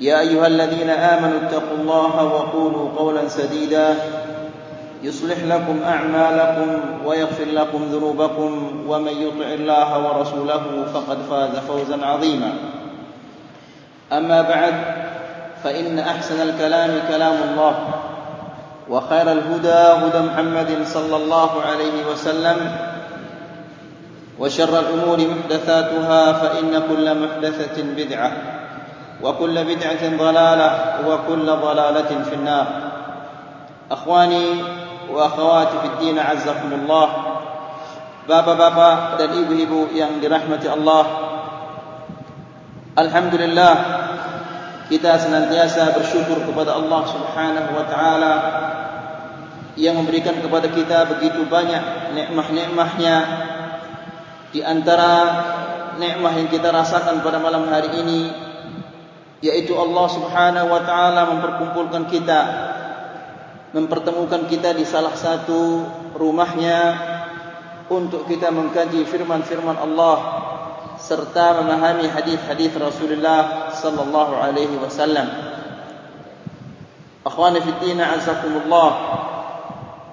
يا 0.00 0.20
أيها 0.20 0.46
الذين 0.46 0.90
آمنوا 0.90 1.38
اتقوا 1.48 1.76
الله 1.78 2.24
وقولوا 2.24 2.88
قولا 2.96 3.28
سديدا. 3.28 3.94
يصلح 5.02 5.38
لكم 5.44 5.80
أعمالكم 5.84 6.80
ويغفر 7.04 7.44
لكم 7.44 7.84
ذنوبكم 7.92 8.82
ومن 8.88 9.12
يطع 9.12 9.46
الله 9.46 10.06
ورسوله 10.06 10.84
فقد 10.94 11.18
فاز 11.30 11.58
فوزا 11.68 12.06
عظيما. 12.06 12.52
أما 14.12 14.42
بعد 14.42 14.74
فإن 15.64 15.98
أحسن 15.98 16.48
الكلام 16.48 16.90
كلام 17.08 17.34
الله 17.50 17.74
وخير 18.88 19.32
الهدى 19.32 19.68
هدى 19.68 20.18
محمد 20.18 20.86
صلى 20.86 21.16
الله 21.16 21.62
عليه 21.62 22.06
وسلم 22.12 22.56
وشر 24.38 24.80
الأمور 24.80 25.18
محدثاتها 25.18 26.32
فإن 26.32 26.82
كل 26.88 27.20
محدثة 27.22 27.82
بدعة. 27.82 28.32
وكل 29.26 29.64
بدعة 29.64 30.02
ضلالة 30.18 30.70
وكل 31.08 31.46
ضلالة 31.46 32.10
في 32.30 32.34
النار 32.34 32.66
أخواني 33.90 34.46
وأخواتي 35.10 35.76
في 35.82 35.86
الدين 35.86 36.18
عزكم 36.18 36.70
الله 36.72 37.08
Bapak-bapak 38.26 39.22
dan 39.22 39.38
ibu-ibu 39.38 39.94
yang 39.94 40.18
dirahmati 40.18 40.66
Allah 40.66 41.04
Alhamdulillah 42.98 43.74
Kita 44.90 45.14
senantiasa 45.14 45.94
bersyukur 45.94 46.42
kepada 46.42 46.74
Allah 46.74 47.06
subhanahu 47.06 47.70
wa 47.70 47.86
ta'ala 47.86 48.34
Yang 49.78 49.94
memberikan 50.02 50.42
kepada 50.42 50.66
kita 50.74 51.06
begitu 51.06 51.46
banyak 51.46 52.18
nikmah-nikmahnya 52.18 53.16
Di 54.50 54.66
antara 54.66 55.14
nikmah 55.94 56.34
yang 56.34 56.50
kita 56.50 56.74
rasakan 56.74 57.22
pada 57.22 57.38
malam 57.38 57.70
hari 57.70 57.94
ini 57.94 58.45
Yaitu 59.44 59.76
Allah 59.76 60.06
subhanahu 60.08 60.68
wa 60.72 60.80
ta'ala 60.80 61.20
memperkumpulkan 61.36 62.08
kita 62.08 62.40
Mempertemukan 63.76 64.48
kita 64.48 64.72
di 64.72 64.88
salah 64.88 65.12
satu 65.12 65.84
rumahnya 66.16 66.80
Untuk 67.92 68.24
kita 68.26 68.48
mengkaji 68.48 69.04
firman-firman 69.04 69.76
Allah 69.76 70.16
serta 71.06 71.62
memahami 71.62 72.08
hadis-hadis 72.08 72.72
Rasulullah 72.74 73.70
sallallahu 73.70 74.34
alaihi 74.40 74.74
wasallam. 74.80 75.28
Akhwani 77.22 77.62
fi 77.62 77.70
din 77.84 78.00
azakumullah. 78.00 78.90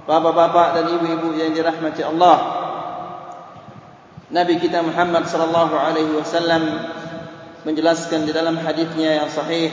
Bapak-bapak 0.03 0.67
dan 0.77 0.85
ibu-ibu 0.99 1.33
yang 1.39 1.55
dirahmati 1.55 2.03
Allah. 2.03 2.37
Nabi 4.33 4.59
kita 4.59 4.83
Muhammad 4.83 5.29
sallallahu 5.29 5.73
alaihi 5.77 6.13
wasallam 6.13 6.61
menjelaskan 7.63 8.27
di 8.27 8.31
dalam 8.35 8.59
hadisnya 8.59 9.23
yang 9.23 9.29
sahih, 9.31 9.71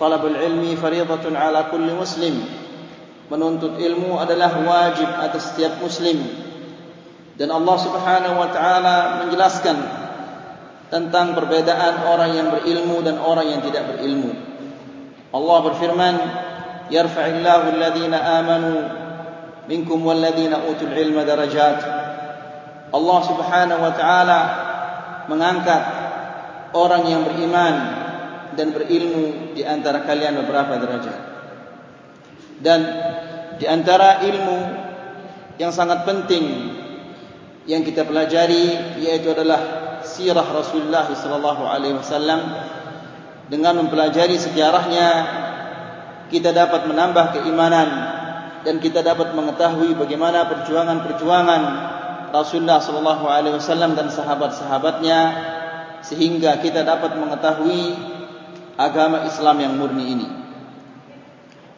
talabul 0.00 0.32
ilmi 0.32 0.76
fardhatun 0.76 1.36
ala 1.36 1.68
kulli 1.68 1.92
muslim. 1.92 2.40
Menuntut 3.28 3.76
ilmu 3.76 4.16
adalah 4.16 4.56
wajib 4.64 5.08
atas 5.08 5.52
setiap 5.52 5.76
muslim. 5.84 6.16
Dan 7.36 7.52
Allah 7.52 7.76
Subhanahu 7.76 8.36
wa 8.40 8.48
taala 8.50 8.96
menjelaskan 9.22 9.76
tentang 10.88 11.36
perbedaan 11.36 12.08
orang 12.08 12.30
yang 12.32 12.48
berilmu 12.48 13.04
dan 13.04 13.20
orang 13.20 13.52
yang 13.52 13.60
tidak 13.60 13.84
berilmu. 13.94 14.32
Allah 15.28 15.58
berfirman, 15.68 16.14
"Yarfa'illahu 16.88 17.76
alladhina 17.76 18.18
amanu 18.40 18.72
minkum 19.68 20.00
walladhina 20.00 20.64
utul 20.64 20.96
ilma 20.96 21.28
darajat." 21.28 21.78
Allah 22.88 23.20
Subhanahu 23.28 23.84
wa 23.84 23.92
taala 23.92 24.40
mengangkat 25.28 25.97
orang 26.74 27.02
yang 27.08 27.22
beriman 27.24 27.74
dan 28.58 28.74
berilmu 28.74 29.54
di 29.54 29.62
antara 29.62 30.02
kalian 30.02 30.42
beberapa 30.42 30.76
derajat. 30.76 31.20
Dan 32.58 32.80
di 33.62 33.66
antara 33.70 34.22
ilmu 34.26 34.58
yang 35.58 35.70
sangat 35.70 36.02
penting 36.06 36.74
yang 37.68 37.84
kita 37.84 38.02
pelajari 38.06 38.98
yaitu 39.02 39.30
adalah 39.30 39.60
sirah 40.06 40.46
Rasulullah 40.46 41.06
sallallahu 41.10 41.62
alaihi 41.68 41.98
wasallam 41.98 42.40
dengan 43.50 43.82
mempelajari 43.84 44.38
sejarahnya 44.38 45.08
kita 46.32 46.54
dapat 46.54 46.86
menambah 46.86 47.40
keimanan 47.40 47.88
dan 48.62 48.78
kita 48.78 49.02
dapat 49.02 49.34
mengetahui 49.34 49.94
bagaimana 49.98 50.46
perjuangan-perjuangan 50.48 51.62
Rasulullah 52.30 52.80
sallallahu 52.80 53.24
alaihi 53.26 53.56
wasallam 53.56 53.96
dan 53.96 54.12
sahabat-sahabatnya 54.12 55.20
sehingga 56.02 56.58
kita 56.62 56.86
dapat 56.86 57.18
mengetahui 57.18 57.96
agama 58.78 59.26
Islam 59.26 59.56
yang 59.58 59.74
murni 59.74 60.04
ini. 60.14 60.28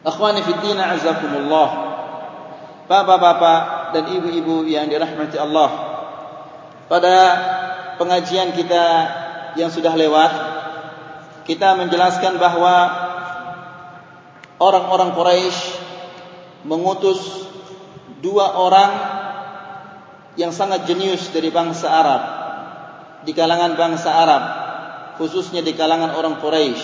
Akhwani 0.05 0.41
fi 0.45 0.53
din 0.61 0.77
azakumullah. 0.77 1.69
Bapak-bapak 2.85 3.61
dan 3.95 4.03
ibu-ibu 4.11 4.67
yang 4.67 4.89
dirahmati 4.89 5.37
Allah. 5.37 5.69
Pada 6.91 7.15
pengajian 7.95 8.51
kita 8.51 8.85
yang 9.55 9.71
sudah 9.71 9.93
lewat 9.95 10.31
kita 11.47 11.73
menjelaskan 11.75 12.37
bahwa 12.37 12.75
orang-orang 14.61 15.11
Quraisy 15.17 15.59
mengutus 16.63 17.49
dua 18.21 18.53
orang 18.53 18.91
yang 20.37 20.53
sangat 20.53 20.85
jenius 20.85 21.33
dari 21.33 21.49
bangsa 21.49 21.89
Arab 21.89 22.40
di 23.25 23.31
kalangan 23.31 23.77
bangsa 23.77 24.09
Arab 24.09 24.43
khususnya 25.21 25.61
di 25.61 25.77
kalangan 25.77 26.17
orang 26.17 26.41
Quraisy 26.41 26.83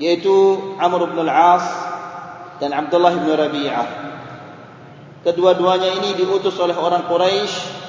yaitu 0.00 0.34
Amr 0.76 1.12
bin 1.12 1.24
Al-As 1.24 1.66
dan 2.60 2.76
Abdullah 2.76 3.16
bin 3.16 3.32
Rabi'ah 3.32 3.88
kedua-duanya 5.24 5.96
ini 6.00 6.16
diutus 6.20 6.56
oleh 6.60 6.76
orang 6.76 7.08
Quraisy 7.08 7.80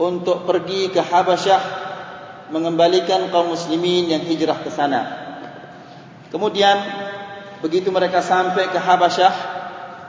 untuk 0.00 0.48
pergi 0.48 0.88
ke 0.88 1.00
Habasyah 1.04 1.62
mengembalikan 2.52 3.32
kaum 3.32 3.52
muslimin 3.56 4.12
yang 4.12 4.22
hijrah 4.28 4.60
ke 4.60 4.68
sana. 4.68 5.02
Kemudian 6.28 6.76
begitu 7.64 7.88
mereka 7.88 8.20
sampai 8.20 8.68
ke 8.68 8.76
Habasyah, 8.80 9.34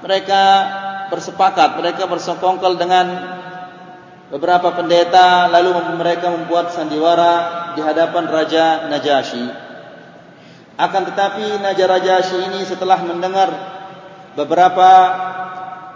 mereka 0.03 0.41
bersepakat, 1.11 1.79
mereka 1.79 2.03
bersekongkol 2.07 2.75
dengan 2.75 3.05
beberapa 4.33 4.73
pendeta 4.73 5.45
lalu 5.45 5.93
mereka 5.93 6.33
membuat 6.33 6.73
sandiwara 6.73 7.69
di 7.77 7.85
hadapan 7.85 8.25
Raja 8.25 8.89
Najasyi. 8.89 9.45
Akan 10.73 11.05
tetapi 11.05 11.61
Raja 11.61 11.85
Najasyi 11.85 12.49
ini 12.49 12.65
setelah 12.65 12.97
mendengar 13.05 13.53
beberapa 14.33 14.89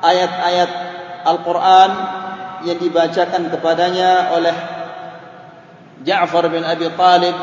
ayat-ayat 0.05 0.71
Al-Qur'an 1.25 1.91
yang 2.61 2.77
dibacakan 2.77 3.49
kepadanya 3.49 4.29
oleh 4.37 4.53
Ja'far 6.05 6.45
bin 6.53 6.61
Abi 6.61 6.93
Talib 6.93 7.33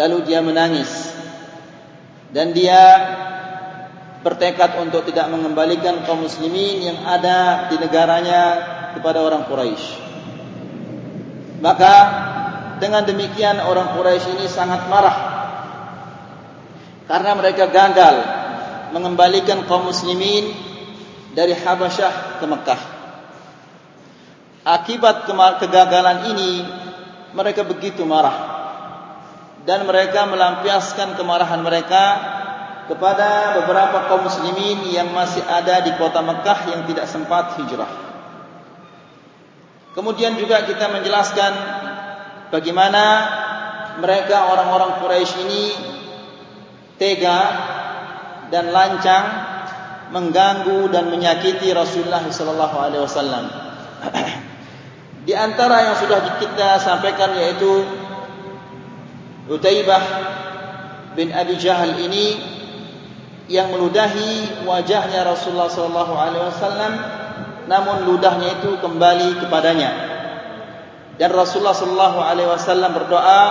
lalu 0.00 0.24
dia 0.24 0.40
menangis 0.40 1.12
dan 2.32 2.56
dia 2.56 2.80
bertekad 4.24 4.80
untuk 4.80 5.04
tidak 5.04 5.28
mengembalikan 5.28 6.08
kaum 6.08 6.24
muslimin 6.24 6.88
yang 6.88 6.98
ada 7.04 7.68
di 7.68 7.76
negaranya 7.76 8.42
kepada 8.96 9.20
orang 9.20 9.44
Quraisy. 9.44 10.05
Maka 11.60 11.94
dengan 12.76 13.08
demikian 13.08 13.56
orang 13.64 13.96
Quraisy 13.96 14.36
ini 14.36 14.46
sangat 14.48 14.84
marah 14.92 15.18
karena 17.08 17.32
mereka 17.38 17.70
gagal 17.70 18.16
mengembalikan 18.92 19.64
kaum 19.64 19.88
muslimin 19.88 20.52
dari 21.32 21.56
Habasyah 21.56 22.40
ke 22.42 22.44
Mekah. 22.44 22.82
Akibat 24.66 25.30
kegagalan 25.62 26.34
ini 26.34 26.66
mereka 27.32 27.62
begitu 27.62 28.02
marah 28.02 28.56
dan 29.62 29.86
mereka 29.86 30.26
melampiaskan 30.26 31.14
kemarahan 31.14 31.62
mereka 31.62 32.04
kepada 32.86 33.58
beberapa 33.62 34.06
kaum 34.10 34.26
muslimin 34.26 34.90
yang 34.90 35.10
masih 35.10 35.42
ada 35.42 35.82
di 35.82 35.94
kota 35.98 36.22
Mekah 36.22 36.58
yang 36.70 36.80
tidak 36.86 37.06
sempat 37.10 37.58
hijrah. 37.58 38.05
Kemudian 39.96 40.36
juga 40.36 40.60
kita 40.68 40.92
menjelaskan 40.92 41.52
bagaimana 42.52 43.04
mereka 43.96 44.52
orang-orang 44.52 45.00
Quraisy 45.00 45.34
ini 45.48 45.64
tega 47.00 47.40
dan 48.52 48.76
lancang 48.76 49.24
mengganggu 50.12 50.92
dan 50.92 51.08
menyakiti 51.08 51.72
Rasulullah 51.72 52.20
sallallahu 52.28 52.76
alaihi 52.76 53.02
wasallam. 53.08 53.44
Di 55.26 55.32
antara 55.32 55.88
yang 55.88 55.96
sudah 55.96 56.44
kita 56.44 56.76
sampaikan 56.78 57.32
yaitu 57.40 57.82
Utaibah 59.48 60.04
bin 61.16 61.32
Abi 61.32 61.56
Jahal 61.56 61.96
ini 61.96 62.36
yang 63.48 63.72
meludahi 63.72 64.66
wajahnya 64.68 65.24
Rasulullah 65.24 65.72
sallallahu 65.72 66.12
alaihi 66.14 66.44
wasallam 66.52 66.92
namun 67.66 68.06
ludahnya 68.06 68.62
itu 68.62 68.78
kembali 68.78 69.42
kepadanya. 69.42 69.90
Dan 71.18 71.30
Rasulullah 71.34 71.74
sallallahu 71.74 72.18
alaihi 72.22 72.50
wasallam 72.50 72.94
berdoa, 72.94 73.42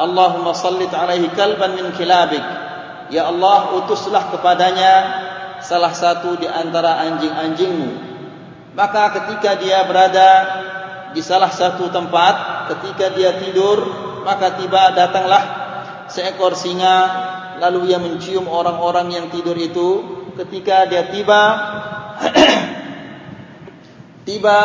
"Allahumma 0.00 0.52
sallit 0.52 0.92
alaihi 0.92 1.32
kalban 1.32 1.72
min 1.72 1.88
kilabik." 1.96 2.42
Ya 3.08 3.30
Allah, 3.30 3.76
utuslah 3.80 4.34
kepadanya 4.34 4.94
salah 5.62 5.94
satu 5.94 6.36
di 6.36 6.44
antara 6.50 7.00
anjing-anjingmu. 7.06 7.90
Maka 8.76 9.14
ketika 9.16 9.56
dia 9.56 9.86
berada 9.88 10.30
di 11.16 11.24
salah 11.24 11.48
satu 11.48 11.88
tempat 11.88 12.68
ketika 12.76 13.08
dia 13.16 13.40
tidur 13.40 13.88
maka 14.20 14.52
tiba 14.60 14.92
datanglah 14.92 15.44
seekor 16.12 16.52
singa 16.52 16.96
lalu 17.56 17.88
ia 17.88 17.96
mencium 17.96 18.44
orang-orang 18.44 19.16
yang 19.16 19.26
tidur 19.32 19.56
itu 19.56 20.04
ketika 20.36 20.84
dia 20.84 21.08
tiba 21.08 21.42
tiba 24.26 24.58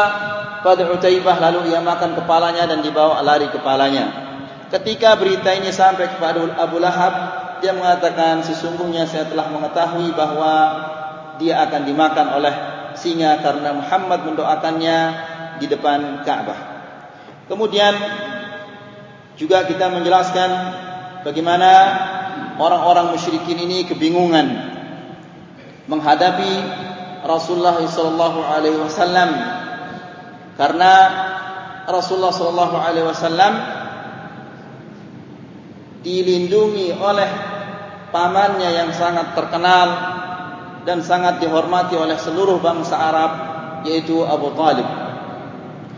pada 0.66 0.84
Utaibah 0.90 1.38
lalu 1.38 1.69
ia 1.72 1.80
makan 1.80 2.18
kepalanya 2.18 2.66
dan 2.66 2.81
dibawa 2.81 3.22
lari 3.22 3.48
kepalanya 3.54 4.10
ketika 4.74 5.16
berita 5.16 5.54
ini 5.54 5.69
sampai 5.69 6.10
kepada 6.18 6.42
Abu 6.58 6.81
Lahab 6.81 7.13
dia 7.62 7.78
mengatakan 7.78 8.42
sesungguhnya 8.42 9.06
saya 9.06 9.30
telah 9.30 9.54
mengetahui 9.54 10.12
bahwa 10.18 10.54
dia 11.38 11.62
akan 11.62 11.81
dimakan 11.86 12.28
oleh 12.42 12.54
singa 12.98 13.40
karena 13.40 13.78
Muhammad 13.78 14.25
mendoakannya 14.25 14.98
di 15.62 15.66
depan 15.69 16.25
Ka'bah. 16.25 16.60
Kemudian 17.46 17.94
juga 19.38 19.66
kita 19.69 19.94
menjelaskan 19.94 20.50
bagaimana 21.22 21.69
orang-orang 22.58 23.13
musyrikin 23.13 23.62
ini 23.62 23.86
kebingungan 23.86 24.48
menghadapi 25.86 26.52
Rasulullah 27.21 27.77
sallallahu 27.77 28.39
alaihi 28.41 28.81
wasallam 28.81 29.29
karena 30.57 30.94
Rasulullah 31.85 32.33
sallallahu 32.33 32.75
alaihi 32.77 33.06
wasallam 33.06 33.53
dilindungi 36.01 36.97
oleh 36.97 37.29
pamannya 38.09 38.69
yang 38.73 38.89
sangat 38.94 39.38
terkenal 39.38 39.89
dan 40.81 41.06
sangat 41.06 41.38
dihormati 41.38 41.94
oleh 41.94 42.18
seluruh 42.18 42.57
bangsa 42.57 42.97
Arab 42.97 43.31
yaitu 43.85 44.25
Abu 44.25 44.53
Talib. 44.57 44.85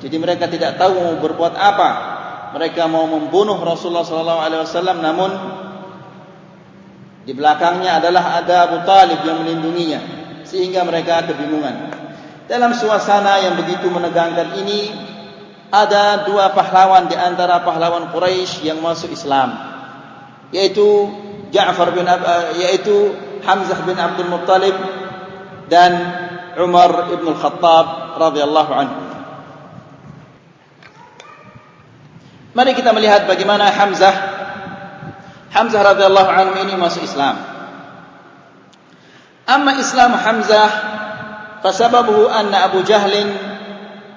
Jadi 0.04 0.16
mereka 0.20 0.52
tidak 0.52 0.76
tahu 0.76 1.00
mau 1.00 1.16
berbuat 1.24 1.56
apa. 1.56 1.90
Mereka 2.60 2.86
mau 2.92 3.08
membunuh 3.08 3.56
Rasulullah 3.64 4.04
sallallahu 4.04 4.42
alaihi 4.44 4.62
wasallam 4.68 4.98
namun 5.00 5.32
di 7.24 7.32
belakangnya 7.32 8.04
adalah 8.04 8.44
ada 8.44 8.56
Abu 8.68 8.78
Talib 8.84 9.24
yang 9.24 9.48
melindunginya 9.48 10.23
sehingga 10.48 10.84
mereka 10.88 11.28
kebingungan. 11.28 11.92
Dalam 12.48 12.76
suasana 12.76 13.40
yang 13.40 13.56
begitu 13.56 13.88
menegangkan 13.88 14.60
ini 14.60 14.92
ada 15.74 16.28
dua 16.28 16.54
pahlawan 16.54 17.10
di 17.10 17.18
antara 17.18 17.64
pahlawan 17.66 18.14
Quraisy 18.14 18.68
yang 18.68 18.84
masuk 18.84 19.10
Islam 19.10 19.74
yaitu 20.54 21.10
Ja'far 21.50 21.98
bin 21.98 22.06
Ab 22.06 22.54
yaitu 22.62 23.18
Hamzah 23.42 23.82
bin 23.84 23.98
Abdul 23.98 24.30
Muttalib 24.30 24.78
dan 25.68 25.92
Umar 26.62 27.10
ibn 27.10 27.26
Al-Khattab 27.34 28.22
radhiyallahu 28.22 28.72
anhu. 28.72 29.02
Mari 32.54 32.78
kita 32.78 32.94
melihat 32.94 33.26
bagaimana 33.26 33.74
Hamzah 33.74 34.16
Hamzah 35.54 35.82
radhiyallahu 35.94 36.30
anhu 36.30 36.54
ini 36.66 36.74
masuk 36.78 37.02
Islam. 37.06 37.53
Amma 39.44 39.76
Islam 39.76 40.16
Hamzah 40.16 40.70
fasababuhu 41.60 42.32
anna 42.32 42.68
Abu 42.72 42.84
Jahl 42.88 43.12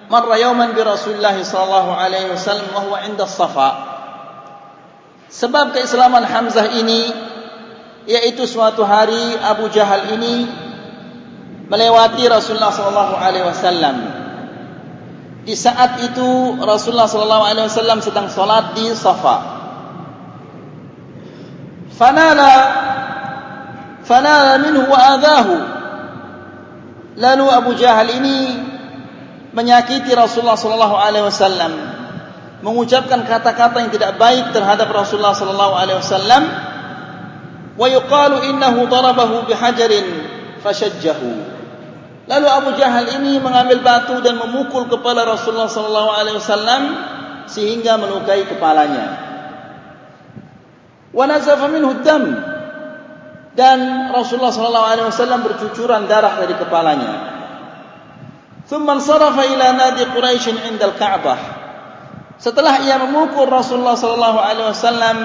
marra 0.07 0.39
yawman 0.39 0.75
bi 0.75 0.83
Rasulillah 0.83 1.35
sallallahu 1.35 1.91
alaihi 1.99 2.31
wasallam 2.31 2.71
wa 2.71 2.81
huwa 2.87 3.03
'inda 3.03 3.27
as-Safa. 3.27 3.71
Sebab 5.27 5.75
keislaman 5.75 6.23
Hamzah 6.23 6.71
ini 6.79 7.11
yaitu 8.07 8.47
suatu 8.47 8.87
hari 8.87 9.35
Abu 9.43 9.67
Jahal 9.75 10.15
ini 10.15 10.47
melewati 11.67 12.23
Rasulullah 12.31 12.71
sallallahu 12.71 13.15
alaihi 13.19 13.47
wasallam 13.51 13.97
di 15.47 15.55
saat 15.55 16.03
itu 16.03 16.59
Rasulullah 16.59 17.07
sallallahu 17.07 17.45
alaihi 17.47 17.67
wasallam 17.71 18.03
sedang 18.03 18.27
salat 18.27 18.75
di 18.75 18.91
Safa. 18.95 19.55
Fanala 21.95 22.53
fanala 24.07 24.63
minhu 24.63 24.87
wa 24.87 24.99
adahu. 25.19 25.57
Lalu 27.19 27.45
Abu 27.51 27.71
Jahal 27.75 28.09
ini 28.23 28.39
menyakiti 29.51 30.15
Rasulullah 30.15 30.57
sallallahu 30.57 30.97
alaihi 30.97 31.27
wasallam, 31.27 31.73
mengucapkan 32.63 33.27
kata-kata 33.27 33.83
yang 33.83 33.93
tidak 33.93 34.15
baik 34.21 34.55
terhadap 34.55 34.89
Rasulullah 34.95 35.35
sallallahu 35.35 35.75
alaihi 35.75 35.99
wasallam. 35.99 36.43
Wa 37.77 37.87
yuqalu 37.93 38.49
innahu 38.53 38.89
darabahu 38.89 39.45
bihajarin 39.49 40.07
fashajjahu. 40.65 41.57
Lalu 42.27 42.47
Abu 42.49 42.71
Jahal 42.75 43.07
ini 43.21 43.39
mengambil 43.39 43.85
batu 43.85 44.19
dan 44.25 44.41
memukul 44.41 44.89
kepala 44.89 45.29
Rasulullah 45.29 45.69
sallallahu 45.71 46.11
alaihi 46.11 46.37
wasallam 46.41 46.83
sehingga 47.47 47.97
melukai 48.01 48.45
kepalanya. 48.49 49.25
Wa 51.17 51.25
nazafa 51.25 51.71
minhu 51.71 52.03
dam 52.05 52.56
dan 53.57 54.13
Rasulullah 54.13 54.53
sallallahu 54.53 54.87
alaihi 54.87 55.09
wasallam 55.09 55.41
bercucuran 55.41 56.05
darah 56.05 56.37
dari 56.37 56.55
kepalanya. 56.61 57.13
Thumma 58.69 59.01
sarafa 59.01 59.49
ila 59.49 59.73
nadi 59.73 60.05
Quraisy 60.13 60.53
'inda 60.69 60.93
al-Ka'bah. 60.93 61.41
Setelah 62.37 62.85
ia 62.85 63.01
memukul 63.01 63.49
Rasulullah 63.49 63.97
sallallahu 63.97 64.39
alaihi 64.39 64.69
wasallam, 64.69 65.17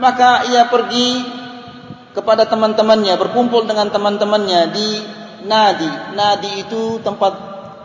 maka 0.00 0.48
ia 0.48 0.72
pergi 0.72 1.20
kepada 2.16 2.48
teman-temannya, 2.48 3.20
berkumpul 3.20 3.68
dengan 3.68 3.92
teman-temannya 3.92 4.60
di 4.72 4.88
nadi. 5.44 6.16
Nadi 6.16 6.64
itu 6.64 6.96
tempat 7.04 7.32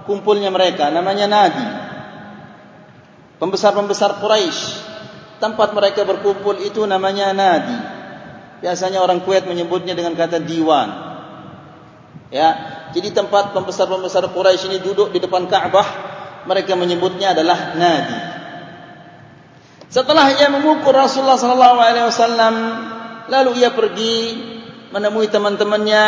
kumpulnya 0.07 0.47
mereka, 0.55 0.87
namanya 0.87 1.27
nadi. 1.27 1.67
Pembesar-pembesar 3.43 4.23
Quraisy, 4.23 4.61
tempat 5.43 5.75
mereka 5.75 6.07
berkumpul 6.07 6.55
itu 6.63 6.87
namanya 6.87 7.35
nadi. 7.35 7.94
Biasanya 8.63 9.03
orang 9.03 9.23
Kuwait 9.23 9.43
menyebutnya 9.49 9.97
dengan 9.97 10.15
kata 10.15 10.39
diwan. 10.39 10.89
Ya, 12.33 12.49
jadi 12.91 13.11
tempat 13.11 13.53
pembesar-pembesar 13.53 14.27
Quraisy 14.33 14.71
ini 14.71 14.79
duduk 14.81 15.13
di 15.13 15.21
depan 15.21 15.45
Ka'bah, 15.45 15.87
mereka 16.49 16.73
menyebutnya 16.73 17.31
adalah 17.37 17.77
nadi. 17.77 18.17
Setelah 19.87 20.33
ia 20.35 20.49
memukul 20.51 20.91
Rasulullah 20.91 21.39
sallallahu 21.39 21.77
alaihi 21.79 22.07
wasallam, 22.09 22.55
lalu 23.29 23.63
ia 23.63 23.71
pergi 23.71 24.15
menemui 24.91 25.27
teman-temannya 25.29 26.05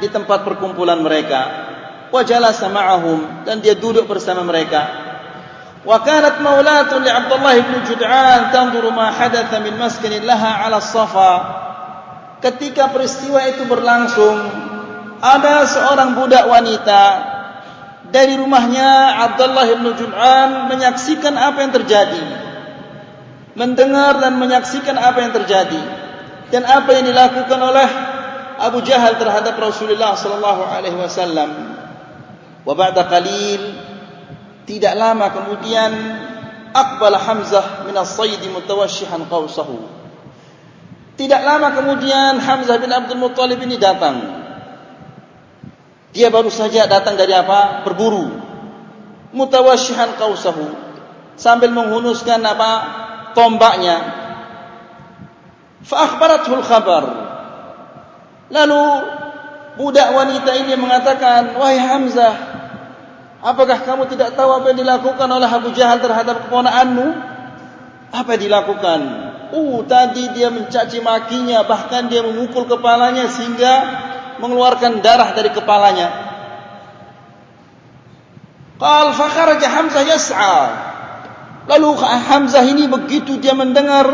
di 0.00 0.08
tempat 0.12 0.44
perkumpulan 0.44 1.00
mereka 1.00 1.66
wa 2.12 2.22
jalasa 2.22 2.70
ma'ahum 2.70 3.44
dan 3.48 3.58
dia 3.60 3.74
duduk 3.74 4.06
bersama 4.06 4.46
mereka 4.46 4.86
wa 5.82 6.00
kanat 6.02 6.38
maulatun 6.42 7.02
li 7.02 7.10
Abdullah 7.10 7.56
bin 7.60 7.82
Jud'an 7.86 8.50
tanzuru 8.54 8.94
ma 8.94 9.10
hadatha 9.10 9.58
min 9.62 9.74
maskin 9.74 10.22
laha 10.22 10.64
'ala 10.64 10.78
safa 10.82 11.32
ketika 12.40 12.92
peristiwa 12.92 13.40
itu 13.48 13.64
berlangsung 13.68 14.36
ada 15.20 15.64
seorang 15.64 16.16
budak 16.16 16.44
wanita 16.44 17.02
dari 18.12 18.36
rumahnya 18.38 19.20
Abdullah 19.30 19.66
bin 19.80 19.92
Jud'an 19.96 20.70
menyaksikan 20.70 21.34
apa 21.34 21.58
yang 21.64 21.72
terjadi 21.74 22.22
mendengar 23.56 24.20
dan 24.20 24.36
menyaksikan 24.36 24.94
apa 25.00 25.18
yang 25.24 25.32
terjadi 25.32 25.82
dan 26.52 26.62
apa 26.68 26.92
yang 26.92 27.08
dilakukan 27.08 27.58
oleh 27.58 27.88
Abu 28.56 28.84
Jahal 28.84 29.20
terhadap 29.20 29.56
Rasulullah 29.60 30.16
sallallahu 30.16 30.62
alaihi 30.64 30.96
wasallam. 30.96 31.50
Wa 32.64 32.72
ba'da 32.72 33.08
qalil 33.08 33.62
tidak 34.68 34.94
lama 34.96 35.32
kemudian 35.32 35.92
aqbal 36.72 37.16
Hamzah 37.16 37.84
min 37.88 37.96
as-sayd 37.96 38.40
mutawashshihan 38.52 39.24
qausahu. 39.28 39.95
Tidak 41.16 41.40
lama 41.40 41.72
kemudian 41.72 42.36
Hamzah 42.36 42.76
bin 42.76 42.92
Abdul 42.92 43.16
Muttalib 43.16 43.56
ini 43.64 43.80
datang. 43.80 44.44
Dia 46.12 46.28
baru 46.28 46.52
saja 46.52 46.84
datang 46.84 47.16
dari 47.16 47.32
apa? 47.32 47.84
Berburu. 47.88 48.44
Mutawashshihan 49.32 50.16
qausahu 50.20 50.64
sambil 51.36 51.72
menghunuskan 51.72 52.40
apa? 52.44 52.72
tombaknya. 53.36 53.96
Fa 55.84 56.08
akhbarathu 56.08 56.56
al-khabar. 56.56 57.04
Lalu 58.48 58.82
budak 59.76 60.08
wanita 60.16 60.56
ini 60.56 60.72
mengatakan, 60.80 61.52
"Wahai 61.60 61.76
Hamzah, 61.76 62.34
apakah 63.44 63.84
kamu 63.84 64.08
tidak 64.08 64.32
tahu 64.32 64.56
apa 64.56 64.72
yang 64.72 64.80
dilakukan 64.80 65.28
oleh 65.28 65.44
Abu 65.44 65.76
Jahal 65.76 66.00
terhadap 66.00 66.48
keponakanmu?" 66.48 67.36
Apa 68.16 68.40
yang 68.40 68.42
dilakukan? 68.48 69.25
Uh, 69.54 69.82
tadi 69.86 70.32
dia 70.34 70.50
mencaci 70.50 70.98
makinya, 70.98 71.62
bahkan 71.62 72.10
dia 72.10 72.22
memukul 72.24 72.66
kepalanya 72.66 73.30
sehingga 73.30 73.74
mengeluarkan 74.42 75.04
darah 75.04 75.34
dari 75.34 75.50
kepalanya. 75.54 76.08
Qal 78.76 79.06
fa 79.16 79.26
kharaja 79.32 79.68
Hamzah 79.70 80.04
yas'a. 80.04 80.58
Lalu 81.66 81.88
Hamzah 82.02 82.64
ini 82.66 82.86
begitu 82.86 83.38
dia 83.42 83.56
mendengar 83.56 84.06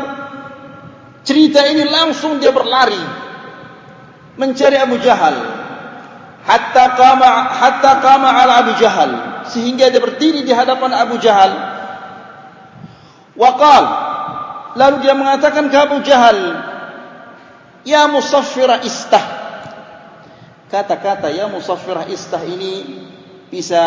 cerita 1.23 1.63
ini 1.67 1.87
langsung 1.87 2.39
dia 2.43 2.51
berlari 2.51 2.99
mencari 4.37 4.77
Abu 4.81 4.97
Jahal 4.99 5.37
hatta 6.43 6.85
qama 6.99 7.31
hatta 7.55 7.93
qama 8.03 8.29
ala 8.35 8.67
Abu 8.67 8.73
Jahal 8.81 9.11
sehingga 9.47 9.91
dia 9.91 10.03
berdiri 10.03 10.43
di 10.43 10.51
hadapan 10.51 10.91
Abu 10.99 11.21
Jahal 11.23 11.55
waqal 13.39 13.85
lalu 14.79 14.97
dia 15.05 15.15
mengatakan 15.17 15.69
ke 15.69 15.77
Abu 15.77 16.01
Jahal 16.05 16.39
ya 17.85 18.09
musaffira 18.09 18.81
istah 18.85 19.25
kata-kata 20.73 21.29
ya 21.33 21.49
musaffira 21.51 22.09
istah 22.09 22.41
ini 22.45 23.05
bisa 23.53 23.83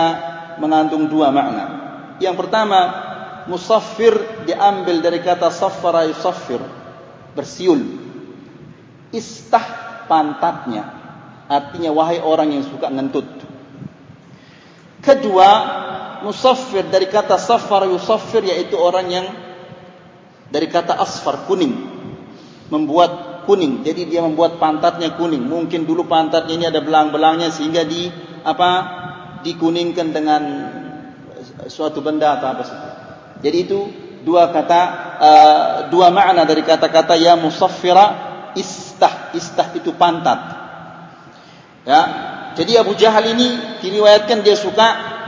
mengandung 0.61 1.09
dua 1.09 1.33
makna 1.33 1.65
yang 2.21 2.37
pertama 2.37 3.05
musaffir 3.49 4.45
diambil 4.45 5.01
dari 5.01 5.19
kata 5.21 5.49
saffara 5.49 6.05
yusaffir 6.07 6.61
bersiul 7.35 8.05
istah 9.15 9.85
pantatnya. 10.11 10.83
Artinya 11.47 11.93
wahai 11.93 12.19
orang 12.19 12.51
yang 12.51 12.63
suka 12.65 12.89
ngentut. 12.91 13.25
Kedua, 14.99 15.49
musaffir 16.25 16.89
dari 16.89 17.05
kata 17.05 17.37
safar 17.37 17.85
yusaffir 17.85 18.41
yaitu 18.41 18.73
orang 18.75 19.07
yang 19.13 19.25
dari 20.55 20.71
kata 20.71 20.95
asfar 20.95 21.43
kuning. 21.43 21.75
Membuat 22.71 23.43
kuning. 23.43 23.83
Jadi 23.83 24.07
dia 24.07 24.23
membuat 24.23 24.55
pantatnya 24.55 25.19
kuning. 25.19 25.43
Mungkin 25.43 25.83
dulu 25.83 26.07
pantatnya 26.07 26.55
ini 26.55 26.65
ada 26.71 26.79
belang-belangnya 26.79 27.51
sehingga 27.51 27.83
di 27.83 28.07
apa? 28.47 29.03
dikuningkan 29.45 30.09
dengan 30.09 30.41
suatu 31.69 32.01
benda 32.01 32.41
atau 32.41 32.47
apa 32.49 32.63
saja. 32.65 32.89
Jadi 33.45 33.57
itu 33.61 33.79
dua 34.25 34.49
kata 34.49 34.81
uh, 35.21 35.71
dua 35.93 36.09
makna 36.09 36.49
dari 36.49 36.65
kata-kata 36.65 37.13
ya 37.13 37.37
musaffira 37.37 38.05
istah 38.57 39.29
istah 39.37 39.69
itu 39.77 39.93
pantat 39.93 40.39
ya 41.85 42.01
jadi 42.57 42.81
Abu 42.81 42.97
Jahal 42.97 43.37
ini 43.37 43.77
diriwayatkan 43.85 44.41
dia 44.41 44.57
suka 44.57 44.87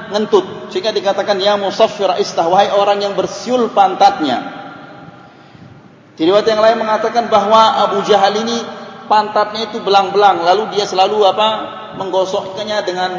ngentut 0.09 0.73
sehingga 0.73 0.89
dikatakan 0.89 1.37
ya 1.37 1.61
musaffir 1.61 2.09
istah 2.17 2.49
wahai 2.49 2.73
orang 2.73 3.05
yang 3.05 3.13
bersiul 3.13 3.69
pantatnya 3.77 4.56
diriwayat 6.17 6.47
yang 6.49 6.61
lain 6.61 6.77
mengatakan 6.81 7.29
bahwa 7.29 7.87
Abu 7.87 8.01
Jahal 8.03 8.33
ini 8.41 8.57
pantatnya 9.05 9.69
itu 9.69 9.79
belang-belang 9.85 10.43
lalu 10.43 10.73
dia 10.73 10.89
selalu 10.89 11.23
apa 11.29 11.47
menggosokkannya 11.95 12.77
dengan 12.83 13.11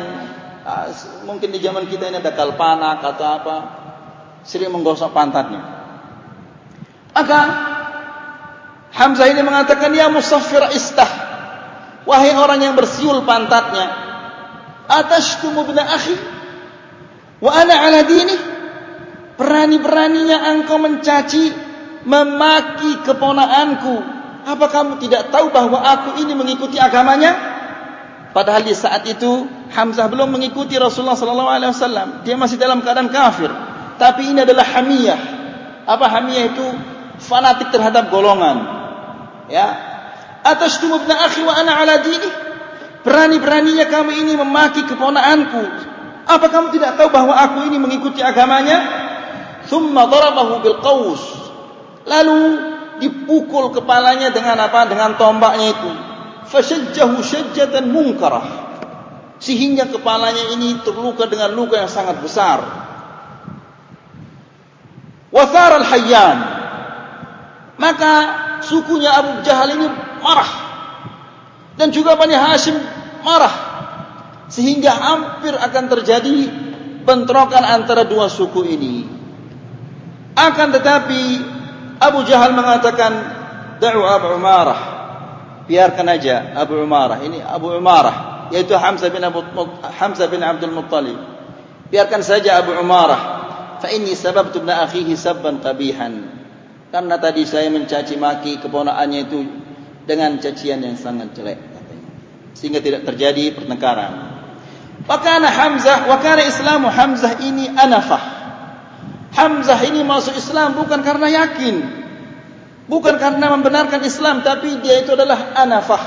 uh, 0.67 0.87
mungkin 1.25 1.55
di 1.55 1.63
zaman 1.63 1.87
kita 1.87 2.11
ini 2.11 2.19
ada 2.21 2.35
kalpana 2.35 2.99
atau 2.99 3.27
apa 3.27 3.57
sering 4.43 4.75
menggosok 4.75 5.15
pantatnya. 5.15 5.63
Maka 7.15 7.41
Hamzah 8.89 9.27
ini 9.31 9.43
mengatakan 9.43 9.91
ya 9.93 10.11
musaffir 10.11 10.65
istah 10.75 11.09
wahai 12.09 12.33
orang 12.33 12.63
yang 12.63 12.75
bersiul 12.75 13.27
pantatnya 13.29 13.91
atashkum 14.89 15.53
ibn 15.61 15.77
akhi 15.77 16.17
wa 17.45 17.53
ana 17.53 17.75
ala 17.85 18.01
dini 18.09 18.37
berani-beraninya 19.37 20.57
engkau 20.57 20.81
mencaci 20.81 21.68
memaki 22.09 23.05
keponakanku 23.05 24.17
apa 24.49 24.67
kamu 24.73 24.97
tidak 25.05 25.29
tahu 25.29 25.53
bahwa 25.53 25.77
aku 25.77 26.25
ini 26.25 26.33
mengikuti 26.33 26.81
agamanya? 26.81 27.37
Padahal 28.33 28.65
di 28.65 28.73
saat 28.73 29.05
itu 29.05 29.45
Hamzah 29.69 30.09
belum 30.09 30.33
mengikuti 30.33 30.81
Rasulullah 30.81 31.21
sallallahu 31.21 31.53
alaihi 31.53 31.73
wasallam. 31.77 32.09
Dia 32.25 32.41
masih 32.41 32.57
dalam 32.57 32.81
keadaan 32.81 33.13
kafir. 33.13 33.53
Tapi 34.01 34.33
ini 34.33 34.41
adalah 34.41 34.65
hamiyah. 34.65 35.21
Apa 35.85 36.09
hamiyah 36.09 36.45
itu? 36.49 36.67
Fanatik 37.21 37.69
terhadap 37.69 38.09
golongan. 38.09 38.57
Ya. 39.53 39.69
Atas 40.41 40.81
tubuh 40.81 41.03
ibn 41.03 41.13
akhi 41.13 41.45
wa 41.45 41.53
ana 41.53 41.85
ala 41.85 42.01
dini? 42.01 42.31
Berani-beraninya 43.05 43.85
kamu 43.93 44.11
ini 44.17 44.33
memaki 44.39 44.89
keponakanku 44.89 45.89
apa 46.29 46.47
kamu 46.53 46.77
tidak 46.77 47.01
tahu 47.01 47.09
bahwa 47.09 47.33
aku 47.33 47.65
ini 47.73 47.81
mengikuti 47.81 48.21
agamanya? 48.21 48.85
Thumma 49.65 50.05
darabahu 50.13 50.61
bil 50.61 50.77
lalu 52.09 52.41
dipukul 52.99 53.71
kepalanya 53.77 54.33
dengan 54.33 54.59
apa? 54.59 54.89
Dengan 54.89 55.15
tombaknya 55.21 55.77
itu. 55.77 55.91
Fashajjahu 56.49 57.21
shajjatan 57.21 57.93
munkarah. 57.93 58.67
Sehingga 59.39 59.87
kepalanya 59.87 60.57
ini 60.57 60.83
terluka 60.83 61.31
dengan 61.31 61.55
luka 61.55 61.79
yang 61.79 61.93
sangat 61.93 62.19
besar. 62.19 62.59
Wathar 65.29 65.79
al 65.79 65.87
hayyan 65.87 66.39
maka 67.79 68.15
sukunya 68.67 69.15
Abu 69.15 69.47
Jahal 69.47 69.79
ini 69.79 69.87
marah. 70.21 70.51
Dan 71.79 71.95
juga 71.95 72.19
Bani 72.19 72.35
Hashim 72.35 72.75
marah. 73.23 73.55
Sehingga 74.51 74.91
hampir 74.91 75.55
akan 75.55 75.85
terjadi 75.87 76.51
bentrokan 77.07 77.63
antara 77.63 78.03
dua 78.03 78.27
suku 78.27 78.67
ini. 78.67 79.07
Akan 80.35 80.75
tetapi 80.75 81.23
Abu 81.99 82.23
Jahal 82.25 82.55
mengatakan 82.55 83.13
da'u 83.83 84.03
Abu 84.07 84.39
Umarah 84.39 84.81
biarkan 85.67 86.07
aja 86.09 86.55
Abu 86.55 86.79
Umarah 86.81 87.21
ini 87.23 87.43
Abu 87.43 87.75
Umarah 87.75 88.49
yaitu 88.55 88.75
Hamzah 88.75 89.13
bin 89.13 89.23
Abu 89.23 89.45
Hamzah 89.83 90.27
bin 90.31 90.41
Abdul 90.41 90.73
Muttalib 90.73 91.19
biarkan 91.93 92.23
saja 92.25 92.63
Abu 92.63 92.73
Umarah 92.75 93.21
fa 93.79 93.89
inni 93.93 94.15
sababtu 94.19 94.63
ibn 94.65 94.71
akhihi 94.71 95.15
sabban 95.15 95.61
qabihan 95.61 96.39
karena 96.89 97.21
tadi 97.21 97.45
saya 97.45 97.69
mencaci 97.69 98.17
maki 98.17 98.65
keponakannya 98.65 99.21
itu 99.29 99.41
dengan 100.09 100.41
cacian 100.41 100.81
yang 100.81 100.97
sangat 100.97 101.37
jelek 101.37 101.61
katanya. 101.61 102.09
Sehingga 102.57 102.81
tidak 102.81 103.05
terjadi 103.05 103.53
pertengkaran. 103.53 104.41
Wakana 105.05 105.53
Hamzah, 105.53 106.09
wakana 106.09 106.49
Islamu 106.49 106.89
Hamzah 106.89 107.45
ini 107.45 107.69
anafah. 107.77 108.38
Hamzah 109.29 109.81
ini 109.85 110.01
masuk 110.05 110.37
Islam 110.37 110.79
bukan 110.79 111.05
karena 111.05 111.29
yakin. 111.29 111.77
Bukan 112.89 113.21
karena 113.21 113.53
membenarkan 113.53 114.01
Islam. 114.01 114.41
Tapi 114.41 114.81
dia 114.81 115.05
itu 115.05 115.13
adalah 115.13 115.53
anafah. 115.53 116.03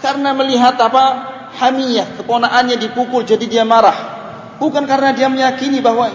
Karena 0.00 0.36
melihat 0.36 0.76
apa? 0.76 1.04
Hamiyah. 1.56 2.20
Keponakannya 2.20 2.76
dipukul 2.76 3.24
jadi 3.24 3.44
dia 3.48 3.64
marah. 3.64 3.96
Bukan 4.60 4.84
karena 4.84 5.16
dia 5.16 5.32
meyakini 5.32 5.80
bahwa 5.80 6.12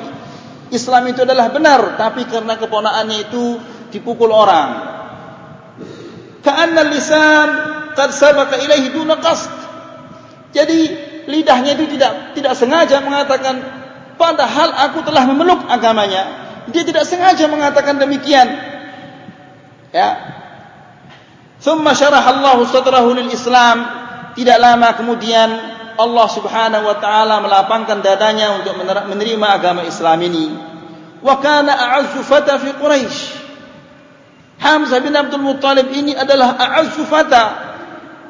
Islam 0.69 1.09
itu 1.09 1.25
adalah 1.25 1.49
benar. 1.49 1.97
Tapi 1.97 2.29
karena 2.29 2.53
keponakannya 2.61 3.17
itu 3.25 3.57
dipukul 3.89 4.29
orang. 4.29 4.93
Ka'anna 6.45 6.85
lisan 6.85 7.49
qad 7.97 8.13
sabaka 8.13 8.61
ilaihi 8.61 8.93
duna 8.93 9.17
qasd. 9.17 9.49
Jadi 10.53 10.79
lidahnya 11.25 11.73
itu 11.73 11.97
tidak 11.97 12.37
tidak 12.37 12.53
sengaja 12.53 13.01
mengatakan 13.01 13.84
padahal 14.15 14.73
aku 14.89 15.03
telah 15.05 15.23
memeluk 15.29 15.67
agamanya. 15.69 16.45
Dia 16.69 16.81
tidak 16.81 17.05
sengaja 17.05 17.45
mengatakan 17.45 18.01
demikian. 18.01 18.47
Ya. 19.93 20.09
Syaraha 21.61 22.29
Allah 22.35 22.57
sadrahu 22.67 23.13
lil 23.13 23.29
Islam. 23.29 24.05
Tidak 24.35 24.57
lama 24.59 24.91
kemudian 24.99 25.49
Allah 25.95 26.27
Subhanahu 26.27 26.83
wa 26.83 26.97
taala 26.99 27.39
melapangkan 27.39 28.03
dadanya 28.03 28.59
untuk 28.59 28.75
menerima 28.83 29.47
agama 29.47 29.87
Islam 29.87 30.19
ini. 30.27 30.45
Wa 31.23 31.39
kana 31.39 31.71
a'azzu 31.71 32.19
fata 32.27 32.59
fi 32.59 32.75
Quraisy. 32.75 33.47
Hamzah 34.59 34.99
bin 34.99 35.15
Abdul 35.15 35.43
Muttalib 35.43 35.87
ini 35.95 36.11
adalah 36.11 36.59
a'azzu 36.59 37.07
fata 37.07 37.43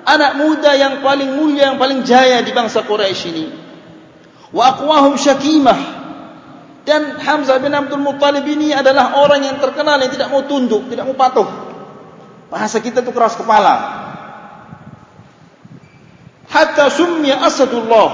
anak 0.05 0.37
muda 0.37 0.77
yang 0.77 1.01
paling 1.01 1.33
mulia 1.33 1.73
yang 1.73 1.77
paling 1.81 2.05
jaya 2.05 2.45
di 2.45 2.53
bangsa 2.53 2.85
Quraisy 2.85 3.25
ini 3.33 3.45
wa 4.53 4.63
aqwahum 4.75 5.17
syakimah 5.17 6.05
dan 6.85 7.17
Hamzah 7.17 7.57
bin 7.57 7.73
Abdul 7.73 8.01
Muttalib 8.01 8.45
ini 8.45 8.69
adalah 8.69 9.17
orang 9.17 9.41
yang 9.41 9.57
terkenal 9.57 9.97
yang 9.97 10.13
tidak 10.13 10.29
mau 10.29 10.45
tunduk, 10.45 10.85
tidak 10.85 11.09
mau 11.09 11.17
patuh. 11.17 11.49
Bahasa 12.53 12.77
kita 12.77 13.01
itu 13.01 13.09
keras 13.09 13.33
kepala. 13.33 14.05
Hatta 16.45 16.93
summiya 16.93 17.41
Asadullah 17.41 18.09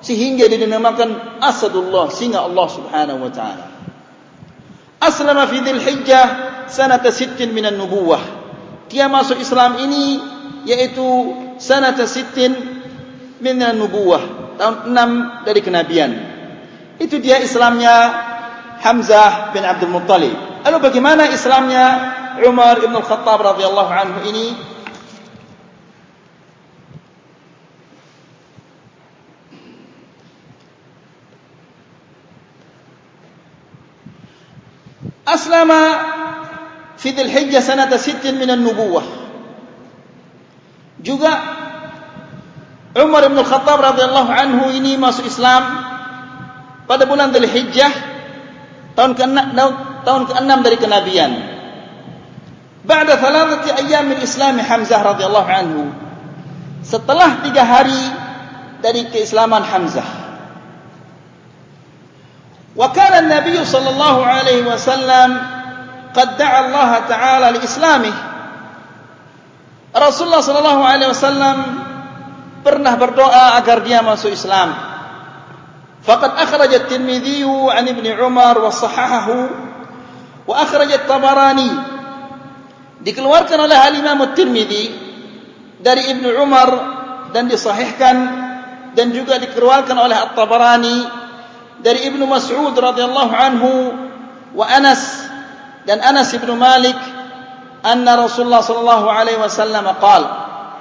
sehingga 0.00 0.48
dia 0.48 0.56
dinamakan 0.56 1.38
Asadullah 1.44 2.08
singa 2.08 2.48
Allah 2.48 2.66
Subhanahu 2.72 3.28
wa 3.28 3.30
taala. 3.30 3.66
Aslama 4.96 5.44
fi 5.44 5.60
Dzulhijjah 5.60 6.26
sanata 6.72 7.12
6 7.12 7.52
min 7.52 7.68
an-nubuwah. 7.68 8.22
Dia 8.88 9.12
masuk 9.12 9.36
Islam 9.36 9.76
ini 9.84 10.18
yaitu 10.64 11.04
sanata 11.60 12.08
6 12.08 13.44
min 13.44 13.56
an-nubuwah, 13.60 14.24
tahun 14.57 14.93
6 14.93 15.47
dari 15.47 15.61
kenabian. 15.63 16.11
Itu 17.01 17.17
dia 17.17 17.41
Islamnya 17.41 17.93
Hamzah 18.81 19.53
bin 19.53 19.65
Abdul 19.65 19.93
Muttalib. 19.93 20.33
Lalu 20.61 20.77
bagaimana 20.81 21.29
Islamnya 21.29 21.85
Umar 22.45 22.81
ibn 22.81 22.97
Khattab 23.01 23.41
radhiyallahu 23.41 23.91
anhu 23.91 24.19
ini? 24.29 24.47
أسلم 35.31 35.71
في 36.99 37.15
ذي 37.15 37.21
الحجة 37.23 37.59
سنة 37.63 37.87
ست 37.95 38.25
من 38.35 38.49
النبوة 38.51 39.03
juga 41.01 41.54
Umar 42.96 43.28
bin 43.28 43.36
Khattab 43.44 43.76
radhiyallahu 43.76 44.30
anhu 44.32 44.72
ini 44.72 44.96
masuk 44.96 45.28
Islam 45.28 45.62
pada 46.88 47.04
bulan 47.04 47.28
Dhul 47.28 47.44
tahun 48.96 49.12
ke-6 49.12 49.60
tahun 50.08 50.22
ke-6 50.32 50.50
dari 50.64 50.76
kenabian. 50.80 51.32
Ba'da 52.86 53.20
thalathati 53.20 53.84
ayyam 53.84 54.08
min 54.08 54.18
Islam 54.24 54.56
Hamzah 54.56 55.00
radhiyallahu 55.12 55.48
anhu. 55.50 55.82
Setelah 56.86 57.44
tiga 57.44 57.66
hari 57.66 58.00
dari 58.80 59.10
keislaman 59.12 59.60
Hamzah. 59.60 60.06
Wa 62.72 62.88
kana 62.96 63.26
an-nabiy 63.26 63.60
sallallahu 63.60 64.20
alaihi 64.24 64.64
wasallam 64.64 65.30
qad 66.16 66.40
da'a 66.40 66.56
Allah 66.64 66.90
ta'ala 67.04 67.46
li 67.52 67.60
islamih. 67.60 68.16
Rasulullah 69.92 70.40
sallallahu 70.40 70.82
alaihi 70.86 71.10
wasallam 71.12 71.85
pernah 72.66 72.98
berdoa 72.98 73.54
agar 73.62 73.86
dia 73.86 74.02
masuk 74.02 74.34
Islam. 74.34 74.74
Fakat 76.02 76.34
akhraj 76.34 76.70
at-Tirmidzi 76.74 77.46
an 77.46 77.84
ibnu 77.86 78.10
Umar 78.18 78.58
wa 78.58 78.74
sahahahu 78.74 79.38
wa 80.50 80.54
akhraj 80.58 80.90
at-Tabarani 80.90 81.70
dikeluarkan 83.06 83.58
oleh 83.62 83.78
Al-Imam 83.78 84.18
At-Tirmidzi 84.26 84.84
dari 85.78 86.10
ibnu 86.10 86.34
Umar 86.42 86.68
dan 87.30 87.46
disahihkan 87.46 88.16
dan 88.98 89.14
juga 89.14 89.38
dikeluarkan 89.38 89.94
oleh 89.94 90.18
At-Tabarani 90.18 90.98
dari 91.86 92.10
ibnu 92.10 92.26
Mas'ud 92.26 92.74
radhiyallahu 92.74 93.32
anhu 93.34 93.70
wa 94.58 94.66
Anas 94.66 95.26
dan 95.86 96.02
Anas 96.02 96.34
ibnu 96.34 96.58
Malik 96.58 96.98
anna 97.86 98.18
Rasulullah 98.18 98.64
sallallahu 98.64 99.06
alaihi 99.06 99.38
wasallam 99.38 99.86
qala 100.02 100.28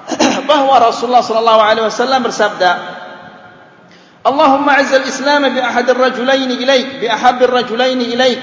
bahawa 0.46 0.90
Rasulullah 0.90 1.26
sallallahu 1.26 1.62
alaihi 1.62 1.86
wasallam 1.86 2.22
bersabda 2.24 2.72
Allahumma 4.26 4.82
azzal 4.82 5.06
Islam 5.06 5.54
bi 5.54 5.62
ahad 5.62 5.86
ar-rajulain 5.86 6.50
ilaik 6.50 6.98
bi 6.98 7.06
ahab 7.06 7.46
ar-rajulain 7.46 8.02
ilaik. 8.02 8.42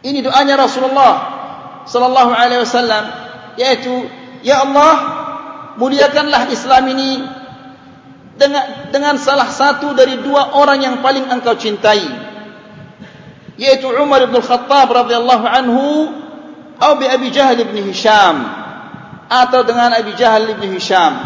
Ini 0.00 0.24
doanya 0.24 0.56
Rasulullah 0.56 1.12
sallallahu 1.84 2.32
alaihi 2.32 2.64
wasallam 2.64 3.04
yaitu 3.60 4.08
ya 4.40 4.64
Allah 4.64 4.94
muliakanlah 5.76 6.48
Islam 6.48 6.84
ini 6.96 7.20
dengan 8.40 8.88
dengan 8.88 9.14
salah 9.20 9.52
satu 9.52 9.92
dari 9.92 10.24
dua 10.24 10.56
orang 10.56 10.80
yang 10.80 10.96
paling 11.04 11.28
engkau 11.28 11.60
cintai 11.60 12.02
yaitu 13.60 13.86
Umar 13.92 14.24
bin 14.26 14.40
Khattab 14.40 14.90
radhiyallahu 14.90 15.44
anhu 15.44 15.84
atau 16.80 16.98
bi 16.98 17.06
Abi 17.06 17.30
Jahal 17.30 17.60
bin 17.68 17.84
Hisham. 17.86 18.63
Atau 19.34 19.66
dengan 19.66 19.90
Abi 19.90 20.14
Jahal 20.14 20.46
bin 20.54 20.70
Hisham 20.78 21.18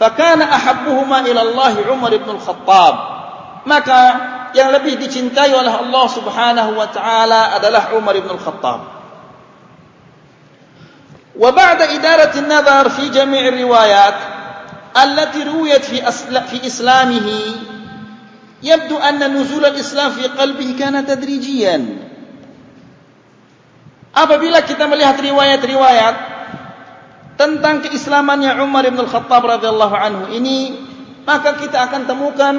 fakana 0.00 0.48
ahabbuhuma 0.48 1.28
ila 1.28 1.40
Allah 1.44 1.72
Umar 1.92 2.12
bin 2.16 2.24
Al-Khattab 2.24 2.94
maka 3.68 4.00
yang 4.56 4.72
lebih 4.72 4.96
dicintai 4.96 5.52
oleh 5.52 5.68
Allah 5.68 6.06
Subhanahu 6.08 6.72
wa 6.72 6.88
taala 6.88 7.52
adalah 7.52 7.92
Umar 7.92 8.16
bin 8.16 8.32
Al-Khattab 8.32 8.80
wa 11.36 11.50
ba'da 11.52 11.92
idarat 11.92 12.32
an-nazar 12.32 12.88
fi 12.96 13.12
jami' 13.12 13.44
ar-riwayat 13.44 14.16
allati 14.96 15.44
ruwiyat 15.44 15.84
fi 15.84 16.00
fi 16.48 16.58
islamihi 16.64 17.40
yabdu 18.64 18.96
anna 18.96 19.28
nuzul 19.28 19.62
al-islam 19.62 20.16
fi 20.16 20.32
qalbihi 20.32 20.72
kana 20.80 21.04
tadrijiyan 21.04 22.08
apabila 24.16 24.64
kita 24.64 24.88
melihat 24.90 25.20
riwayat-riwayat 25.20 26.37
tentang 27.38 27.86
keislamannya 27.86 28.58
Umar 28.60 28.84
bin 28.90 28.98
Al-Khattab 28.98 29.46
radhiyallahu 29.46 29.94
anhu 29.94 30.24
ini 30.34 30.74
maka 31.22 31.54
kita 31.54 31.86
akan 31.86 32.02
temukan 32.10 32.54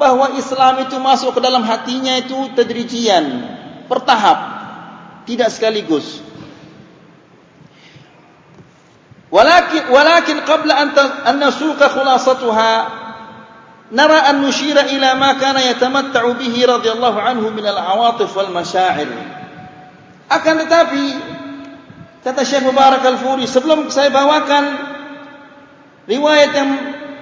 bahwa 0.00 0.32
Islam 0.40 0.88
itu 0.88 0.96
masuk 0.96 1.36
ke 1.36 1.40
dalam 1.44 1.60
hatinya 1.62 2.16
itu 2.16 2.56
tadrijian 2.56 3.44
bertahap 3.86 4.38
tidak 5.28 5.52
sekaligus. 5.52 6.22
Walakin 9.26 9.90
walakin 9.90 10.38
qabla 10.46 10.74
an 10.86 10.88
an 11.26 11.36
nasuqa 11.42 11.90
khulasatuha 11.90 12.72
nara 13.90 14.30
an 14.30 14.40
nushira 14.40 14.86
ila 14.86 15.18
ma 15.18 15.34
kana 15.36 15.66
yatamatta'u 15.66 16.38
bihi 16.38 16.62
radhiyallahu 16.62 17.18
anhu 17.18 17.50
min 17.50 17.66
al-awatif 17.66 18.30
wal 18.38 18.54
masyaa'ir 18.54 19.10
akan 20.30 20.54
tetapi 20.66 21.04
Kata 22.26 22.42
Syekh 22.42 22.66
Mubarak 22.66 23.06
Al-Furi, 23.06 23.46
sebelum 23.46 23.86
saya 23.86 24.10
bawakan 24.10 24.64
riwayat 26.10 26.50
yang 26.58 26.70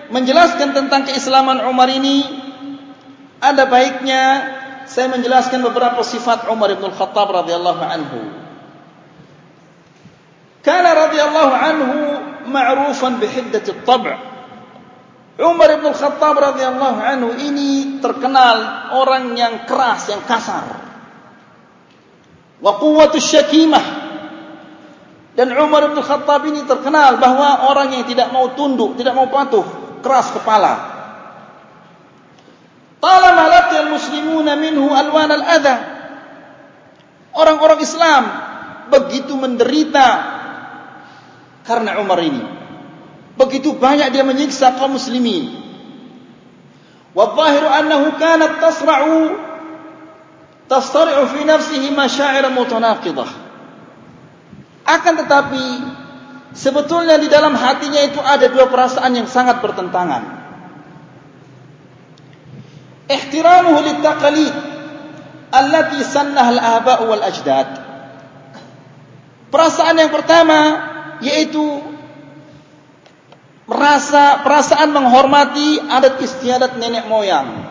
menjelaskan 0.09 0.73
tentang 0.73 1.05
keislaman 1.05 1.61
Umar 1.69 1.93
ini, 1.93 2.25
ada 3.37 3.69
baiknya 3.69 4.23
saya 4.88 5.12
menjelaskan 5.12 5.61
beberapa 5.61 6.01
sifat 6.01 6.49
Umar 6.49 6.73
bin 6.73 6.88
Khattab 6.88 7.37
radhiyallahu 7.37 7.83
anhu. 7.85 8.21
Kana 10.64 10.97
radhiyallahu 10.97 11.53
anhu 11.53 11.97
ma'rufan 12.49 13.21
bihiddati 13.21 13.77
at-tab'. 13.77 14.09
Umar 15.37 15.69
bin 15.85 15.93
Khattab 15.93 16.33
radhiyallahu 16.33 16.99
anhu 17.05 17.29
ini 17.45 18.01
terkenal 18.01 18.88
orang 18.97 19.37
yang 19.37 19.69
keras, 19.69 20.09
yang 20.09 20.25
kasar. 20.25 20.64
Wa 22.64 22.81
quwwatu 22.81 23.21
syakimah 23.21 24.04
dan 25.35 25.51
Umar 25.59 25.90
bin 25.90 25.99
Khattab 25.99 26.47
ini 26.47 26.62
terkenal 26.62 27.18
bahawa 27.18 27.66
orang 27.75 27.90
yang 27.90 28.05
tidak 28.07 28.31
mau 28.31 28.55
tunduk, 28.55 28.94
tidak 28.94 29.18
mau 29.18 29.27
patuh, 29.27 29.66
keras 29.99 30.31
kepala. 30.31 30.94
Talama 33.03 33.44
laqiyal 33.51 33.90
muslimuna 33.90 34.55
minhu 34.55 34.94
alwan 34.94 35.35
al-adha. 35.35 35.77
Orang-orang 37.35 37.83
Islam 37.83 38.23
begitu 38.94 39.35
menderita 39.35 40.07
karena 41.66 41.99
Umar 41.99 42.23
ini. 42.23 42.40
Begitu 43.35 43.75
banyak 43.75 44.14
dia 44.14 44.23
menyiksa 44.23 44.79
kaum 44.79 44.94
muslimin. 44.94 45.51
Wa 47.11 47.35
dhahiru 47.35 47.66
annahu 47.66 48.14
kanat 48.23 48.62
tasra'u 48.62 49.18
tasri'u 50.70 51.23
fi 51.27 51.40
nafsihi 51.42 51.90
masyaa'ir 51.90 52.47
mutanaqidah. 52.55 53.43
Akan 54.85 55.16
tetapi 55.16 55.64
sebetulnya 56.53 57.16
di 57.16 57.33
dalam 57.33 57.57
hatinya 57.57 58.05
itu 58.05 58.20
ada 58.20 58.47
dua 58.53 58.68
perasaan 58.68 59.12
yang 59.16 59.29
sangat 59.29 59.64
bertentangan. 59.64 60.44
Ihtiramuhu 63.09 63.81
littaqalid 63.85 64.55
allati 65.53 65.99
sannaha 66.05 66.51
al-aba' 66.53 66.99
wal 67.09 67.25
ajdad. 67.25 67.68
Perasaan 69.49 69.97
yang 69.97 70.12
pertama 70.12 70.61
yaitu 71.23 71.62
merasa 73.64 74.44
perasaan 74.44 74.92
menghormati 74.92 75.81
adat 75.81 76.20
istiadat 76.20 76.77
nenek 76.77 77.09
moyang. 77.09 77.63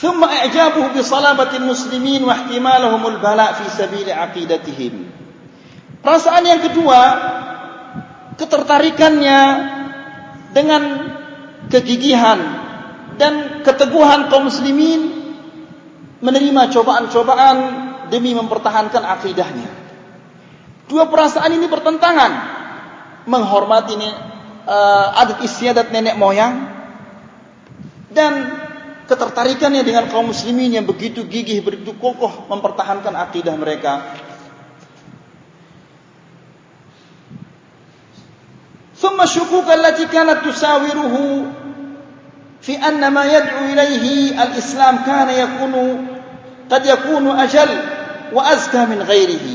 ثم 0.00 0.20
إعجابه 0.20 0.92
بصلابة 0.92 1.56
المسلمين 1.56 2.20
واحتمالهم 2.24 3.02
البلاء 3.06 3.50
في 3.52 3.66
سبيل 3.72 4.08
عقيدتهم 4.12 4.94
perasaan 6.04 6.44
yang 6.46 6.60
kedua 6.62 7.00
ketertarikannya 8.36 9.40
dengan 10.52 10.82
kegigihan 11.72 12.38
dan 13.16 13.64
keteguhan 13.64 14.28
kaum 14.28 14.46
muslimin 14.46 15.16
menerima 16.20 16.72
cobaan-cobaan 16.72 17.56
demi 18.12 18.32
mempertahankan 18.36 19.02
akidahnya. 19.02 19.70
Dua 20.86 21.10
perasaan 21.10 21.50
ini 21.50 21.66
bertentangan. 21.66 22.32
Menghormati 23.26 23.98
uh, 23.98 25.18
adat 25.18 25.42
istiadat 25.42 25.90
nenek 25.90 26.14
moyang 26.14 26.70
dan 28.14 28.54
ketertarikannya 29.10 29.86
dengan 29.86 30.10
kaum 30.10 30.34
muslimin 30.34 30.74
yang 30.82 30.86
begitu 30.86 31.22
gigih, 31.24 31.62
begitu 31.62 31.94
kokoh 31.96 32.50
mempertahankan 32.50 33.14
akidah 33.14 33.54
mereka. 33.54 34.02
ثم 38.96 39.20
الشكوك 39.20 39.68
التي 39.68 40.08
كانت 40.08 40.40
تساوره 40.40 41.14
في 42.64 42.80
أن 42.80 43.12
ما 43.12 43.24
يدعو 43.28 43.76
إليه 43.76 44.32
الإسلام 44.42 45.04
كان 45.04 45.28
يكون 45.28 45.74
قد 46.72 46.82
يكون 46.86 47.26
أجل 47.28 47.70
وأزكى 48.32 48.82
من 48.88 49.04
غيره 49.04 49.46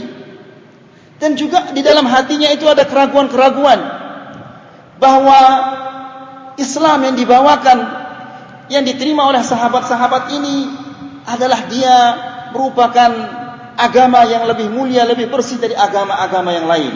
dan 1.22 1.38
juga 1.38 1.70
di 1.70 1.86
dalam 1.86 2.10
hatinya 2.10 2.50
itu 2.50 2.66
ada 2.66 2.82
keraguan-keraguan 2.82 3.78
bahwa 4.98 5.42
Islam 6.58 7.06
yang 7.06 7.14
dibawakan 7.14 7.78
yang 8.73 8.83
diterima 8.83 9.27
oleh 9.31 9.43
sahabat-sahabat 9.43 10.35
ini 10.35 10.57
adalah 11.27 11.67
dia 11.71 11.97
merupakan 12.55 13.11
agama 13.77 14.25
yang 14.25 14.49
lebih 14.49 14.73
mulia, 14.73 15.05
lebih 15.05 15.29
bersih 15.29 15.61
dari 15.61 15.77
agama-agama 15.77 16.51
yang 16.55 16.67
lain. 16.67 16.95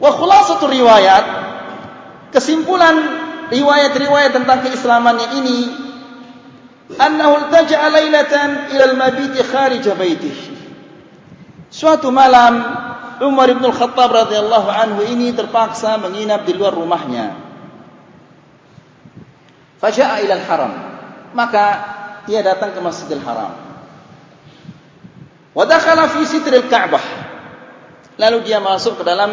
Wa 0.00 0.10
khulasatul 0.16 0.72
riwayat 0.72 1.24
kesimpulan 2.32 2.96
riwayat-riwayat 3.52 4.32
tentang 4.32 4.64
keislamannya 4.64 5.28
ini 5.42 5.58
annahu 6.96 7.46
iltaja'a 7.46 7.86
lailatan 7.90 8.48
ila 8.72 8.84
al-mabit 8.94 9.34
kharij 9.44 9.84
baitih 9.98 10.34
suatu 11.68 12.08
malam 12.08 12.64
Umar 13.20 13.52
bin 13.52 13.60
Al-Khattab 13.60 14.08
radhiyallahu 14.08 14.68
anhu 14.72 15.04
ini 15.04 15.36
terpaksa 15.36 16.00
menginap 16.00 16.48
di 16.48 16.56
luar 16.56 16.72
rumahnya 16.72 17.49
faja'a 19.80 20.20
ila 20.22 20.34
al-haram 20.36 20.72
maka 21.32 21.64
dia 22.28 22.44
datang 22.44 22.76
ke 22.76 22.80
Masjidil 22.84 23.24
Haram 23.24 23.56
wa 25.56 25.64
dakhala 25.64 26.06
fi 26.12 26.22
sitril 26.28 26.68
Ka'bah 26.68 27.02
lalu 28.20 28.44
dia 28.44 28.60
masuk 28.60 29.00
ke 29.00 29.04
dalam 29.08 29.32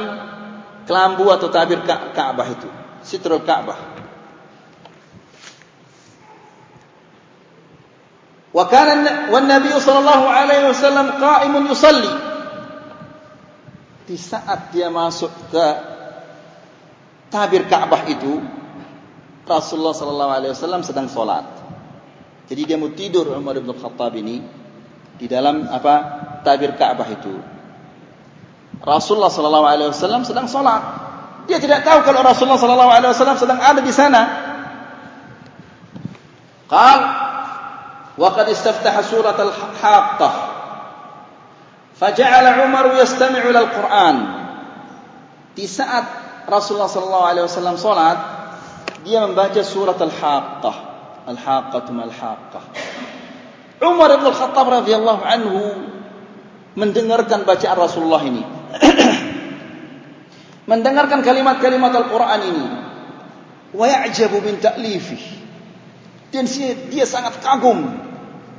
kelambu 0.87 1.27
atau 1.29 1.51
tabir 1.51 1.83
Ka'bah 1.85 2.47
itu 2.47 2.71
sitrul 3.07 3.43
Ka'bah. 3.47 3.79
Wa 8.51 8.65
kana 8.67 9.29
wan 9.29 9.45
Nabi 9.47 9.69
sallallahu 9.71 10.25
alaihi 10.27 10.65
wasallam 10.67 11.07
qa'imun 11.15 11.63
yusalli. 11.71 12.11
Di 14.07 14.15
saat 14.15 14.71
dia 14.71 14.87
masuk 14.87 15.29
ke 15.51 15.65
tabir 17.31 17.67
Ka'bah 17.67 18.07
itu, 18.07 18.39
Rasulullah 19.47 19.95
sallallahu 19.95 20.31
alaihi 20.31 20.51
wasallam 20.51 20.83
sedang 20.83 21.07
salat. 21.07 21.47
Jadi 22.47 22.61
dia 22.63 22.77
mau 22.79 22.91
tidur 22.91 23.31
Umar 23.31 23.59
bin 23.59 23.71
Khattab 23.71 24.15
ini 24.19 24.43
di 25.17 25.25
dalam 25.27 25.67
apa 25.67 25.95
tabir 26.43 26.75
Ka'bah 26.75 27.07
itu. 27.11 27.35
Rasulullah 28.83 29.31
sallallahu 29.31 29.67
alaihi 29.67 29.89
wasallam 29.91 30.23
sedang 30.27 30.47
salat. 30.47 30.83
Dia 31.47 31.63
tidak 31.63 31.87
tahu 31.87 32.03
kalau 32.03 32.21
Rasulullah 32.23 32.59
sallallahu 32.59 32.91
alaihi 32.91 33.11
wasallam 33.11 33.39
sedang 33.39 33.59
ada 33.59 33.79
di 33.79 33.93
sana. 33.95 34.21
Qal 36.67 36.99
wa 38.19 38.29
qad 38.35 38.47
istaftaha 38.51 39.01
surat 39.07 39.37
al-haqqah. 39.39 40.33
Faja'ala 41.97 42.67
Umar 42.67 42.93
yastami'u 42.99 43.49
al-Qur'an. 43.49 44.17
Di 45.57 45.65
saat 45.65 46.05
Rasulullah 46.45 46.91
sallallahu 46.91 47.25
alaihi 47.25 47.45
wasallam 47.49 47.75
salat, 47.81 48.36
dia 49.07 49.23
membaca 49.23 49.63
surat 49.63 49.95
al-haqqah. 49.95 50.75
Al-haqqatu 51.31 51.95
mal-haqqah. 51.95 52.63
Umar 53.79 54.11
bin 54.19 54.27
Khattab 54.35 54.67
radhiyallahu 54.67 55.23
anhu 55.23 55.61
mendengarkan 56.75 57.47
bacaan 57.47 57.77
Rasulullah 57.79 58.21
ini. 58.27 58.43
mendengarkan 60.71 61.23
kalimat-kalimat 61.23 61.95
Al-Quran 61.95 62.41
ini. 62.43 62.65
Wa 63.71 63.85
ya'jabu 63.87 64.43
min. 64.43 64.59
Dan 66.27 66.43
dia 66.91 67.05
sangat 67.07 67.39
kagum 67.39 67.87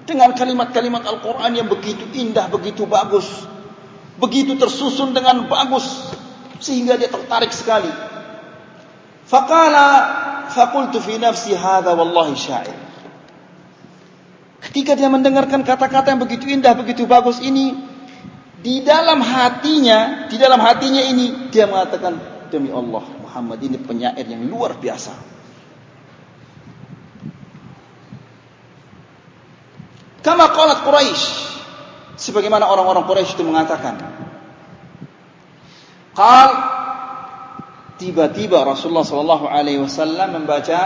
dengan 0.08 0.32
kalimat-kalimat 0.32 1.04
Al-Quran 1.04 1.52
yang 1.52 1.68
begitu 1.68 2.08
indah, 2.16 2.48
begitu 2.48 2.88
bagus. 2.88 3.28
Begitu 4.16 4.56
tersusun 4.56 5.12
dengan 5.12 5.44
bagus. 5.44 5.84
Sehingga 6.58 6.96
dia 6.96 7.12
tertarik 7.12 7.52
sekali. 7.52 7.92
Faqala 9.28 10.27
faqultu 10.52 10.98
fi 11.00 11.20
nafsi 11.20 11.54
hadha 11.54 11.92
wallahi 11.94 12.34
syair. 12.34 12.76
Ketika 14.58 14.98
dia 14.98 15.06
mendengarkan 15.06 15.62
kata-kata 15.62 16.10
yang 16.12 16.20
begitu 16.20 16.50
indah, 16.50 16.74
begitu 16.74 17.06
bagus 17.06 17.38
ini, 17.38 17.78
di 18.58 18.82
dalam 18.82 19.22
hatinya, 19.22 20.26
di 20.26 20.34
dalam 20.34 20.58
hatinya 20.58 20.98
ini 20.98 21.48
dia 21.54 21.70
mengatakan 21.70 22.18
demi 22.50 22.74
Allah 22.74 23.06
Muhammad 23.22 23.62
ini 23.62 23.78
penyair 23.78 24.26
yang 24.26 24.42
luar 24.50 24.74
biasa. 24.76 25.14
Kama 30.26 30.44
qalat 30.50 30.82
Quraisy 30.82 31.24
sebagaimana 32.18 32.66
orang-orang 32.66 33.06
Quraisy 33.06 33.38
itu 33.38 33.44
mengatakan. 33.46 33.94
Qal 36.18 36.50
tiba-tiba 37.98 38.62
Rasulullah 38.62 39.04
sallallahu 39.04 39.46
alaihi 39.50 39.82
wasallam 39.82 40.38
membaca 40.42 40.80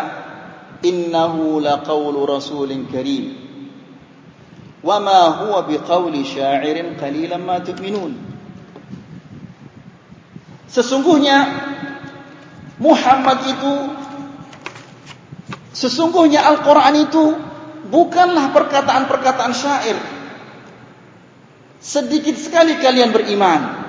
innahu 0.82 1.60
laqaulu 1.62 2.26
rasulin 2.26 2.88
karim. 2.90 3.38
Wa 4.82 4.98
ma 4.98 5.44
huwa 5.44 5.62
biqauli 5.68 6.26
sya'irin 6.26 6.98
qalilan 6.98 7.38
ma 7.38 7.62
tu'minun. 7.62 8.12
Sesungguhnya 10.66 11.38
Muhammad 12.82 13.38
itu 13.46 13.74
sesungguhnya 15.70 16.42
Al-Qur'an 16.48 16.96
itu 16.98 17.36
bukanlah 17.92 18.50
perkataan-perkataan 18.50 19.52
syair. 19.54 19.98
Sedikit 21.78 22.34
sekali 22.40 22.80
kalian 22.80 23.12
beriman 23.14 23.81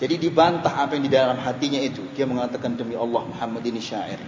jadi 0.00 0.18
dibantah 0.18 0.72
apa 0.72 0.96
yang 0.96 1.04
di 1.06 1.12
dalam 1.12 1.38
hatinya 1.40 1.80
itu 1.80 2.02
dia 2.16 2.24
mengatakan 2.28 2.76
demi 2.76 2.96
Allah 2.96 3.26
Muhammad 3.26 3.62
ini 3.66 3.80
syair 3.80 4.18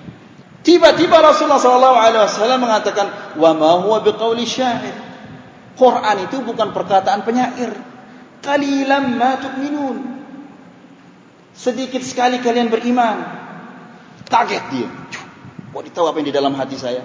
tiba-tiba 0.64 1.20
Rasulullah 1.20 1.60
wasallam 1.60 2.60
mengatakan 2.64 3.36
wa 3.36 3.50
ma 3.52 3.70
huwa 3.84 4.00
biqauli 4.00 4.48
syair 4.48 5.14
Quran 5.74 6.16
itu 6.30 6.38
bukan 6.42 6.70
perkataan 6.70 7.26
penyair. 7.26 7.74
Qalilam 8.42 9.18
ma 9.18 9.34
tu'minun. 9.38 9.96
Sedikit 11.54 12.02
sekali 12.02 12.38
kalian 12.38 12.70
beriman. 12.70 13.18
Kaget 14.30 14.64
dia. 14.70 14.90
Mau 15.74 15.82
tahu 15.82 16.06
apa 16.06 16.22
yang 16.22 16.28
di 16.30 16.34
dalam 16.34 16.54
hati 16.54 16.78
saya? 16.78 17.02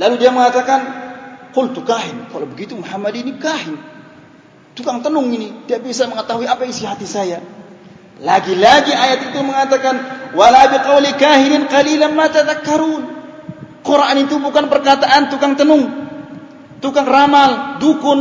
Lalu 0.00 0.14
dia 0.16 0.32
mengatakan, 0.32 0.80
"Qultu 1.52 1.84
kahin." 1.84 2.32
Kalau 2.32 2.48
begitu 2.48 2.76
Muhammad 2.76 3.12
ini 3.16 3.36
kahin. 3.36 3.76
Tukang 4.76 5.00
tenung 5.00 5.32
ini, 5.32 5.64
dia 5.64 5.80
bisa 5.80 6.04
mengetahui 6.04 6.44
apa 6.44 6.68
isi 6.68 6.84
hati 6.84 7.08
saya. 7.08 7.40
Lagi-lagi 8.20 8.92
ayat 8.92 9.32
itu 9.32 9.40
mengatakan, 9.40 9.94
"Wala 10.36 10.68
biqauli 10.68 11.16
kahinin 11.16 11.64
qalilan 11.68 12.12
ma 12.12 12.28
tadhakkarun." 12.28 13.02
Quran 13.80 14.16
itu 14.28 14.36
bukan 14.36 14.68
perkataan 14.68 15.32
tukang 15.32 15.56
tenung 15.56 16.06
tukang 16.80 17.08
ramal, 17.08 17.80
dukun. 17.80 18.20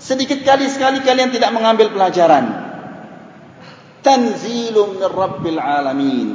Sedikit 0.00 0.40
kali 0.40 0.70
sekali 0.70 1.04
kalian 1.04 1.28
tidak 1.28 1.52
mengambil 1.52 1.92
pelajaran. 1.92 2.44
Tanzilum 4.00 4.96
min 4.96 5.04
Rabbil 5.04 5.60
Alamin. 5.60 6.28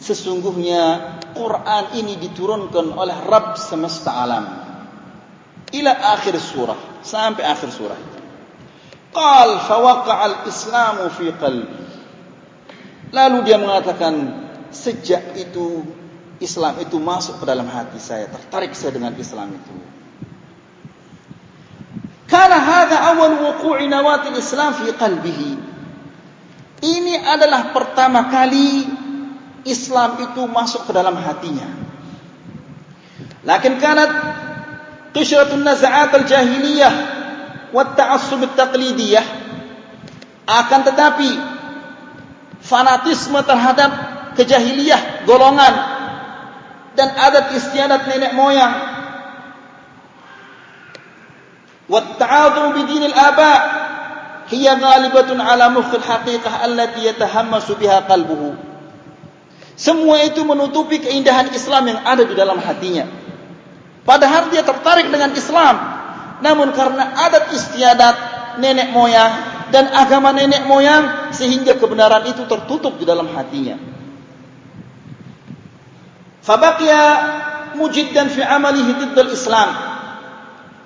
Sesungguhnya 0.00 0.82
Quran 1.36 1.84
ini 2.02 2.18
diturunkan 2.18 2.98
oleh 2.98 3.14
Rabb 3.30 3.54
semesta 3.60 4.18
alam. 4.18 4.44
Ila 5.70 5.92
akhir 6.18 6.34
surah. 6.40 7.04
Sampai 7.06 7.46
akhir 7.46 7.70
surah. 7.70 8.19
Qal 9.10 9.50
fawaqa'al 9.66 10.46
islamu 10.46 11.10
fi 11.10 11.34
qalbi. 11.34 11.82
Lalu 13.10 13.38
dia 13.42 13.58
mengatakan 13.58 14.14
sejak 14.70 15.34
itu 15.34 15.82
Islam 16.38 16.78
itu 16.78 16.96
masuk 17.02 17.42
ke 17.42 17.44
dalam 17.44 17.66
hati 17.66 17.98
saya. 17.98 18.30
Tertarik 18.30 18.72
saya 18.72 18.94
dengan 18.94 19.12
Islam 19.18 19.50
itu. 19.50 19.74
Karena 22.30 22.62
hada 22.62 22.96
awal 23.10 23.34
wuku'i 23.42 23.90
nawatil 23.90 24.38
Islam 24.38 24.78
fi 24.78 24.94
qalbihi. 24.94 25.50
Ini 26.80 27.26
adalah 27.26 27.74
pertama 27.74 28.30
kali 28.30 28.86
Islam 29.66 30.22
itu 30.22 30.46
masuk 30.46 30.86
ke 30.86 30.92
dalam 30.94 31.18
hatinya. 31.18 31.66
Lakin 33.42 33.82
kanat 33.82 34.10
qishratun 35.12 35.66
naz'at 35.66 36.14
al-jahiliyah 36.14 37.09
ta'assub 37.74 38.42
at-taqlidiyah. 38.42 39.26
Akan 40.50 40.82
tetapi 40.82 41.30
fanatisme 42.60 43.38
terhadap 43.46 43.90
kejahiliyah 44.34 45.24
golongan 45.24 45.74
dan 46.98 47.08
adat 47.14 47.54
istiadat 47.54 48.06
nenek 48.10 48.34
moyang. 48.34 48.74
Wa 51.90 52.00
ta'adhu 52.18 52.74
bi 52.78 52.82
dinil 52.86 53.14
aba 53.14 53.52
hiya 54.50 54.78
ghalibatun 54.78 55.38
ala 55.38 55.70
mukh 55.70 55.90
al-haqiqah 55.90 56.66
allati 56.66 57.06
yatahammasu 57.06 57.78
biha 57.78 58.06
qalbuhu. 58.06 58.54
Semua 59.80 60.20
itu 60.26 60.44
menutupi 60.44 61.00
keindahan 61.00 61.56
Islam 61.56 61.88
yang 61.88 62.00
ada 62.04 62.26
di 62.26 62.34
dalam 62.36 62.60
hatinya. 62.60 63.08
Padahal 64.04 64.52
dia 64.52 64.60
tertarik 64.60 65.08
dengan 65.08 65.32
Islam 65.32 65.99
namun 66.40 66.72
karena 66.72 67.16
adat 67.28 67.52
istiadat 67.54 68.16
nenek 68.60 68.92
moyang 68.92 69.32
dan 69.70 69.88
agama 69.94 70.34
nenek 70.34 70.66
moyang 70.66 71.32
sehingga 71.32 71.78
kebenaran 71.78 72.26
itu 72.26 72.44
tertutup 72.48 72.98
di 72.98 73.04
dalam 73.06 73.30
hatinya 73.30 73.78
fabaqiya 76.42 77.02
mujiddan 77.78 78.32
fi 78.32 78.42
amalihi 78.42 78.92
diddal 78.98 79.30
Islam 79.30 79.68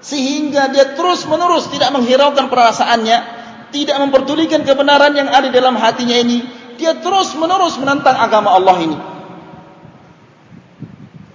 sehingga 0.05 0.69
dia 0.69 0.93
terus 0.93 1.25
menerus 1.25 1.73
tidak 1.73 1.89
menghiraukan 1.97 2.53
perasaannya 2.53 3.45
tidak 3.75 3.99
memperdulikan 3.99 4.63
kebenaran 4.63 5.11
yang 5.19 5.27
ada 5.27 5.51
dalam 5.51 5.75
hatinya 5.75 6.15
ini, 6.15 6.47
dia 6.79 6.95
terus 7.03 7.35
menerus 7.35 7.75
menentang 7.75 8.15
agama 8.15 8.55
Allah 8.55 8.77
ini. 8.79 8.99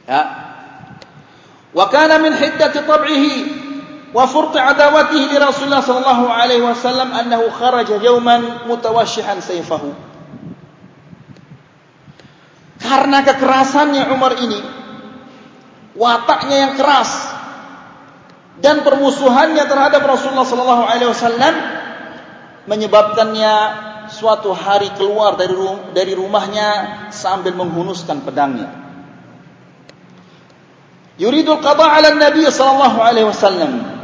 Ya. 0.08 0.24
Wa 1.76 1.92
kana 1.92 2.18
min 2.24 2.32
hiddati 2.34 2.80
tab'ihi 2.88 3.34
wa 4.10 4.26
furt 4.26 4.58
adawatihi 4.58 5.30
li 5.30 5.38
Rasulullah 5.38 5.86
sallallahu 5.86 6.26
alaihi 6.30 6.66
wasallam 6.66 7.14
annahu 7.14 7.50
kharaja 7.54 8.02
yawman 8.02 8.66
mutawashshihan 8.66 9.38
sayfahu. 9.42 9.94
Karena 12.80 13.22
kekerasannya 13.22 14.10
Umar 14.16 14.40
ini, 14.40 14.60
wataknya 15.94 16.58
yang 16.70 16.74
keras 16.80 17.12
dan 18.64 18.82
permusuhannya 18.88 19.64
terhadap 19.68 20.02
Rasulullah 20.04 20.48
sallallahu 20.48 20.84
alaihi 20.88 21.12
wasallam 21.12 21.56
menyebabkannya 22.66 23.54
suatu 24.10 24.56
hari 24.58 24.90
keluar 24.98 25.38
dari 25.38 25.54
dari 25.94 26.14
rumahnya 26.18 26.68
sambil 27.14 27.54
menghunuskan 27.54 28.26
pedangnya. 28.26 28.74
Yuridul 31.20 31.60
qada 31.60 31.84
'ala 31.84 32.16
Nabi 32.16 32.48
sallallahu 32.48 32.98
alaihi 33.04 33.28
wasallam. 33.28 33.99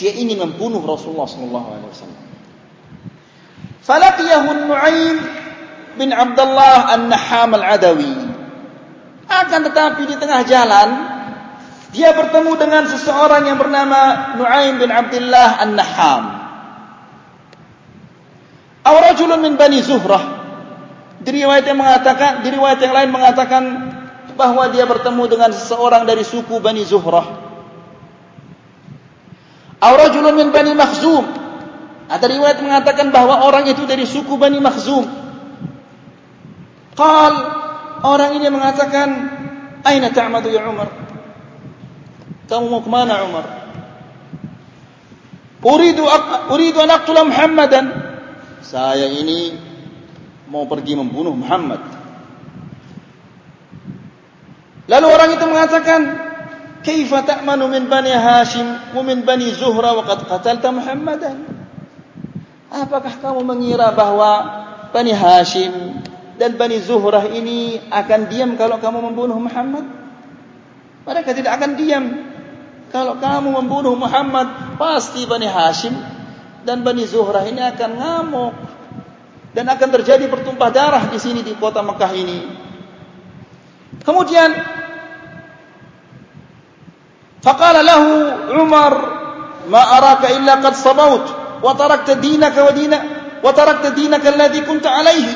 Dia 0.00 0.16
ingin 0.16 0.40
membunuh 0.40 0.80
Rasulullah 0.80 1.28
sallallahu 1.28 1.66
alaihi 1.76 1.88
wasallam. 1.92 2.22
Falaqiyahu 3.84 4.48
Nu'aim 4.64 5.16
bin 6.00 6.08
Abdullah 6.08 6.96
An-Naham 6.96 7.50
Al-Adawi. 7.60 8.16
Akan 9.28 9.60
tetapi 9.68 10.08
di 10.08 10.16
tengah 10.16 10.40
jalan 10.48 10.88
dia 11.92 12.16
bertemu 12.16 12.52
dengan 12.56 12.88
seseorang 12.88 13.44
yang 13.44 13.60
bernama 13.60 14.32
Nu'aim 14.40 14.80
bin 14.80 14.88
Abdullah 14.88 15.60
An-Naham. 15.68 16.22
Aw 18.80 18.94
rajulun 19.12 19.44
min 19.44 19.60
Bani 19.60 19.84
Zuhrah. 19.84 20.40
Di 21.20 21.28
riwayat 21.36 21.68
yang 21.68 21.76
mengatakan, 21.76 22.40
di 22.40 22.48
riwayat 22.48 22.80
yang 22.80 22.96
lain 22.96 23.10
mengatakan 23.12 23.62
bahwa 24.40 24.72
dia 24.72 24.88
bertemu 24.88 25.28
dengan 25.28 25.50
seseorang 25.52 26.08
dari 26.08 26.24
suku 26.24 26.56
Bani 26.64 26.80
Zuhrah. 26.88 27.39
Aw 29.80 29.92
rajulun 29.96 30.36
min 30.36 30.48
Bani 30.52 30.72
Makhzum. 30.76 31.24
Ada 32.10 32.26
riwayat 32.26 32.60
mengatakan 32.60 33.14
bahwa 33.14 33.46
orang 33.46 33.64
itu 33.70 33.88
dari 33.88 34.04
suku 34.04 34.36
Bani 34.36 34.60
Makhzum. 34.60 35.08
Qal 36.94 37.34
orang 38.04 38.36
ini 38.36 38.46
mengatakan, 38.52 39.08
"Aina 39.86 40.12
ta'madu 40.12 40.52
ya 40.52 40.68
Umar?" 40.68 40.92
Kamu 42.50 42.66
mau 42.66 42.82
ke 42.82 42.90
mana 42.90 43.24
Umar? 43.24 43.46
Uridu 45.60 46.02
uridu 46.50 46.78
an 46.80 46.90
aqtula 46.90 47.22
Muhammadan 47.28 48.10
saya 48.64 49.06
ini 49.12 49.54
mau 50.50 50.66
pergi 50.66 50.94
membunuh 50.94 51.34
Muhammad. 51.34 51.78
Lalu 54.90 55.06
orang 55.06 55.30
itu 55.34 55.44
mengatakan, 55.46 56.00
"Kaifa 56.80 57.24
ta'manu 57.24 57.68
min 57.68 57.86
Bani 57.86 58.12
Hashim 58.12 58.94
wa 58.96 59.02
min 59.04 59.22
Bani 59.24 59.52
Zuhra 59.52 59.92
wa 59.96 60.02
qad 60.04 60.24
qatalta 60.26 60.72
Muhammadan?" 60.72 61.60
Apakah 62.70 63.18
kamu 63.18 63.42
mengira 63.42 63.90
bahwa 63.90 64.30
Bani 64.94 65.10
Hashim 65.10 66.02
dan 66.38 66.54
Bani 66.54 66.78
Zuhrah 66.78 67.26
ini 67.26 67.82
akan 67.90 68.20
diam 68.30 68.50
kalau 68.54 68.78
kamu 68.78 69.10
membunuh 69.10 69.36
Muhammad? 69.42 69.84
Mereka 71.02 71.34
tidak 71.34 71.58
akan 71.58 71.74
diam. 71.74 72.04
Kalau 72.94 73.18
kamu 73.18 73.54
membunuh 73.58 73.94
Muhammad, 73.98 74.78
pasti 74.78 75.26
Bani 75.26 75.46
Hashim 75.50 75.94
dan 76.62 76.86
Bani 76.86 77.06
Zuhrah 77.06 77.42
ini 77.46 77.58
akan 77.58 77.90
ngamuk 77.98 78.54
dan 79.50 79.66
akan 79.66 79.88
terjadi 80.00 80.30
pertumpah 80.30 80.70
darah 80.70 81.04
di 81.10 81.18
sini 81.18 81.42
di 81.42 81.54
kota 81.58 81.82
Mekah 81.82 82.12
ini. 82.14 82.38
Kemudian 84.06 84.50
faqala 87.40 87.80
lahu 87.84 88.10
Umar 88.60 88.92
ma 89.68 89.82
araka 90.00 90.32
illa 90.32 90.60
qad 90.60 90.74
sabaut 90.76 91.24
wa 91.60 91.72
tarakta 91.76 92.16
dinaka 92.16 92.60
wa 92.64 92.72
dina 92.72 92.98
wa 93.40 93.50
tarakta 93.52 93.92
dinaka 93.92 94.32
alladhi 94.32 94.60
alaihi. 94.64 95.34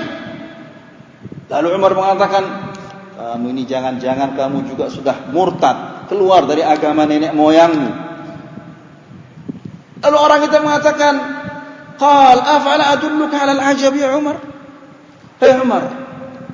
Lalu 1.48 1.68
Umar 1.76 1.92
mengatakan 1.92 2.44
kamu 3.14 3.46
ini 3.50 3.62
jangan-jangan 3.68 4.34
kamu 4.34 4.68
juga 4.68 4.90
sudah 4.90 5.28
murtad 5.30 6.08
keluar 6.10 6.44
dari 6.44 6.66
agama 6.66 7.06
nenek 7.06 7.30
moyangmu 7.30 8.04
Lalu 10.04 10.16
orang 10.20 10.40
itu 10.44 10.56
mengatakan, 10.60 11.14
"Qal 11.96 12.38
afala 12.44 12.92
adulluka 12.92 13.40
'ala 13.40 13.56
al-'ajab 13.56 13.96
ya 13.96 14.12
Umar?" 14.12 14.36
Hei 15.40 15.56
Umar, 15.56 15.88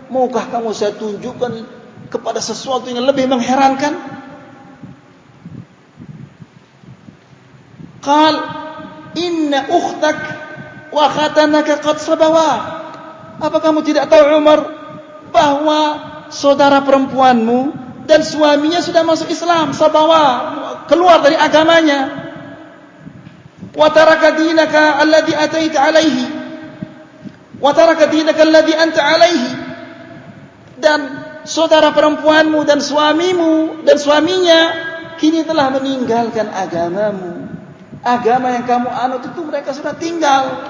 maukah 0.06 0.46
kamu 0.54 0.70
saya 0.70 0.94
tunjukkan 0.94 1.66
kepada 2.14 2.38
sesuatu 2.38 2.86
yang 2.86 3.02
lebih 3.02 3.26
mengherankan? 3.26 4.19
"Inna 9.16 9.68
ukhtak 9.68 10.18
wa 10.92 11.06
khatanaka 11.08 11.80
qad 11.84 11.96
sabawa." 12.00 12.50
Apa 13.40 13.56
kamu 13.60 13.80
tidak 13.84 14.12
tahu 14.12 14.36
Umar? 14.36 14.60
Bahwa 15.32 15.80
saudara 16.28 16.84
perempuanmu 16.84 17.72
dan 18.04 18.20
suaminya 18.20 18.84
sudah 18.84 19.00
masuk 19.06 19.32
Islam, 19.32 19.72
sabawa, 19.72 20.24
keluar 20.90 21.24
dari 21.24 21.38
agamanya. 21.40 22.28
Wa 23.72 23.88
taraka 23.94 24.36
dinaka 24.36 25.00
alladhi 25.00 25.32
ataita 25.32 25.78
alaihi. 25.78 26.26
Wa 27.62 27.70
taraka 27.72 28.10
dinaka 28.10 28.42
alladhi 28.44 28.74
anta 28.76 29.00
alaihi. 29.00 29.50
Dan 30.80 31.00
saudara 31.46 31.94
perempuanmu 31.96 32.60
dan 32.68 32.82
suamimu 32.84 33.84
dan 33.86 33.96
suaminya 33.96 34.60
kini 35.16 35.44
telah 35.44 35.72
meninggalkan 35.72 36.48
agamamu 36.52 37.39
agama 38.00 38.56
yang 38.56 38.64
kamu 38.64 38.88
anut 38.88 39.22
itu 39.26 39.40
mereka 39.44 39.76
sudah 39.76 39.92
tinggal 39.96 40.64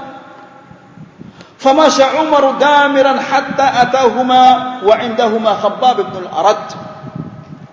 famasha 1.60 2.22
umar 2.22 2.58
damiran 2.58 3.18
hatta 3.18 3.86
atahuma 3.86 4.42
wa 4.82 4.94
indahuma 5.04 5.58
khabbab 5.58 6.10
ibn 6.10 6.26
al-arad 6.26 6.74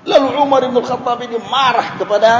lalu 0.05 0.27
umar 0.37 0.61
ibn 0.65 0.77
al-khattab 0.77 1.19
ini 1.25 1.41
marah 1.49 1.97
kepada 1.97 2.31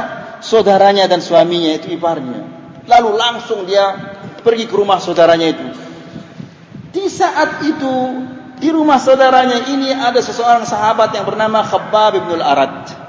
saudaranya 0.44 1.10
dan 1.10 1.20
suaminya 1.20 1.74
itu 1.74 1.94
iparnya 1.98 2.46
lalu 2.88 3.10
langsung 3.18 3.68
dia 3.68 4.18
pergi 4.48 4.64
ke 4.64 4.76
rumah 4.80 5.04
saudaranya 5.04 5.48
itu. 5.52 5.68
Di 6.96 7.06
saat 7.12 7.68
itu 7.68 7.96
di 8.58 8.72
rumah 8.72 8.98
saudaranya 8.98 9.68
ini 9.70 9.92
ada 9.92 10.24
seseorang 10.24 10.64
sahabat 10.64 11.14
yang 11.14 11.28
bernama 11.28 11.62
Khabbab 11.68 12.16
bin 12.16 12.40
Al-Arad. 12.40 13.07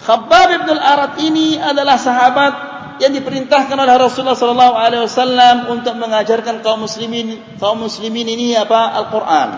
Khabbab 0.00 0.48
bin 0.64 0.68
Al-Arad 0.80 1.20
ini 1.20 1.60
adalah 1.60 2.00
sahabat 2.00 2.52
yang 3.00 3.12
diperintahkan 3.16 3.76
oleh 3.76 3.96
Rasulullah 3.96 4.36
sallallahu 4.36 4.74
alaihi 4.76 5.02
wasallam 5.08 5.56
untuk 5.72 5.96
mengajarkan 5.96 6.60
kaum 6.60 6.84
muslimin 6.84 7.40
kaum 7.56 7.80
muslimin 7.80 8.28
ini 8.28 8.56
apa 8.56 8.96
Al-Qur'an. 8.96 9.50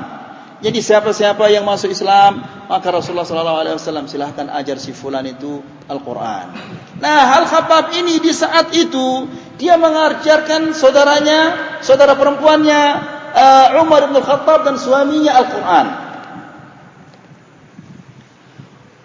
Jadi 0.63 0.79
siapa-siapa 0.79 1.51
yang 1.51 1.67
masuk 1.67 1.91
Islam, 1.91 2.39
maka 2.71 2.87
Rasulullah 2.95 3.27
sallallahu 3.27 3.61
alaihi 3.67 3.75
wasallam 3.83 4.07
ajar 4.63 4.77
si 4.79 4.95
fulan 4.95 5.27
itu 5.27 5.59
Al-Qur'an. 5.91 6.55
Nah, 7.03 7.43
Al-Khabbab 7.43 7.91
ini 7.99 8.23
di 8.23 8.31
saat 8.31 8.71
itu 8.71 9.27
dia 9.59 9.75
mengajarkan 9.75 10.71
saudaranya, 10.71 11.41
saudara 11.83 12.15
perempuannya 12.15 12.83
uh, 13.35 13.83
Umar 13.83 14.07
bin 14.07 14.23
Khattab 14.23 14.67
dan 14.67 14.77
suaminya 14.79 15.33
Al-Quran. 15.39 15.87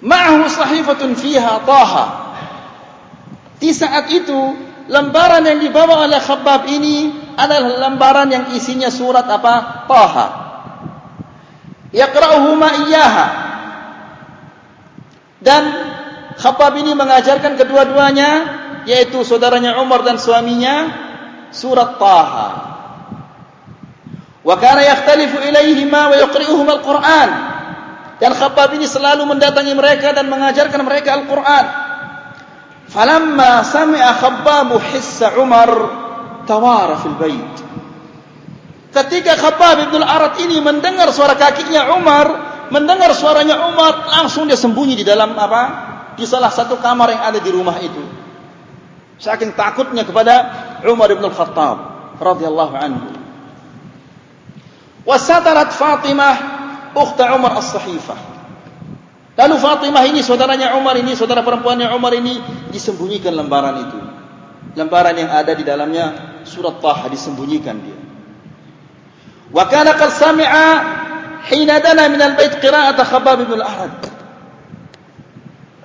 Ma'ahu 0.02 0.46
sahifatun 0.46 1.18
fiha 1.18 1.66
taha. 1.66 2.06
Di 3.58 3.74
saat 3.74 4.14
itu, 4.14 4.38
lembaran 4.86 5.42
yang 5.42 5.58
dibawa 5.58 6.06
oleh 6.06 6.22
Khabbab 6.22 6.70
ini 6.70 7.10
adalah 7.34 7.90
lembaran 7.90 8.30
yang 8.30 8.46
isinya 8.54 8.94
surat 8.94 9.26
apa? 9.26 9.86
Taha. 9.90 10.28
Yaqra'uhuma 11.90 12.68
iyyaha. 12.86 13.28
Dan 15.42 15.64
Khabbab 16.38 16.78
ini 16.78 16.94
mengajarkan 16.94 17.58
kedua-duanya 17.58 18.30
yaitu 18.86 19.26
saudaranya 19.26 19.82
Umar 19.82 20.06
dan 20.06 20.22
suaminya 20.22 20.94
surat 21.50 21.98
Taha. 21.98 22.50
Wa 24.46 24.56
kana 24.62 24.86
yakhtalifu 24.86 25.44
ilaihima 25.44 26.14
wa 26.14 26.16
yuqri'uhum 26.16 26.68
al-Qur'an. 26.70 27.57
Dan 28.18 28.34
Khabbab 28.34 28.74
ini 28.74 28.90
selalu 28.90 29.30
mendatangi 29.30 29.78
mereka 29.78 30.10
dan 30.10 30.26
mengajarkan 30.26 30.82
mereka 30.82 31.22
Al-Qur'an. 31.22 31.66
Falamma 32.90 33.62
sami'a 33.62 34.12
Khabbab 34.18 34.74
hissa 34.90 35.38
Umar 35.38 35.70
tawara 36.50 36.98
fil 36.98 37.14
bait. 37.14 37.56
Ketika 38.90 39.38
Khabbab 39.38 39.94
bin 39.94 40.02
Al-Arat 40.02 40.42
ini 40.42 40.58
mendengar 40.58 41.14
suara 41.14 41.38
kakinya 41.38 41.94
Umar, 41.94 42.26
mendengar 42.74 43.14
suaranya 43.14 43.70
Umar, 43.70 44.10
langsung 44.10 44.50
dia 44.50 44.58
sembunyi 44.58 44.98
di 44.98 45.06
dalam 45.06 45.38
apa? 45.38 45.64
Di 46.18 46.26
salah 46.26 46.50
satu 46.50 46.82
kamar 46.82 47.14
yang 47.14 47.22
ada 47.22 47.38
di 47.38 47.50
rumah 47.54 47.78
itu. 47.78 48.02
Saking 49.22 49.54
takutnya 49.54 50.02
kepada 50.02 50.36
Umar 50.90 51.14
bin 51.14 51.22
Al-Khattab 51.22 51.78
radhiyallahu 52.18 52.74
anhu. 52.74 53.14
Wasatarat 55.06 55.78
Fatimah 55.78 56.57
ukhta 56.98 57.38
Umar 57.38 57.62
as-Sahifah. 57.62 58.38
Lalu 59.38 59.56
Fatimah 59.62 60.04
ini 60.10 60.26
saudaranya 60.26 60.74
Umar 60.82 60.98
ini, 60.98 61.14
saudara 61.14 61.46
perempuannya 61.46 61.94
Umar 61.94 62.18
ini 62.18 62.42
disembunyikan 62.74 63.38
lembaran 63.38 63.76
itu. 63.86 64.00
Lembaran 64.74 65.14
yang 65.14 65.30
ada 65.30 65.54
di 65.54 65.62
dalamnya 65.62 66.06
surat 66.42 66.82
Taha 66.82 67.06
disembunyikan 67.14 67.78
dia. 67.78 67.98
Wa 69.54 69.70
kana 69.70 69.94
qad 69.94 70.10
sami'a 70.10 70.70
hina 71.54 71.78
dana 71.80 72.10
min 72.10 72.18
al-bait 72.18 72.58
qira'at 72.58 72.98
Khabbab 72.98 73.46
bin 73.46 73.62
al-Ahad. 73.62 73.94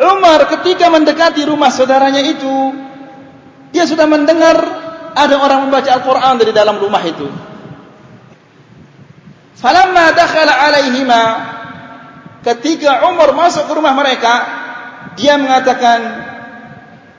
Umar 0.00 0.48
ketika 0.48 0.88
mendekati 0.88 1.44
rumah 1.44 1.68
saudaranya 1.68 2.24
itu, 2.24 2.72
dia 3.70 3.84
sudah 3.84 4.08
mendengar 4.08 4.56
ada 5.12 5.36
orang 5.36 5.68
membaca 5.68 5.92
Al-Quran 5.92 6.40
dari 6.40 6.52
dalam 6.56 6.80
rumah 6.80 7.04
itu. 7.04 7.51
Falamma 9.56 10.16
dakhala 10.16 10.52
alaihima 10.68 11.22
ketika 12.42 13.06
Umar 13.08 13.36
masuk 13.36 13.68
ke 13.68 13.72
rumah 13.76 13.94
mereka 13.94 14.34
dia 15.14 15.36
mengatakan 15.36 16.00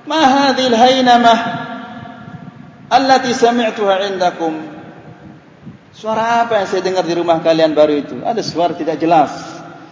ma 0.10 0.22
hadhil 0.22 0.74
hainamah 0.74 1.40
allati 2.90 3.32
sami'tuha 3.34 4.10
indakum? 4.10 4.54
Suara 5.94 6.42
apa 6.44 6.58
yang 6.58 6.68
saya 6.68 6.82
dengar 6.82 7.06
di 7.06 7.14
rumah 7.14 7.38
kalian 7.46 7.78
baru 7.78 7.94
itu? 8.02 8.18
Ada 8.26 8.42
suara 8.42 8.74
tidak 8.74 8.98
jelas. 8.98 9.30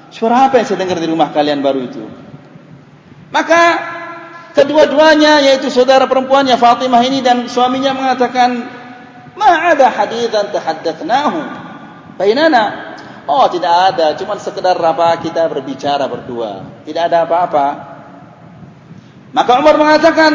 Suara 0.09 0.49
apa 0.49 0.57
yang 0.59 0.65
saya 0.65 0.79
dengar 0.81 0.97
di 0.97 1.07
rumah 1.07 1.29
kalian 1.29 1.61
baru 1.61 1.79
itu? 1.85 2.03
Maka 3.29 3.61
kedua-duanya 4.57 5.45
yaitu 5.45 5.71
saudara 5.71 6.09
perempuannya 6.09 6.57
Fatimah 6.59 6.99
ini 7.05 7.23
dan 7.23 7.47
suaminya 7.47 7.95
mengatakan 7.95 8.65
ma 9.39 9.71
ada 9.71 9.87
hadithan 9.87 10.51
tahaddathnahu 10.51 11.70
Bainana. 12.21 12.93
Oh, 13.25 13.49
tidak 13.49 13.97
ada, 13.97 14.13
cuma 14.13 14.37
sekedar 14.37 14.77
apa 14.77 15.17
kita 15.17 15.49
berbicara 15.49 16.05
berdua. 16.05 16.85
Tidak 16.85 17.01
ada 17.09 17.25
apa-apa. 17.25 17.67
Maka 19.33 19.51
Umar 19.57 19.81
mengatakan, 19.81 20.31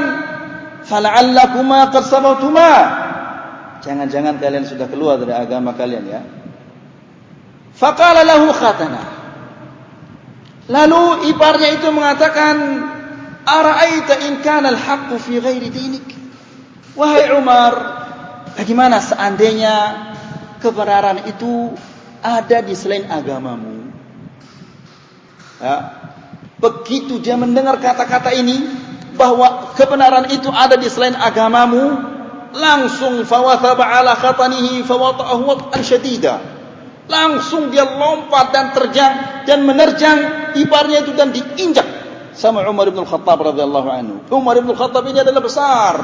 "Fala'allakuma 0.83 1.95
qad 1.95 2.11
sabatuma." 2.11 2.73
Jangan-jangan 3.87 4.43
kalian 4.43 4.67
sudah 4.67 4.91
keluar 4.91 5.23
dari 5.23 5.31
agama 5.31 5.79
kalian 5.79 6.05
ya. 6.11 6.27
Faqala 7.79 8.27
lahu 8.27 8.51
khatana. 8.51 9.03
Lalu 10.67 11.31
iparnya 11.31 11.71
itu 11.71 11.87
mengatakan, 11.95 12.83
"Ara'aita 13.47 14.27
in 14.27 14.43
kana 14.43 14.75
al-haqqu 14.75 15.23
fi 15.23 15.39
ghairi 15.39 15.71
dinik?" 15.71 16.07
Wahai 16.99 17.31
Umar, 17.31 17.73
bagaimana 18.59 18.99
seandainya 18.99 19.75
kebenaran 20.61 21.27
itu 21.29 21.75
ada 22.25 22.59
di 22.65 22.75
selain 22.75 23.07
agamamu. 23.07 23.93
Ya. 25.63 25.77
Begitu 26.57 27.21
dia 27.21 27.37
mendengar 27.37 27.77
kata-kata 27.77 28.33
ini 28.33 28.65
bahwa 29.17 29.73
kebenaran 29.77 30.29
itu 30.33 30.49
ada 30.53 30.77
di 30.77 30.89
selain 30.89 31.17
agamamu, 31.17 32.01
langsung 32.53 33.25
fawathaba 33.25 33.85
ala 33.85 34.17
khatanihi 34.17 34.85
fawata'ahu 34.85 35.43
wat'an 35.45 35.81
syadida. 35.85 36.41
Langsung 37.07 37.71
dia 37.71 37.87
lompat 37.87 38.51
dan 38.51 38.75
terjang 38.75 39.13
dan 39.47 39.63
menerjang 39.63 40.19
ibarnya 40.59 41.07
itu 41.07 41.15
dan 41.15 41.31
diinjak 41.31 41.87
sama 42.35 42.67
Umar 42.67 42.91
bin 42.91 43.07
Khattab 43.07 43.47
radhiyallahu 43.47 43.89
anhu. 43.89 44.17
Umar 44.35 44.59
bin 44.59 44.75
Khattab 44.75 45.07
ini 45.07 45.23
adalah 45.23 45.39
besar. 45.39 45.95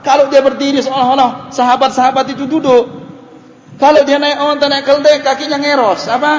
Kalau 0.00 0.26
dia 0.26 0.42
berdiri 0.42 0.80
seolah-olah 0.80 1.52
sahabat-sahabat 1.54 2.34
itu 2.34 2.50
duduk, 2.50 2.99
kalau 3.80 4.04
dia 4.04 4.20
naik 4.20 4.36
onta 4.44 4.68
naik 4.68 4.84
keldek 4.84 5.24
kakinya 5.24 5.56
ngeros 5.56 6.04
apa? 6.12 6.32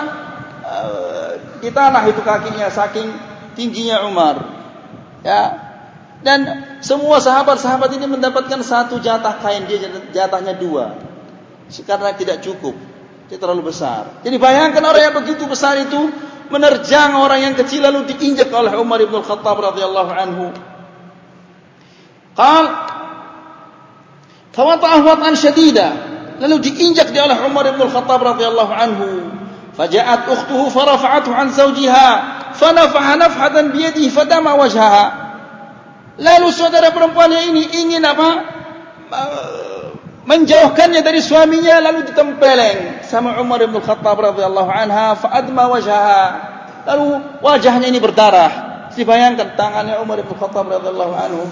Di 1.57 1.73
tanah 1.73 2.05
itu 2.05 2.21
kakinya 2.21 2.69
saking 2.69 3.09
tingginya 3.57 4.05
Umar. 4.05 4.37
Ya. 5.25 5.73
Dan 6.21 6.45
semua 6.85 7.17
sahabat-sahabat 7.17 7.97
ini 7.97 8.05
mendapatkan 8.05 8.61
satu 8.61 9.01
jatah 9.01 9.41
kain 9.41 9.65
dia 9.65 9.89
jatahnya 10.13 10.53
dua. 10.53 11.01
Karena 11.81 12.13
tidak 12.13 12.45
cukup. 12.45 12.77
Dia 13.25 13.41
terlalu 13.41 13.73
besar. 13.73 14.21
Jadi 14.21 14.37
bayangkan 14.37 14.85
orang 14.85 15.01
yang 15.01 15.15
begitu 15.17 15.49
besar 15.49 15.81
itu 15.81 16.13
menerjang 16.53 17.17
orang 17.17 17.41
yang 17.41 17.55
kecil 17.57 17.81
lalu 17.81 18.05
diinjak 18.05 18.53
oleh 18.53 18.77
Umar 18.77 19.01
bin 19.01 19.17
Khattab 19.17 19.57
radhiyallahu 19.57 20.11
anhu. 20.13 20.45
Qal 22.37 22.65
Fawata'ahu 24.51 25.03
wat'an 25.07 25.33
syadida 25.39 26.10
lalu 26.41 26.57
diinjak 26.65 27.13
dia 27.13 27.29
oleh 27.29 27.37
Umar 27.45 27.69
bin 27.69 27.85
Khattab 27.85 28.17
radhiyallahu 28.17 28.73
anhu. 28.73 29.09
Faja'at 29.77 30.27
ukhtuhu 30.27 30.67
farafa'athu 30.73 31.31
an 31.31 31.47
zawjiha 31.53 32.07
fanafaha 32.57 33.13
nafhatan 33.15 33.71
bi 33.71 33.85
yadihi 33.85 34.09
fadama 34.09 34.57
wajhaha. 34.57 35.05
Lalu 36.17 36.47
saudara 36.51 36.89
perempuannya 36.91 37.53
ini 37.53 37.63
ingin 37.85 38.03
apa? 38.03 38.29
menjauhkannya 40.21 41.01
dari 41.01 41.19
suaminya 41.19 41.81
lalu 41.81 42.07
ditempeleng 42.07 43.03
sama 43.03 43.41
Umar 43.41 43.59
bin 43.65 43.81
Khattab 43.81 44.15
radhiyallahu 44.15 44.69
anha 44.69 45.17
fa 45.17 45.29
adma 45.33 45.67
wajhaha. 45.69 46.23
Lalu 46.87 47.05
wajahnya 47.45 47.87
ini 47.89 48.01
berdarah. 48.01 48.51
Dibayangkan 48.91 49.55
tangannya 49.55 50.01
Umar 50.01 50.21
bin 50.21 50.33
Khattab 50.35 50.67
radhiyallahu 50.67 51.13
anhu 51.15 51.43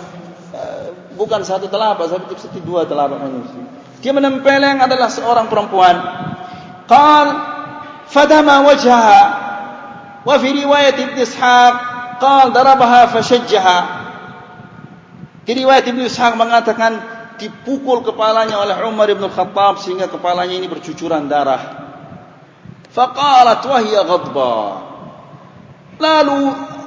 eh, 0.53 0.87
bukan 1.17 1.41
satu 1.45 1.69
telapak 1.69 2.09
tapi 2.09 2.35
seperti 2.37 2.61
dua 2.65 2.85
telapak 2.85 3.19
manusia. 3.19 3.68
Dia 3.99 4.15
menempeleng 4.15 4.79
adalah 4.79 5.11
seorang 5.11 5.51
perempuan. 5.51 5.95
Qal 6.87 7.27
fadama 8.07 8.63
wajhaha 8.63 9.23
wa 10.23 10.35
fi 10.39 10.49
riwayat 10.55 10.95
Ibn 10.95 11.15
Ishaq 11.19 11.75
qal 12.23 12.55
darabaha 12.55 13.11
fashajjaha. 13.11 13.79
Di 15.43 15.51
riwayat 15.51 15.83
Ibn 15.91 15.99
Ishaq 16.07 16.33
mengatakan 16.39 16.91
dipukul 17.35 18.03
kepalanya 18.07 18.59
oleh 18.59 18.75
Umar 18.87 19.11
bin 19.11 19.27
Khattab 19.27 19.83
sehingga 19.83 20.07
kepalanya 20.07 20.55
ini 20.55 20.71
bercucuran 20.71 21.27
darah. 21.27 21.91
Faqalat 22.89 23.61
wa 23.67 23.77
hiya 23.83 24.01
ghadba. 24.07 24.55
Lalu 25.99 26.39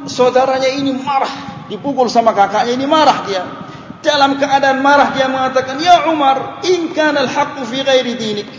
saudaranya 0.08 0.72
ini 0.72 0.96
marah, 0.96 1.68
dipukul 1.68 2.08
sama 2.08 2.32
kakaknya 2.32 2.72
ini 2.72 2.88
marah 2.88 3.18
dia 3.28 3.61
dalam 4.02 4.36
keadaan 4.36 4.82
marah 4.82 5.14
dia 5.14 5.30
mengatakan 5.30 5.78
ya 5.78 6.10
Umar 6.10 6.62
in 6.66 6.90
kana 6.92 7.24
al-haqq 7.24 7.62
fi 7.66 7.86
ghairi 7.86 8.14
dinik. 8.18 8.50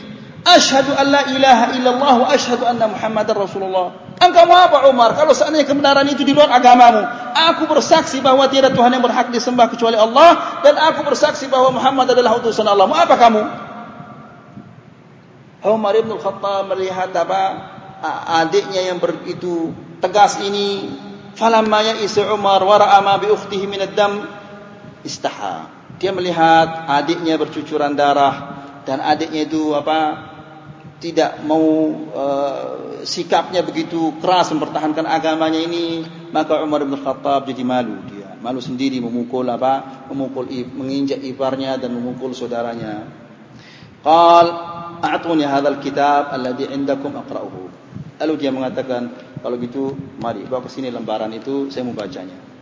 Asyhadu 0.44 0.92
an 0.96 1.08
la 1.08 1.22
ilaha 1.32 1.66
illallah 1.76 2.14
wa 2.24 2.28
asyhadu 2.32 2.68
anna 2.68 2.92
muhammadar 2.92 3.36
rasulullah. 3.36 4.16
Engkau 4.20 4.48
apa 4.48 4.88
Umar? 4.88 5.16
Kalau 5.16 5.36
seandainya 5.36 5.68
kebenaran 5.68 6.08
itu 6.08 6.24
di 6.24 6.32
luar 6.32 6.52
agamamu 6.52 7.24
aku 7.34 7.66
bersaksi 7.68 8.22
bahwa 8.22 8.46
tiada 8.48 8.70
tuhan 8.70 8.94
yang 8.94 9.04
berhak 9.04 9.34
disembah 9.34 9.68
kecuali 9.68 9.98
Allah 9.98 10.62
dan 10.62 10.78
aku 10.78 11.04
bersaksi 11.04 11.50
bahwa 11.50 11.76
Muhammad 11.76 12.14
adalah 12.14 12.38
utusan 12.40 12.64
Allah. 12.64 12.86
Mau 12.86 12.98
apa 12.98 13.16
kamu? 13.18 13.42
Umar 15.64 15.96
bin 15.96 16.16
Khattab 16.20 16.70
melihat 16.76 17.12
apa 17.16 17.42
adiknya 18.44 18.94
yang 18.94 19.02
begitu 19.02 19.74
tegas 20.00 20.40
ini. 20.44 20.92
Falamma 21.34 21.82
ya 21.82 21.94
isa 21.98 22.30
Umar 22.30 22.62
wa 22.62 22.78
ra'a 22.78 23.02
ma 23.02 23.18
bi 23.18 23.26
ukhtihi 23.26 23.66
min 23.66 23.82
ad-dam 23.82 24.22
istaha. 25.04 25.70
Dia 26.02 26.10
melihat 26.10 26.90
adiknya 26.90 27.38
bercucuran 27.38 27.94
darah 27.94 28.66
dan 28.84 29.00
adiknya 29.00 29.46
itu 29.46 29.72
apa? 29.78 30.32
tidak 31.04 31.44
mau 31.44 31.92
uh, 32.16 33.04
sikapnya 33.04 33.60
begitu 33.60 34.16
keras 34.24 34.56
mempertahankan 34.56 35.04
agamanya 35.04 35.60
ini 35.60 36.08
maka 36.32 36.64
Umar 36.64 36.88
bin 36.88 36.96
Khattab 36.96 37.44
jadi 37.44 37.60
malu 37.68 38.00
dia 38.08 38.40
malu 38.40 38.64
sendiri 38.64 39.04
memukul 39.04 39.44
apa 39.52 40.08
memukul 40.08 40.48
menginjak 40.48 41.20
iparnya 41.20 41.76
dan 41.76 41.92
memukul 41.92 42.32
saudaranya 42.32 43.04
qal 44.00 44.48
a'tuni 45.04 45.44
hadzal 45.44 45.84
kitab 45.84 46.32
alladhi 46.32 46.72
indakum 46.72 47.12
aqra'uhu 47.20 47.68
lalu 48.24 48.34
dia 48.40 48.56
mengatakan 48.56 49.12
kalau 49.44 49.60
gitu 49.60 49.92
mari 50.24 50.48
bawa 50.48 50.64
ke 50.64 50.72
sini 50.72 50.88
lembaran 50.88 51.36
itu 51.36 51.68
saya 51.68 51.84
mau 51.84 51.92
bacanya 51.92 52.53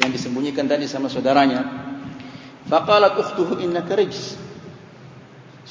yang 0.00 0.08
disembunyikan 0.14 0.64
tadi 0.64 0.88
sama 0.88 1.12
saudaranya 1.12 1.66
faqalat 2.70 3.18
ukhtuhu 3.18 3.60
innaka 3.60 3.98
rijs 3.98 4.40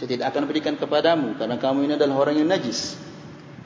saya 0.01 0.17
tidak 0.17 0.33
akan 0.33 0.43
berikan 0.47 0.75
kepadamu 0.79 1.35
karena 1.35 1.59
kamu 1.59 1.85
ini 1.85 1.93
adalah 1.99 2.25
orang 2.25 2.39
yang 2.39 2.49
najis. 2.49 2.95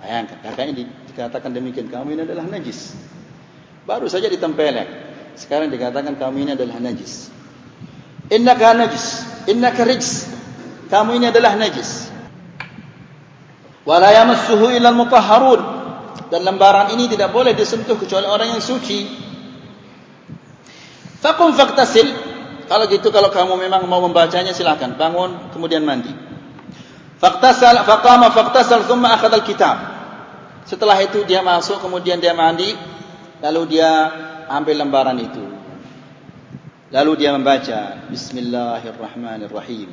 Bayangkan 0.02 0.38
kakaknya 0.42 0.90
dikatakan 1.08 1.50
demikian 1.54 1.88
kamu 1.90 2.18
ini 2.18 2.22
adalah 2.26 2.46
najis. 2.50 2.98
Baru 3.86 4.10
saja 4.10 4.26
ditempelek. 4.28 4.90
Sekarang 5.38 5.70
dikatakan 5.70 6.18
kamu 6.18 6.38
ini 6.44 6.52
adalah 6.58 6.82
najis. 6.82 7.30
Innaka 8.34 8.74
najis, 8.74 9.22
innaka 9.46 9.86
rijs. 9.86 10.28
Kamu 10.90 11.14
ini 11.16 11.30
adalah 11.30 11.54
najis. 11.56 12.10
Wala 13.86 14.10
yamassuhu 14.12 14.74
illa 14.74 14.90
al-mutahharun. 14.92 15.62
Dan 16.36 16.42
lembaran 16.42 16.90
ini 16.98 17.06
tidak 17.06 17.30
boleh 17.30 17.54
disentuh 17.54 17.96
kecuali 18.02 18.26
orang 18.26 18.58
yang 18.58 18.62
suci. 18.66 19.25
Faqum 21.26 21.58
faqtasil 21.58 22.06
kalau 22.70 22.86
gitu 22.86 23.10
kalau 23.10 23.34
kamu 23.34 23.66
memang 23.66 23.90
mau 23.90 23.98
membacanya 23.98 24.54
silakan 24.54 24.94
bangun 24.94 25.50
kemudian 25.50 25.82
mandi. 25.82 26.14
Faqtasal 27.18 27.82
faqama 27.82 28.30
faqtasal 28.30 28.86
thumma 28.86 29.18
akhadha 29.18 29.42
al-kitab. 29.42 29.78
Setelah 30.70 31.02
itu 31.02 31.26
dia 31.26 31.42
masuk 31.42 31.82
kemudian 31.82 32.22
dia 32.22 32.38
mandi 32.38 32.78
lalu 33.42 33.74
dia 33.74 33.90
ambil 34.54 34.86
lembaran 34.86 35.18
itu. 35.18 35.42
Lalu 36.94 37.26
dia 37.26 37.34
membaca 37.34 38.06
Bismillahirrahmanirrahim. 38.14 39.90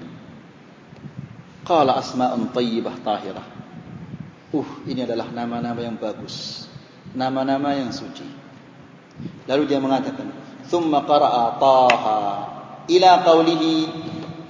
Qala 1.65 1.97
asma'un 1.97 2.53
tayyibah 2.53 3.01
tahirah. 3.01 3.47
Uh, 4.53 4.69
ini 4.85 5.09
adalah 5.09 5.33
nama-nama 5.33 5.81
yang 5.81 5.97
bagus. 5.97 6.69
Nama-nama 7.17 7.73
yang 7.73 7.89
suci. 7.89 8.29
Lalu 9.49 9.65
dia 9.65 9.81
mengatakan, 9.81 10.42
"Tsumma 10.73 11.05
qara'a 11.05 11.61
Taha 11.61 12.23
ila 12.89 13.11
qawlihi 13.21 13.75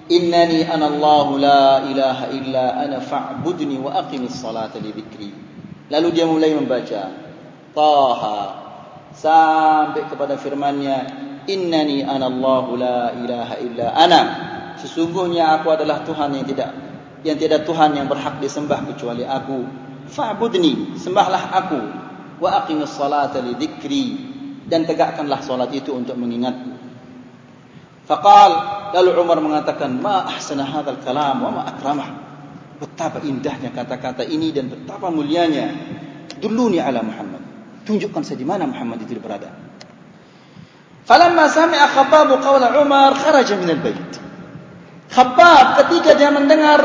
innani 0.07 0.63
ana 0.63 0.87
Allah 0.87 1.27
la 1.35 1.65
ilaha 1.91 2.25
illa 2.31 2.79
ana 2.79 3.03
fa'budni 3.03 3.83
wa 3.83 3.99
aqimis 4.07 4.39
salata 4.39 4.79
li 4.79 4.95
dhikri 4.95 5.35
lalu 5.91 6.09
dia 6.15 6.31
mulai 6.31 6.55
membaca 6.55 7.11
taha 7.75 8.41
sampai 9.13 10.07
kepada 10.07 10.39
firman-Nya 10.39 10.99
innani 11.51 12.07
ana 12.07 12.31
Allah 12.31 12.65
la 12.79 12.99
ilaha 13.19 13.55
illa 13.59 13.87
ana 13.91 14.21
sesungguhnya 14.79 15.59
aku 15.59 15.75
adalah 15.75 16.07
Tuhan 16.07 16.39
yang 16.39 16.47
tidak 16.47 16.71
yang 17.23 17.39
tidak 17.39 17.63
Tuhan 17.67 17.95
yang 17.95 18.11
berhak 18.11 18.43
disembah 18.43 18.83
kecuali 18.83 19.23
aku. 19.23 19.63
Fa'budni 20.11 20.99
sembahlah 20.99 21.55
aku. 21.55 21.81
Wa 22.43 22.67
aqimis 22.67 22.91
salata 22.91 23.39
li 23.39 23.55
dan 24.67 24.87
tegakkanlah 24.87 25.43
salat 25.43 25.71
itu 25.75 25.91
untuk 25.95 26.15
mengingatku 26.15 26.83
Faqal 28.03 28.51
lalu 28.99 29.11
Umar 29.15 29.39
mengatakan 29.39 29.95
ma 30.03 30.27
ahsana 30.27 30.67
hadzal 30.67 30.99
kalam 31.07 31.39
wa 31.39 31.51
ma 31.55 31.63
akramah. 31.71 32.11
Betapa 32.83 33.23
indahnya 33.23 33.71
kata-kata 33.71 34.27
ini 34.27 34.51
dan 34.51 34.67
betapa 34.67 35.07
mulianya. 35.09 35.71
Dulluni 36.43 36.83
ala 36.83 37.07
Muhammad. 37.07 37.43
Tunjukkan 37.87 38.23
saya 38.27 38.39
di 38.39 38.47
mana 38.47 38.67
Muhammad 38.67 39.07
itu 39.07 39.15
berada. 39.23 39.55
Falamma 41.07 41.47
sami'a 41.47 41.87
Khabbab 41.95 42.43
qawla 42.43 42.75
Umar 42.83 43.15
kharaja 43.15 43.55
min 43.55 43.71
al-bait. 43.71 44.13
Khabbab 45.15 45.87
ketika 45.87 46.19
dia 46.19 46.35
mendengar 46.35 46.83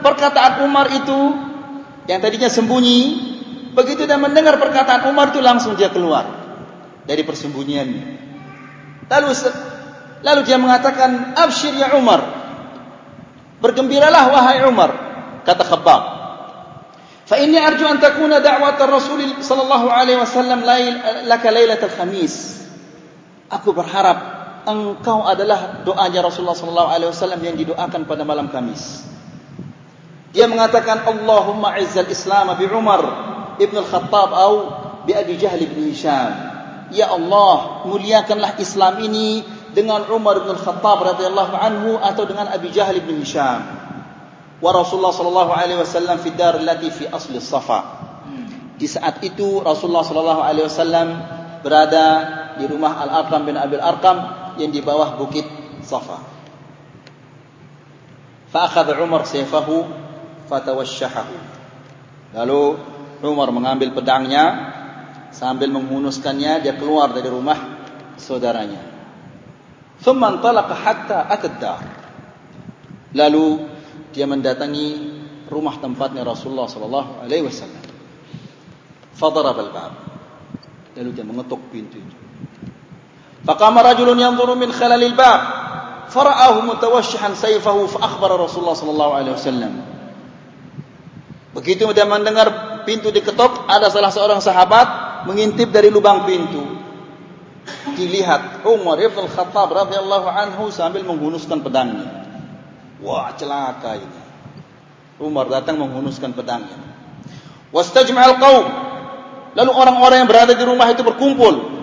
perkataan 0.00 0.62
Umar 0.62 0.86
itu 0.94 1.18
yang 2.06 2.22
tadinya 2.22 2.46
sembunyi, 2.46 3.00
begitu 3.74 4.06
dia 4.06 4.18
mendengar 4.18 4.58
perkataan 4.62 5.10
Umar 5.10 5.34
itu 5.34 5.42
langsung 5.42 5.74
dia 5.74 5.90
keluar 5.90 6.39
dari 7.10 7.26
persembunyiannya. 7.26 8.04
Lalu 9.10 9.30
Lalu 10.20 10.40
dia 10.44 10.60
mengatakan, 10.60 11.32
"Abshir 11.32 11.72
ya 11.74 11.96
Umar." 11.96 12.20
Bergembiralah 13.60 14.32
wahai 14.32 14.64
Umar, 14.64 14.90
kata 15.44 15.64
Khabbab. 15.64 16.02
Fa 17.28 17.36
inni 17.36 17.60
arju 17.60 17.84
an 17.84 18.00
takuna 18.00 18.40
da'wat 18.40 18.80
Rasul 18.88 19.20
sallallahu 19.38 19.86
alaihi 19.92 20.16
wasallam 20.16 20.64
laka 21.28 21.48
lailatul 21.52 21.92
khamis. 21.92 22.56
Aku 23.52 23.76
berharap 23.76 24.18
engkau 24.64 25.28
adalah 25.28 25.84
doanya 25.84 26.24
Rasulullah 26.24 26.56
sallallahu 26.56 26.90
alaihi 26.90 27.10
wasallam 27.12 27.40
yang 27.44 27.56
didoakan 27.60 28.08
pada 28.08 28.22
malam 28.24 28.48
Kamis. 28.48 29.04
Dia 30.30 30.46
mengatakan 30.46 31.06
Allahumma 31.06 31.74
izzal 31.78 32.06
Islam 32.06 32.54
bi 32.54 32.66
Umar 32.70 33.02
ibn 33.58 33.76
al-Khattab 33.76 34.30
atau 34.30 34.54
bi 35.06 35.12
Abi 35.14 35.38
Jahl 35.38 35.62
ibn 35.62 35.86
Hisham. 35.90 36.49
Ya 36.90 37.10
Allah, 37.10 37.86
muliakanlah 37.86 38.58
Islam 38.58 38.98
ini 39.06 39.46
dengan 39.70 40.06
Umar 40.10 40.42
bin 40.42 40.58
Khattab 40.58 41.06
radhiyallahu 41.14 41.54
anhu 41.54 41.90
atau 42.02 42.26
dengan 42.26 42.50
Abi 42.50 42.74
Jahal 42.74 42.98
bin 43.02 43.22
Hisham. 43.22 43.62
Wa 44.60 44.70
Rasulullah 44.74 45.14
sallallahu 45.14 45.52
alaihi 45.54 45.78
wasallam 45.80 46.20
fi 46.20 46.34
dar 46.34 46.58
allati 46.58 46.90
fi 46.90 47.06
asli 47.08 47.38
Safa. 47.38 48.10
Di 48.76 48.88
saat 48.88 49.20
itu 49.22 49.60
Rasulullah 49.60 50.04
sallallahu 50.04 50.42
alaihi 50.42 50.66
wasallam 50.66 51.08
berada 51.60 52.06
di 52.56 52.64
rumah 52.68 52.96
Al-Arqam 53.06 53.44
bin 53.44 53.56
Abi 53.56 53.76
Al-Arqam 53.76 54.18
yang 54.60 54.72
di 54.72 54.80
bawah 54.84 55.16
bukit 55.16 55.46
Safa. 55.86 56.18
Fa 58.50 58.66
akhadha 58.66 58.98
Umar 58.98 59.24
sayfahu 59.24 59.86
fatawashshahahu. 60.50 61.36
Lalu 62.34 62.62
Umar 63.22 63.48
mengambil 63.54 63.94
pedangnya 63.94 64.74
sambil 65.30 65.70
menghunuskannya 65.70 66.62
dia 66.62 66.74
keluar 66.76 67.14
dari 67.14 67.26
rumah 67.30 67.58
saudaranya. 68.20 68.82
Thumma 70.00 70.32
انطلق 70.32 70.68
hatta 70.80 71.28
atad 71.28 71.54
dar. 71.60 71.82
Lalu 73.12 73.68
dia 74.16 74.24
mendatangi 74.24 74.88
rumah 75.52 75.76
tempatnya 75.76 76.24
Rasulullah 76.24 76.68
sallallahu 76.70 77.20
alaihi 77.20 77.44
wasallam. 77.44 77.84
Fadarab 79.12 79.56
al-bab. 79.60 79.92
Lalu 80.96 81.10
dia 81.12 81.24
mengetuk 81.26 81.60
pintu 81.68 82.00
itu. 82.00 82.16
Faqama 83.44 83.84
rajulun 83.84 84.16
yanzuru 84.16 84.56
min 84.56 84.72
خلال 84.72 85.04
bab. 85.12 85.42
فرآه 86.10 86.66
متوشحا 86.66 87.38
سيفه 87.38 87.86
فأخبر 87.86 88.30
رسول 88.34 88.60
الله 88.66 88.76
صلى 88.82 88.90
الله 88.90 89.10
عليه 89.14 89.32
Begitu 91.50 91.86
dia 91.94 92.06
mendengar 92.06 92.82
pintu 92.86 93.10
diketuk, 93.10 93.66
ada 93.66 93.90
salah 93.90 94.10
seorang 94.10 94.38
sahabat 94.38 95.09
mengintip 95.28 95.72
dari 95.74 95.92
lubang 95.92 96.24
pintu 96.24 96.80
dilihat 97.94 98.64
Umar 98.64 98.98
ibn 99.00 99.28
Khattab 99.28 99.68
radhiyallahu 99.70 100.28
anhu 100.28 100.72
sambil 100.72 101.04
menghunuskan 101.04 101.60
pedangnya. 101.60 102.26
Wah, 103.00 103.32
celaka 103.36 103.96
ini. 103.96 104.20
Umar 105.20 105.48
datang 105.48 105.76
menghunuskan 105.80 106.32
pedangnya. 106.32 106.80
Wastajma'al 107.72 108.36
qaum. 108.40 108.66
Lalu 109.56 109.70
orang-orang 109.74 110.24
yang 110.24 110.28
berada 110.30 110.52
di 110.56 110.64
rumah 110.64 110.88
itu 110.88 111.02
berkumpul. 111.04 111.80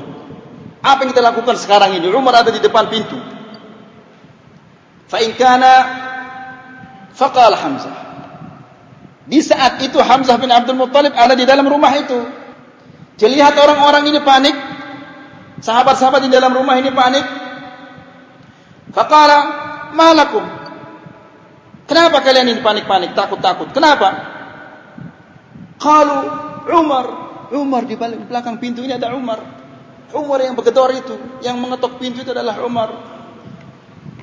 Apa 0.81 1.03
yang 1.03 1.09
kita 1.11 1.23
lakukan 1.25 1.55
sekarang 1.59 1.97
ini? 1.97 2.07
Umar 2.09 2.41
ada 2.41 2.49
di 2.53 2.61
depan 2.61 2.87
pintu. 2.87 3.17
Fa 5.07 5.19
in 5.23 5.35
kana 5.35 5.73
faqala 7.15 7.57
Hamzah. 7.57 7.97
Di 9.27 9.43
saat 9.43 9.83
itu 9.83 9.99
Hamzah 9.99 10.39
bin 10.39 10.47
Abdul 10.47 10.79
Muttalib 10.79 11.11
ada 11.11 11.35
di 11.35 11.43
dalam 11.43 11.67
rumah 11.67 11.91
itu. 11.99 12.46
Dilihat 13.17 13.57
orang-orang 13.57 14.13
ini 14.13 14.21
panik, 14.21 14.55
Sahabat-sahabat 15.57 16.21
di 16.21 16.29
dalam 16.29 16.53
rumah 16.53 16.77
ini 16.77 16.93
panik. 16.93 17.25
Faqala, 18.93 19.37
"Malakum?" 19.97 20.45
Kenapa 21.87 22.21
kalian 22.21 22.51
ini 22.51 22.61
panik-panik, 22.61 23.17
takut-takut? 23.17 23.73
Kenapa? 23.73 24.09
Qalu, 25.81 26.19
"Umar." 26.69 27.05
Umar 27.47 27.87
di 27.87 27.95
belakang 28.27 28.59
pintu 28.59 28.83
ini 28.83 28.99
ada 28.99 29.15
Umar. 29.15 29.39
Umar 30.11 30.43
yang 30.43 30.51
bergedor 30.51 30.91
itu, 30.91 31.15
yang 31.39 31.55
mengetuk 31.63 31.95
pintu 31.95 32.21
itu 32.21 32.35
adalah 32.35 32.59
Umar. 32.59 32.91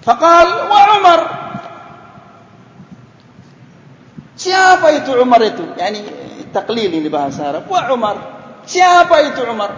Faqal, 0.04 0.48
"Wa 0.68 0.80
Umar." 1.00 1.20
Siapa 4.36 4.92
itu 4.92 5.10
Umar 5.16 5.40
itu? 5.40 5.64
Yani 5.78 6.04
taklil 6.52 6.92
ini 6.92 7.08
bahasa 7.08 7.48
Arab. 7.48 7.64
Wa 7.64 7.88
Umar. 7.90 8.33
Siapa 8.64 9.16
itu 9.32 9.40
Umar? 9.44 9.72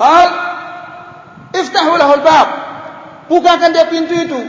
Hal 0.00 0.28
iftahu 1.54 1.92
lahu 2.00 2.12
al-bab. 2.20 2.48
Bukakan 3.30 3.70
dia 3.72 3.86
pintu 3.88 4.14
itu. 4.16 4.40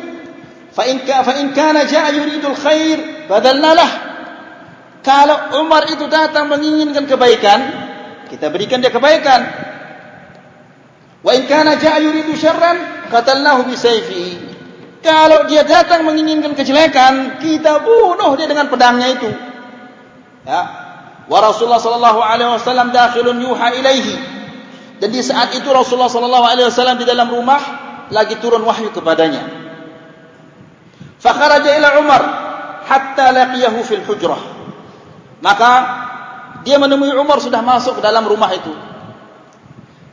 Fa 0.75 0.83
in 0.87 1.07
ka 1.07 1.23
fa 1.23 1.39
in 1.39 1.55
kana 1.55 1.87
jaa 1.87 2.11
yuridu 2.11 2.51
al-khair 2.51 3.27
fadallna 3.31 3.71
lah. 3.71 3.91
Kalau 5.05 5.61
Umar 5.63 5.85
itu 5.87 6.09
datang 6.09 6.49
menginginkan 6.49 7.05
kebaikan, 7.05 7.59
kita 8.27 8.49
berikan 8.49 8.81
dia 8.81 8.89
kebaikan. 8.91 9.41
Wa 11.21 11.31
in 11.37 11.45
kana 11.47 11.77
jaa 11.77 12.01
yuridu 12.01 12.33
syarran 12.35 13.07
qatalnahu 13.13 13.69
bi 13.69 13.75
sayfihi. 13.77 14.33
Kalau 15.05 15.45
dia 15.45 15.61
datang 15.61 16.01
menginginkan 16.01 16.57
kejelekan, 16.57 17.37
kita 17.37 17.85
bunuh 17.85 18.33
dia 18.33 18.49
dengan 18.49 18.65
pedangnya 18.73 19.13
itu. 19.13 19.29
Ya, 20.49 20.84
Wa 21.25 21.41
Rasulullah 21.41 21.81
sallallahu 21.81 22.19
alaihi 22.21 22.51
wasallam 22.53 22.93
dakhilun 22.93 23.41
yuha 23.41 23.73
ilaihi. 23.77 24.15
Dan 25.01 25.09
di 25.11 25.21
saat 25.25 25.51
itu 25.57 25.65
Rasulullah 25.73 26.11
sallallahu 26.11 26.45
alaihi 26.45 26.67
wasallam 26.69 27.01
di 27.01 27.05
dalam 27.05 27.27
rumah 27.27 27.61
lagi 28.13 28.37
turun 28.37 28.61
wahyu 28.61 28.93
kepadanya. 28.93 29.43
Fa 31.17 31.33
kharaja 31.33 31.69
ila 31.81 31.89
Umar 31.99 32.21
hatta 32.85 33.33
laqiyahu 33.33 33.79
fil 33.81 34.05
hujrah. 34.05 34.41
Maka 35.41 35.71
dia 36.61 36.77
menemui 36.77 37.13
Umar 37.17 37.41
sudah 37.41 37.65
masuk 37.65 37.97
ke 37.97 38.01
dalam 38.05 38.25
rumah 38.29 38.53
itu. 38.53 38.73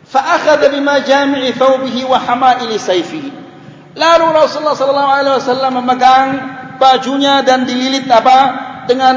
Fa 0.09 0.41
akhadha 0.41 0.73
bima 0.73 1.01
jami'i 1.05 1.53
thawbihi 1.57 2.05
wa 2.09 2.17
hama'ili 2.21 2.77
sayfihi. 2.77 3.31
Lalu 3.93 4.27
Rasulullah 4.33 4.77
sallallahu 4.77 5.13
alaihi 5.13 5.37
wasallam 5.37 5.73
memegang 5.85 6.29
bajunya 6.81 7.45
dan 7.45 7.69
dililit 7.69 8.09
apa 8.09 8.39
dengan 8.89 9.17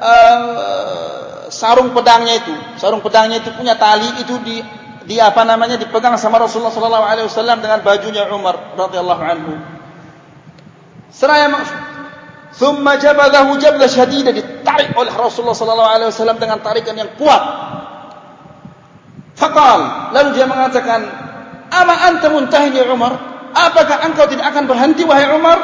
uh, 0.00 1.11
sarung 1.52 1.92
pedangnya 1.92 2.40
itu. 2.40 2.54
Sarung 2.80 3.04
pedangnya 3.04 3.44
itu 3.44 3.52
punya 3.52 3.76
tali 3.76 4.08
itu 4.24 4.40
di 4.40 4.64
di 5.04 5.20
apa 5.20 5.44
namanya 5.44 5.76
dipegang 5.76 6.16
sama 6.16 6.40
Rasulullah 6.40 6.72
sallallahu 6.72 7.04
alaihi 7.04 7.26
wasallam 7.28 7.58
dengan 7.60 7.84
bajunya 7.84 8.24
Umar 8.32 8.74
radhiyallahu 8.78 9.22
anhu. 9.22 9.52
Seraya 11.12 11.52
thumma 12.56 12.96
jabadahu 12.96 13.60
jabla 13.60 13.84
shadida 13.84 14.32
ditarik 14.32 14.96
oleh 14.96 15.12
Rasulullah 15.12 15.56
sallallahu 15.56 15.92
alaihi 15.92 16.08
wasallam 16.08 16.38
dengan 16.40 16.58
tarikan 16.64 16.96
yang 16.96 17.12
kuat. 17.20 17.42
Faqal 19.36 20.12
lalu 20.16 20.28
dia 20.38 20.46
mengatakan, 20.48 21.04
"Ama 21.68 21.94
anta 22.08 22.28
muntahin 22.32 22.72
ya 22.72 22.88
Umar? 22.88 23.12
Apakah 23.52 24.08
engkau 24.08 24.24
tidak 24.32 24.48
akan 24.48 24.64
berhenti 24.64 25.04
wahai 25.04 25.28
Umar? 25.36 25.58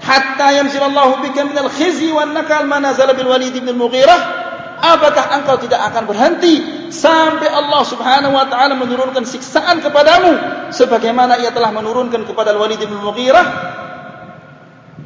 Hatta 0.00 0.56
yanzilallahu 0.56 1.20
bika 1.24 1.44
min 1.44 1.56
al-khizyi 1.56 2.12
wan 2.12 2.32
nakal 2.32 2.64
ma 2.64 2.80
nazala 2.80 3.12
bil 3.12 3.28
Walid 3.28 3.52
bin 3.52 3.68
Al-Mughirah?" 3.68 4.39
Apakah 4.80 5.36
engkau 5.36 5.60
tidak 5.60 5.76
akan 5.92 6.08
berhenti 6.08 6.88
sampai 6.88 7.52
Allah 7.52 7.84
Subhanahu 7.84 8.32
wa 8.32 8.48
taala 8.48 8.72
menurunkan 8.80 9.28
siksaan 9.28 9.84
kepadamu 9.84 10.32
sebagaimana 10.72 11.36
ia 11.36 11.52
telah 11.52 11.68
menurunkan 11.68 12.24
kepada 12.24 12.56
Al-Walid 12.56 12.80
bin 12.80 12.96
Mughirah? 12.96 13.46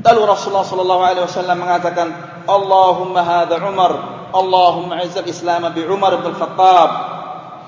Lalu 0.05 0.21
Rasulullah 0.31 0.63
sallallahu 0.63 1.03
alaihi 1.03 1.25
wasallam 1.27 1.59
mengatakan, 1.59 2.07
"Allahumma 2.47 3.25
hadza 3.27 3.59
Umar, 3.59 3.93
Allahumma 4.31 5.03
izz 5.03 5.19
al-Islam 5.19 5.67
bi 5.75 5.83
Umar 5.91 6.23
bin 6.23 6.31
Al-Khattab." 6.31 6.91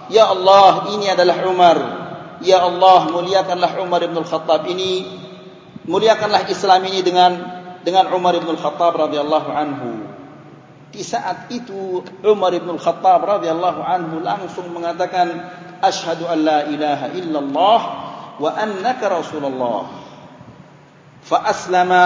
Ya 0.07 0.31
Allah, 0.31 0.95
ini 0.95 1.11
adalah 1.11 1.43
Umar. 1.43 1.77
Ya 2.39 2.63
Allah, 2.63 3.11
muliakanlah 3.11 3.83
Umar 3.83 4.07
bin 4.07 4.15
Al-Khattab 4.15 4.63
ini. 4.71 5.11
Muliakanlah 5.91 6.47
Islam 6.47 6.87
ini 6.87 7.03
dengan 7.03 7.33
dengan 7.83 8.15
Umar 8.15 8.39
bin 8.39 8.47
Al-Khattab 8.47 8.95
radhiyallahu 8.95 9.51
anhu. 9.51 10.06
Di 10.97 11.05
saat 11.05 11.53
itu 11.53 12.01
Umar 12.25 12.57
bin 12.57 12.81
Khattab 12.81 13.21
radhiyallahu 13.21 13.85
anhu 13.85 14.25
langsung 14.25 14.73
mengatakan 14.73 15.29
asyhadu 15.85 16.25
an 16.25 16.39
la 16.41 16.65
ilaha 16.65 17.13
illallah 17.13 17.81
wa 18.41 18.51
annaka 18.57 19.13
rasulullah. 19.13 19.93
Fa 21.21 21.45
aslama 21.53 22.05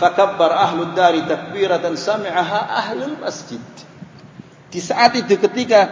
fakabbar 0.00 0.56
ahlud 0.56 0.96
dari 0.96 1.20
takbiratan 1.28 2.00
sami'aha 2.00 2.64
ahlul 2.88 3.20
masjid. 3.20 3.60
Di 4.74 4.82
saat 4.82 5.14
itu 5.14 5.38
ketika 5.38 5.86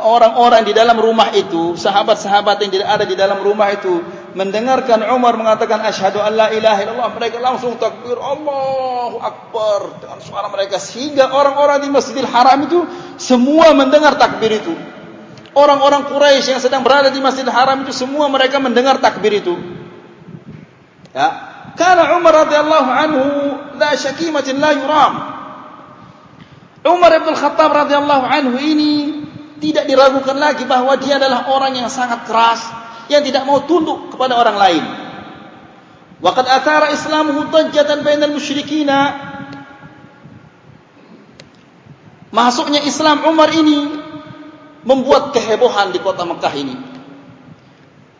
orang-orang 0.00 0.64
di 0.64 0.72
dalam 0.72 0.96
rumah 0.96 1.28
itu, 1.36 1.76
sahabat-sahabat 1.76 2.56
yang 2.64 2.80
ada 2.88 3.04
di 3.04 3.12
dalam 3.12 3.44
rumah 3.44 3.68
itu 3.68 4.00
mendengarkan 4.32 5.04
Umar 5.12 5.36
mengatakan 5.36 5.84
asyhadu 5.84 6.24
an 6.24 6.32
la 6.32 6.48
ilaha 6.48 6.80
illallah 6.88 7.12
mereka 7.12 7.36
langsung 7.44 7.76
takbir 7.76 8.16
Allahu 8.16 9.20
akbar 9.20 10.00
dengan 10.00 10.24
suara 10.24 10.48
mereka. 10.48 10.80
Sehingga 10.80 11.36
orang-orang 11.36 11.84
di 11.84 11.92
Masjidil 11.92 12.24
Haram 12.24 12.64
itu 12.64 12.88
semua 13.20 13.76
mendengar 13.76 14.16
takbir 14.16 14.56
itu. 14.56 14.72
Orang-orang 15.52 16.08
Quraisy 16.08 16.56
yang 16.56 16.62
sedang 16.64 16.80
berada 16.80 17.12
di 17.12 17.20
Masjidil 17.20 17.52
Haram 17.52 17.84
itu 17.84 17.92
semua 17.92 18.24
mereka 18.32 18.56
mendengar 18.56 19.04
takbir 19.04 19.36
itu. 19.36 19.52
Ya. 21.12 21.28
Karena 21.76 22.16
Umar 22.16 22.48
radhiyallahu 22.48 22.88
anhu 22.88 23.22
la 23.76 23.92
syakimatin 23.92 24.56
la 24.56 24.72
yuram 24.72 25.33
Umar 26.84 27.16
bin 27.16 27.32
Khattab 27.32 27.72
radhiyallahu 27.72 28.24
anhu 28.28 28.56
ini 28.60 29.24
tidak 29.64 29.88
diragukan 29.88 30.36
lagi 30.36 30.68
bahwa 30.68 30.92
dia 31.00 31.16
adalah 31.16 31.48
orang 31.48 31.80
yang 31.80 31.88
sangat 31.88 32.28
keras 32.28 32.60
yang 33.08 33.24
tidak 33.24 33.48
mau 33.48 33.64
tunduk 33.64 34.12
kepada 34.12 34.36
orang 34.36 34.56
lain. 34.60 34.84
Waqad 36.20 36.44
athara 36.44 36.92
islamuhu 36.92 37.48
dajjatan 37.48 38.04
bainal 38.04 38.36
musyrikin. 38.36 38.88
Masuknya 42.34 42.84
Islam 42.84 43.24
Umar 43.24 43.48
ini 43.52 44.04
membuat 44.84 45.32
kehebohan 45.32 45.92
di 45.96 46.04
kota 46.04 46.28
Mekah 46.28 46.54
ini. 46.56 46.76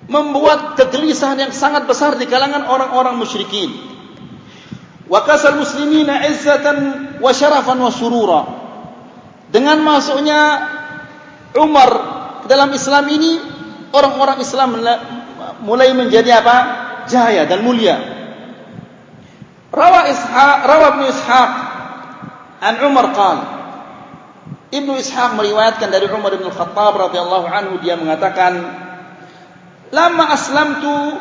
Membuat 0.09 0.77
kegelisahan 0.81 1.49
yang 1.49 1.53
sangat 1.53 1.89
besar 1.89 2.17
di 2.17 2.25
kalangan 2.29 2.65
orang-orang 2.69 3.17
musyrikin. 3.21 3.73
Wa 5.05 5.25
kasal 5.25 5.61
muslimina 5.61 6.25
izzatan 6.29 7.14
wa 7.25 7.33
syarafan 7.33 7.81
wa 7.81 7.89
surura. 7.89 8.41
Dengan 9.49 9.81
masuknya 9.81 10.41
Umar 11.57 11.91
ke 12.45 12.47
dalam 12.53 12.69
Islam 12.77 13.09
ini 13.09 13.41
orang-orang 13.97 14.45
Islam 14.45 14.77
mulai 15.65 15.89
menjadi 15.97 16.45
apa? 16.45 16.57
Jaya 17.09 17.49
dan 17.49 17.65
mulia. 17.65 17.97
Rawa 19.73 20.01
Ishaq, 20.13 20.59
rawa 20.69 20.87
Ibnu 20.97 21.05
Ishaq 21.09 21.51
an 22.61 22.75
Umar 22.85 23.07
qal. 23.17 23.39
Ibnu 24.75 24.93
Ishaq 25.01 25.39
meriwayatkan 25.39 25.89
dari 25.89 26.11
Umar 26.13 26.37
bin 26.37 26.51
Khattab 26.53 26.99
radhiyallahu 27.09 27.47
anhu 27.49 27.75
dia 27.81 27.97
mengatakan, 27.97 28.59
"Lama 29.95 30.35
aslamtu 30.35 31.19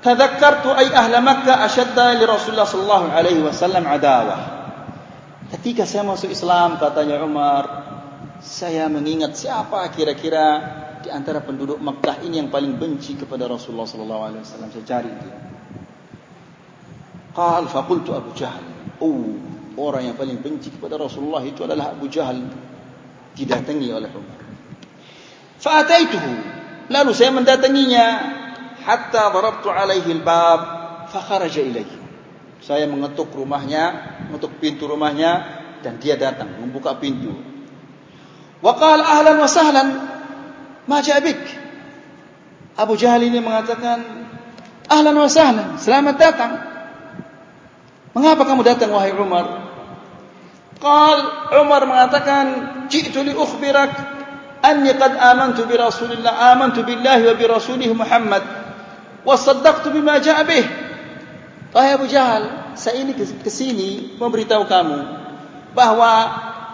tadhakkartu 0.00 0.70
ay 0.72 0.88
ahla 0.94 1.18
Makkah 1.20 1.66
ashadda 1.66 2.14
li 2.16 2.24
Rasulullah 2.24 2.66
sallallahu 2.70 3.06
alaihi 3.10 3.42
wasallam 3.42 3.82
adawah." 3.82 4.57
Ketika 5.48 5.88
saya 5.88 6.04
masuk 6.04 6.28
Islam 6.28 6.76
katanya 6.76 7.24
Umar, 7.24 7.64
saya 8.44 8.84
mengingat 8.92 9.32
siapa 9.32 9.80
kira-kira 9.96 10.46
di 11.00 11.08
antara 11.08 11.40
penduduk 11.40 11.80
Makkah 11.80 12.20
ini 12.20 12.42
yang 12.42 12.52
paling 12.52 12.76
benci 12.76 13.16
kepada 13.16 13.48
Rasulullah 13.48 13.88
sallallahu 13.88 14.22
alaihi 14.28 14.42
wasallam 14.44 14.68
saya 14.68 14.84
cari 14.84 15.10
dia. 15.10 15.36
Qal 17.32 17.64
fa 17.70 17.80
qultu 17.86 18.12
Abu 18.12 18.34
Jahal. 18.36 18.60
Oh, 19.00 19.38
orang 19.78 20.10
yang 20.10 20.16
paling 20.18 20.42
benci 20.42 20.74
kepada 20.74 20.98
Rasulullah 20.98 21.40
itu 21.46 21.62
adalah 21.64 21.94
Abu 21.94 22.10
Jahal. 22.10 22.44
Didatangi 23.32 23.88
oleh 23.94 24.10
Umar. 24.10 24.40
Fa 25.56 25.86
ataituhu. 25.86 26.32
Lalu 26.90 27.10
saya 27.14 27.30
mendatanginya 27.30 28.06
hatta 28.82 29.30
darabtu 29.30 29.70
alaihi 29.70 30.10
al-bab 30.18 30.60
fa 31.08 31.20
kharaja 31.22 31.62
ilayhi. 31.62 31.98
Saya 32.58 32.90
mengetuk 32.90 33.30
rumahnya, 33.30 34.17
mengetuk 34.28 34.60
pintu 34.60 34.84
rumahnya 34.84 35.64
dan 35.80 35.96
dia 35.96 36.20
datang 36.20 36.60
membuka 36.60 36.94
pintu. 37.00 37.32
Wa 38.60 38.76
qala 38.76 39.02
ahlan 39.02 39.36
wa 39.40 39.48
sahlan 39.48 39.88
Majabik. 40.88 41.36
Abu 42.80 42.96
Jahal 42.96 43.20
ini 43.28 43.44
mengatakan, 43.44 44.00
Ahlan 44.88 45.12
wa 45.20 45.28
sahlan, 45.28 45.76
selamat 45.76 46.16
datang. 46.16 46.52
Mengapa 48.16 48.48
kamu 48.48 48.64
datang 48.64 48.88
wahai 48.96 49.12
Umar? 49.12 49.68
Qal 50.80 51.18
Umar 51.60 51.84
mengatakan, 51.84 52.44
"Ji'tu 52.88 53.20
li 53.20 53.36
ukhbirak 53.36 53.92
anni 54.64 54.96
qad 54.96 55.12
amantu 55.20 55.68
bi 55.68 55.76
Rasulillah, 55.76 56.56
amantu 56.56 56.88
billahi 56.88 57.28
wa 57.28 57.34
bi 57.36 57.44
rasulih 57.44 57.90
Muhammad 57.92 58.42
wa 59.28 59.34
saddaqtu 59.36 59.92
bima 59.92 60.24
ja'a 60.24 60.40
bih." 60.48 60.64
Wahai 61.76 62.00
Abu 62.00 62.08
Jahal, 62.08 62.57
saya 62.74 63.00
ini 63.00 63.16
ke 63.16 63.50
sini 63.50 64.18
memberitahu 64.18 64.64
kamu 64.68 64.98
bahwa 65.72 66.12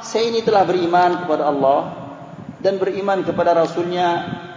saya 0.01 0.30
ini 0.32 0.40
telah 0.40 0.64
beriman 0.64 1.24
kepada 1.24 1.49
Allah 1.49 1.80
dan 2.64 2.80
beriman 2.80 3.20
kepada 3.22 3.53
Rasulnya 3.53 4.09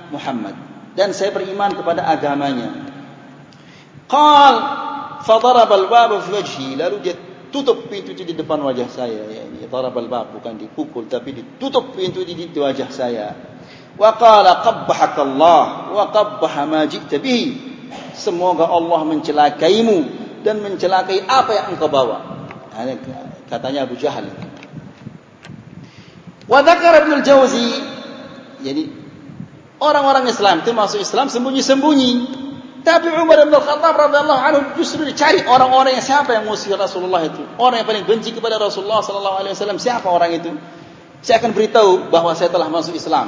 Muhammad 0.10 0.56
dan 0.96 1.12
saya 1.14 1.36
beriman 1.36 1.76
kepada 1.76 2.08
agamanya. 2.08 2.88
Qal 4.08 4.56
fadarab 5.28 5.68
al-bab 5.68 6.24
fi 6.24 6.32
wajhi 6.32 6.70
lalu 6.80 7.04
dia 7.04 7.16
tutup 7.52 7.92
pintu 7.92 8.16
di 8.16 8.32
depan 8.32 8.60
wajah 8.64 8.88
saya 8.88 9.24
ya 9.28 9.44
ini 9.48 9.68
darab 9.68 9.96
al-bab 9.96 10.36
bukan 10.36 10.56
dipukul 10.56 11.08
tapi 11.08 11.36
ditutup 11.36 11.94
pintu 11.94 12.24
di 12.24 12.48
wajah 12.56 12.90
saya. 12.90 13.28
Wa 13.98 14.16
qala 14.16 14.62
qabbahaka 14.64 15.22
Allah 15.26 15.64
wa 15.92 16.06
qabbaha 16.14 16.64
ma 16.70 16.82
ji'ta 16.86 17.18
bihi. 17.18 17.76
Semoga 18.14 18.68
Allah 18.70 19.02
mencelakaimu 19.08 20.27
dan 20.42 20.62
mencelakai 20.62 21.26
apa 21.26 21.52
yang 21.54 21.66
engkau 21.74 21.90
bawa. 21.90 22.50
Katanya 23.50 23.88
Abu 23.88 23.98
Jahal. 23.98 24.30
Wa 26.48 26.60
dzakara 26.64 27.04
Ibnu 27.04 27.20
Al-Jauzi 27.20 27.98
jadi 28.62 28.90
orang-orang 29.78 30.26
Islam 30.30 30.66
itu 30.66 30.74
masuk 30.74 31.00
Islam 31.02 31.30
sembunyi-sembunyi. 31.30 32.12
Tapi 32.82 33.12
Umar 33.20 33.44
bin 33.44 33.52
Khattab 33.52 34.00
radhiyallahu 34.00 34.42
anhu 34.48 34.62
justru 34.80 35.04
dicari 35.04 35.44
orang-orang 35.44 36.00
yang 36.00 36.06
siapa 36.06 36.40
yang 36.40 36.48
musuh 36.48 36.72
Rasulullah 36.80 37.28
itu. 37.28 37.44
Orang 37.60 37.84
yang 37.84 37.88
paling 37.88 38.08
benci 38.08 38.32
kepada 38.32 38.56
Rasulullah 38.56 39.04
sallallahu 39.04 39.44
alaihi 39.44 39.54
wasallam 39.60 39.76
siapa 39.76 40.08
orang 40.08 40.32
itu? 40.40 40.56
Saya 41.20 41.44
akan 41.44 41.52
beritahu 41.52 42.08
bahawa 42.08 42.32
saya 42.32 42.48
telah 42.48 42.72
masuk 42.72 42.96
Islam. 42.96 43.28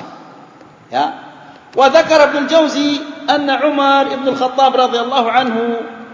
Ya. 0.88 1.28
Wa 1.76 1.92
dzakara 1.92 2.32
Ibnu 2.32 2.48
Jauzi 2.48 3.04
anna 3.28 3.68
Umar 3.68 4.08
bin 4.08 4.32
Khattab 4.32 4.72
radhiyallahu 4.72 5.28
anhu 5.28 5.64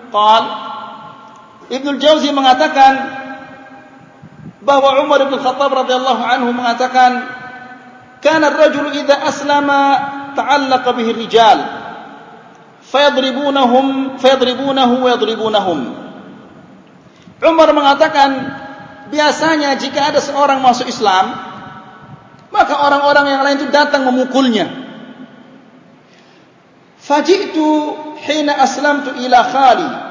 qal 0.09 0.43
Ibnu 1.65 1.97
Jauzi 1.97 2.29
mengatakan 2.29 2.93
bahawa 4.61 5.01
Umar 5.05 5.25
bin 5.29 5.37
Khattab 5.41 5.73
radhiyallahu 5.73 6.21
anhu 6.21 6.49
mengatakan 6.53 7.25
kana 8.21 8.53
ar-rajulu 8.53 8.93
idza 8.93 9.17
aslama 9.17 9.81
ta'allaqa 10.37 10.93
bihi 10.93 11.09
ar-rijal 11.13 11.59
fayadribunahum 12.85 14.17
fayadribunahu 14.21 15.05
wa 15.05 15.09
yadribunahum. 15.13 15.79
Umar 17.41 17.69
mengatakan 17.73 18.29
biasanya 19.09 19.77
jika 19.77 20.13
ada 20.13 20.21
seorang 20.21 20.61
masuk 20.61 20.89
Islam 20.89 21.33
maka 22.53 22.73
orang-orang 22.77 23.25
yang 23.35 23.41
lain 23.43 23.57
itu 23.61 23.67
datang 23.73 24.05
memukulnya. 24.05 24.69
Faji'tu 27.01 27.67
hina 28.25 28.53
aslamtu 28.65 29.13
ila 29.17 29.39
khali 29.45 30.04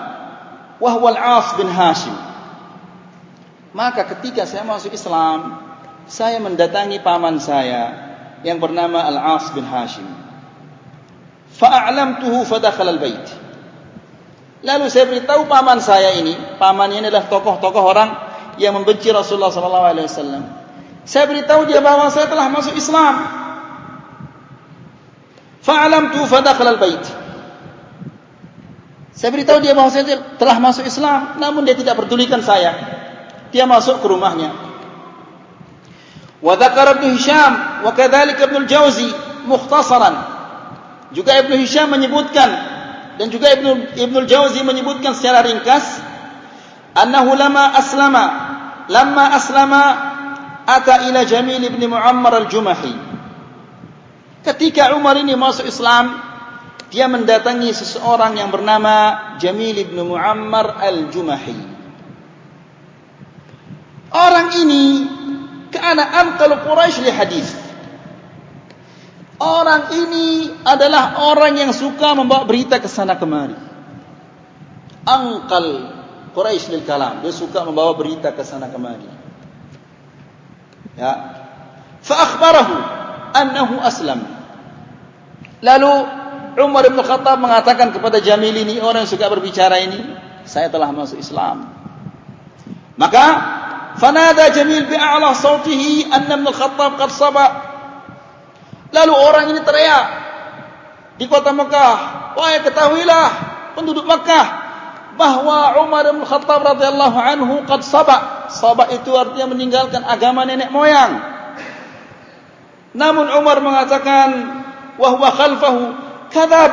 wa 0.78 0.90
huwa 0.94 1.08
al-As 1.14 1.54
bin 1.58 1.70
Hashim 1.70 2.14
maka 3.74 4.06
ketika 4.06 4.46
saya 4.46 4.62
masuk 4.62 4.94
Islam 4.94 5.64
saya 6.06 6.36
mendatangi 6.40 7.00
paman 7.00 7.40
saya 7.40 8.04
yang 8.44 8.60
bernama 8.60 9.00
Al-As 9.02 9.50
bin 9.56 9.64
Hashim. 9.64 10.04
Fa'alamtuhu 11.56 12.44
fadakhala 12.44 12.94
al-bait. 12.94 13.24
Lalu 14.64 14.84
saya 14.92 15.08
beritahu 15.08 15.48
paman 15.48 15.80
saya 15.80 16.16
ini, 16.20 16.36
paman 16.60 16.92
ini 16.92 17.08
adalah 17.08 17.28
tokoh-tokoh 17.28 17.84
orang 17.84 18.10
yang 18.60 18.76
membenci 18.76 19.12
Rasulullah 19.12 19.52
sallallahu 19.52 19.86
alaihi 19.88 20.06
wasallam. 20.08 20.44
Saya 21.04 21.28
beritahu 21.28 21.68
dia 21.68 21.84
bahawa 21.84 22.08
saya 22.12 22.28
telah 22.28 22.48
masuk 22.52 22.76
Islam. 22.76 23.14
Fa'alamtuhu 25.64 26.28
fadakhala 26.28 26.76
al-bait. 26.76 27.04
Saya 29.24 29.32
beritahu 29.32 29.64
dia 29.64 29.72
bahawa 29.72 29.88
saya 29.88 30.20
telah 30.36 30.60
masuk 30.60 30.84
Islam, 30.84 31.40
namun 31.40 31.64
dia 31.64 31.72
tidak 31.72 31.96
pedulikan 31.96 32.44
saya. 32.44 32.76
Dia 33.56 33.64
masuk 33.64 34.04
ke 34.04 34.06
rumahnya. 34.12 34.52
Wadakar 36.44 37.00
Ibn 37.00 37.08
Hisham, 37.16 37.52
wakadhalik 37.88 38.36
Ibn 38.36 38.68
Jauzi, 38.68 39.08
mukhtasaran. 39.48 40.12
Juga 41.16 41.40
Ibn 41.40 41.56
Hisham 41.56 41.88
menyebutkan, 41.88 42.52
dan 43.16 43.32
juga 43.32 43.48
Ibn, 43.48 43.96
Ibn 43.96 44.28
Jauzi 44.28 44.60
menyebutkan 44.60 45.16
secara 45.16 45.40
ringkas, 45.40 46.04
Annahu 46.92 47.32
lama 47.32 47.80
aslama, 47.80 48.24
lama 48.92 49.24
aslama, 49.40 49.82
ata 50.68 51.08
ila 51.08 51.24
Jamil 51.24 51.64
Ibn 51.64 51.80
Muammar 51.88 52.44
al-Jumahi. 52.44 52.92
Ketika 54.44 54.92
Umar 54.92 55.16
ini 55.16 55.32
masuk 55.32 55.64
Islam, 55.64 56.12
dia 56.90 57.10
mendatangi 57.10 57.74
seseorang 57.74 58.38
yang 58.38 58.54
bernama 58.54 59.36
Jamil 59.42 59.74
ibn 59.78 59.98
Muammar 60.06 60.78
al-Jumahi 60.78 61.58
orang 64.14 64.48
ini 64.62 64.84
Karena 65.74 66.06
amkal 66.22 66.54
Quraisy 66.62 67.02
li 67.02 67.10
hadis. 67.10 67.50
Orang 69.42 69.90
ini 69.90 70.46
adalah 70.62 71.26
orang 71.34 71.58
yang 71.58 71.74
suka 71.74 72.14
membawa 72.14 72.46
berita 72.46 72.78
ke 72.78 72.86
sana 72.86 73.18
kemari. 73.18 73.58
Angkal 75.02 75.66
Quraisy 76.30 76.70
lil 76.70 76.86
kalam. 76.86 77.26
Dia 77.26 77.34
suka 77.34 77.66
membawa 77.66 77.98
berita 77.98 78.30
ke 78.30 78.46
sana 78.46 78.70
kemari. 78.70 79.10
Ya. 80.94 81.12
Fa 82.06 82.14
akhbarahu 82.22 82.76
annahu 83.34 83.74
aslam. 83.82 84.22
Lalu 85.58 85.92
Umar 86.54 86.86
bin 86.86 87.02
Khattab 87.02 87.42
mengatakan 87.42 87.90
kepada 87.90 88.22
Jamil 88.22 88.54
ini 88.54 88.78
orang 88.78 89.02
yang 89.06 89.10
suka 89.10 89.26
berbicara 89.26 89.82
ini, 89.82 89.98
saya 90.46 90.70
telah 90.70 90.94
masuk 90.94 91.18
Islam. 91.18 91.66
Maka 92.94 93.26
Fanada 93.98 94.50
Jamil 94.50 94.86
bi'a'la 94.90 95.34
sautihi 95.34 96.10
anna 96.10 96.34
Ibn 96.38 96.46
Khattab 96.50 96.98
qad 96.98 97.10
saba. 97.14 97.46
Lalu 98.90 99.14
orang 99.14 99.44
ini 99.54 99.60
teriak 99.62 100.06
di 101.18 101.26
kota 101.30 101.50
Mekah, 101.54 101.94
"Wahai 102.38 102.62
ketahuilah 102.62 103.28
penduduk 103.78 104.06
Mekah 104.06 104.46
bahwa 105.14 105.78
Umar 105.82 106.10
bin 106.10 106.26
Khattab 106.26 106.62
radhiyallahu 106.62 107.18
anhu 107.18 107.54
qad 107.66 107.82
saba." 107.86 108.50
Saba 108.50 108.90
itu 108.94 109.10
artinya 109.14 109.50
meninggalkan 109.50 110.02
agama 110.06 110.46
nenek 110.46 110.70
moyang. 110.70 111.18
Namun 112.94 113.26
Umar 113.30 113.58
mengatakan, 113.58 114.30
"Wa 114.98 115.18
huwa 115.18 115.30
khalfahu 115.34 116.03
kadzab, 116.34 116.72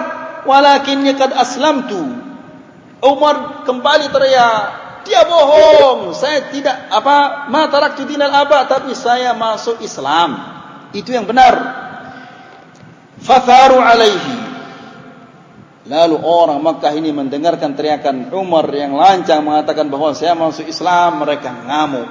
walakinni 0.49 1.13
qad 1.13 1.37
aslamtu." 1.37 2.01
Umar 3.01 3.65
kembali 3.65 4.13
teriak, 4.13 4.65
dia 5.05 5.25
bohong. 5.25 6.13
Saya 6.13 6.53
tidak 6.53 6.89
apa 6.93 7.49
ma 7.49 7.65
taraktu 7.65 8.05
dinal 8.05 8.29
aba 8.29 8.69
tapi 8.69 8.93
saya 8.93 9.33
masuk 9.33 9.81
Islam. 9.81 10.37
Itu 10.93 11.09
yang 11.09 11.25
benar. 11.25 11.57
Fatharu 13.21 13.81
alaihi. 13.81 14.53
Lalu 15.89 16.17
orang 16.21 16.61
Makkah 16.61 16.93
ini 16.93 17.09
mendengarkan 17.09 17.73
teriakan 17.73 18.29
Umar 18.37 18.69
yang 18.69 18.93
lancang 18.93 19.41
mengatakan 19.41 19.89
bahawa 19.89 20.13
saya 20.13 20.37
masuk 20.37 20.69
Islam, 20.69 21.25
mereka 21.25 21.49
ngamuk. 21.49 22.09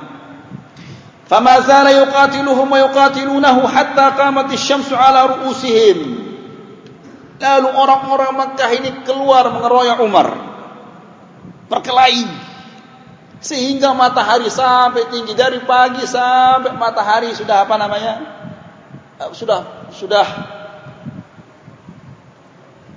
Yuqatiluhum 1.30 2.66
wa 2.66 2.78
yuqatilunahu 2.90 3.62
hatta 3.70 4.18
qamat 4.18 4.50
asy-syamsu 4.50 4.98
ala 4.98 5.38
ru'usihim. 5.38 6.19
Lalu 7.40 7.68
orang-orang 7.72 8.36
Makkah 8.36 8.70
ini 8.76 8.90
keluar 9.08 9.48
mengeroyok 9.48 9.98
Umar. 10.04 10.28
Berkelahi. 11.72 12.28
Sehingga 13.40 13.96
matahari 13.96 14.52
sampai 14.52 15.08
tinggi. 15.08 15.32
Dari 15.32 15.64
pagi 15.64 16.04
sampai 16.04 16.76
matahari 16.76 17.32
sudah 17.32 17.64
apa 17.64 17.80
namanya? 17.80 18.14
Eh, 19.16 19.30
sudah 19.32 19.88
sudah. 19.88 20.26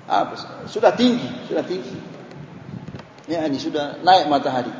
Apa 0.03 0.67
sudah 0.67 0.91
tinggi 0.91 1.47
sudah 1.47 1.63
tinggi. 1.63 1.95
Ya 3.31 3.47
ini 3.47 3.55
sudah 3.55 4.03
naik 4.03 4.27
matahari. 4.27 4.75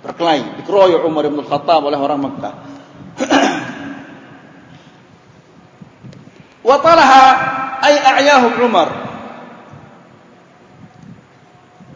Berkelahi. 0.00 0.64
Dikeroyok 0.64 1.04
Umar 1.04 1.28
bin 1.28 1.44
Khattab 1.44 1.84
oleh 1.84 2.00
orang 2.00 2.24
Mekah 2.24 2.54
wa 6.70 6.78
talaha 6.78 7.24
ay 7.82 7.94
a'yahu 7.98 8.62
Umar. 8.62 8.88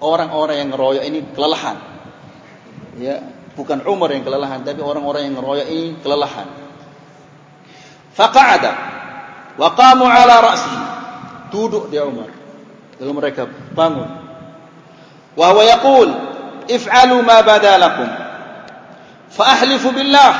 Orang-orang 0.02 0.56
yang 0.58 0.68
ngeroyok 0.74 1.04
ini 1.06 1.22
kelelahan. 1.30 1.78
Ya 2.98 3.22
bukan 3.54 3.86
Umar 3.86 4.10
yang 4.10 4.26
kelelahan 4.26 4.66
tapi 4.66 4.82
orang-orang 4.82 5.30
yang 5.30 5.38
ngeroyok 5.38 5.68
ini 5.70 5.94
kelelahan. 6.02 6.50
Faqa'ada 8.18 8.72
wa 9.54 9.68
qamu 9.78 10.04
ala 10.10 10.42
ra'si 10.42 10.74
duduk 11.54 11.94
dia 11.94 12.02
Umar. 12.02 12.34
Lalu 12.98 13.12
mereka 13.14 13.46
bangun. 13.78 14.10
Wa 15.38 15.54
huwa 15.54 15.62
yaqul 15.62 16.10
if'alu 16.66 17.22
ma 17.22 17.46
bada 17.46 17.78
lakum. 17.78 18.10
Fa 19.30 19.54
ahlifu 19.54 19.94
billah 19.94 20.32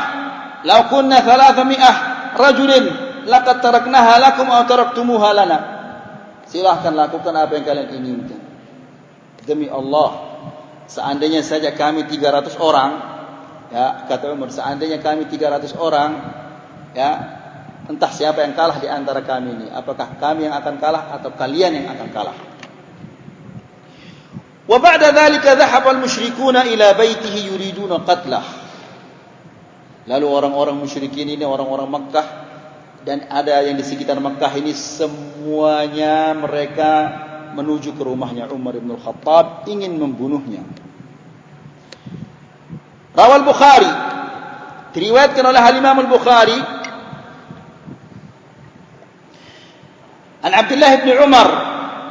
law 0.66 0.90
kunna 0.90 1.22
300 1.22 2.34
rajulin 2.34 3.03
laqad 3.26 3.60
taraknaha 3.60 4.20
lakum 4.20 4.46
aw 4.48 4.62
taraktumuha 4.64 5.28
lana. 5.34 5.58
Silahkan 6.48 6.92
lakukan 6.92 7.34
apa 7.34 7.56
yang 7.56 7.64
kalian 7.64 7.88
inginkan. 7.96 8.40
Demi 9.44 9.68
Allah 9.68 10.34
seandainya 10.88 11.44
saja 11.44 11.72
kami 11.72 12.08
300 12.08 12.56
orang 12.60 12.90
ya 13.72 14.04
kata 14.08 14.32
Umar 14.32 14.52
seandainya 14.52 15.00
kami 15.00 15.28
300 15.28 15.76
orang 15.76 16.10
ya 16.92 17.10
entah 17.88 18.12
siapa 18.12 18.44
yang 18.44 18.56
kalah 18.56 18.80
di 18.80 18.88
antara 18.88 19.20
kami 19.20 19.52
ini 19.52 19.66
apakah 19.68 20.16
kami 20.16 20.48
yang 20.48 20.56
akan 20.56 20.80
kalah 20.80 21.12
atau 21.20 21.32
kalian 21.36 21.84
yang 21.84 21.86
akan 21.92 22.08
kalah? 22.12 22.36
Wa 24.64 24.80
ba'da 24.80 25.12
dhalika 25.12 25.60
dhahaba 25.60 25.92
al-musyrikuuna 25.92 26.64
ila 26.72 26.96
baitihi 26.96 27.52
yuriduna 27.52 28.00
qatlah. 28.00 28.64
Lalu 30.08 30.26
orang-orang 30.28 30.76
musyrikin 30.80 31.28
ini 31.28 31.44
orang-orang 31.44 31.88
Makkah 31.88 32.43
dan 33.04 33.28
ada 33.28 33.60
yang 33.60 33.76
di 33.76 33.84
sekitar 33.84 34.16
Makkah 34.18 34.50
ini 34.56 34.72
semuanya 34.72 36.32
mereka 36.32 36.92
menuju 37.54 37.94
ke 37.94 38.02
rumahnya 38.02 38.48
Umar 38.50 38.74
bin 38.80 38.96
Khattab 38.96 39.68
ingin 39.68 39.94
membunuhnya. 40.00 40.64
Rawal 43.14 43.46
Bukhari. 43.46 43.92
Diriwayatkan 44.94 45.44
oleh 45.44 45.62
Imam 45.78 45.96
Al-Bukhari. 46.06 46.58
An 50.42 50.52
Abdullah 50.54 50.92
bin 51.04 51.14
Umar. 51.22 51.48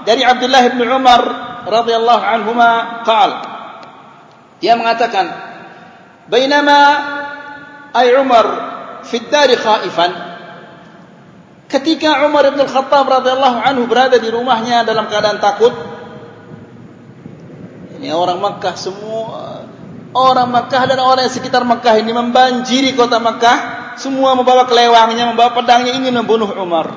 Dari 0.08 0.24
Abdullah 0.24 0.64
bin 0.72 0.88
Umar 0.88 1.22
radhiyallahu 1.68 2.24
anhuma 2.24 3.04
qaal 3.08 3.32
dia 4.60 4.80
mengatakan 4.80 5.28
bainama 6.32 6.80
ay 7.92 8.16
Umar 8.16 8.46
fi 9.04 9.20
ad-dar 9.20 9.52
khaifan 9.52 10.12
ketika 11.68 12.26
Umar 12.28 12.48
bin 12.52 12.64
Khattab 12.64 13.06
radhiyallahu 13.08 13.58
anhu 13.64 13.84
berada 13.88 14.18
di 14.20 14.30
rumahnya 14.32 14.88
dalam 14.88 15.08
keadaan 15.08 15.40
takut 15.44 15.74
ini 17.98 18.12
orang 18.12 18.40
Makkah 18.44 18.76
semua 18.76 19.64
orang 20.14 20.50
Makkah 20.54 20.84
dan 20.86 21.00
orang 21.02 21.26
yang 21.28 21.34
sekitar 21.34 21.66
Makkah 21.66 21.98
ini 21.98 22.14
membanjiri 22.14 22.94
kota 22.94 23.18
Makkah 23.18 23.84
semua 23.98 24.34
membawa 24.38 24.66
kelewangnya 24.66 25.30
membawa 25.30 25.54
pedangnya 25.54 25.94
ingin 25.94 26.14
membunuh 26.14 26.50
Umar. 26.58 26.90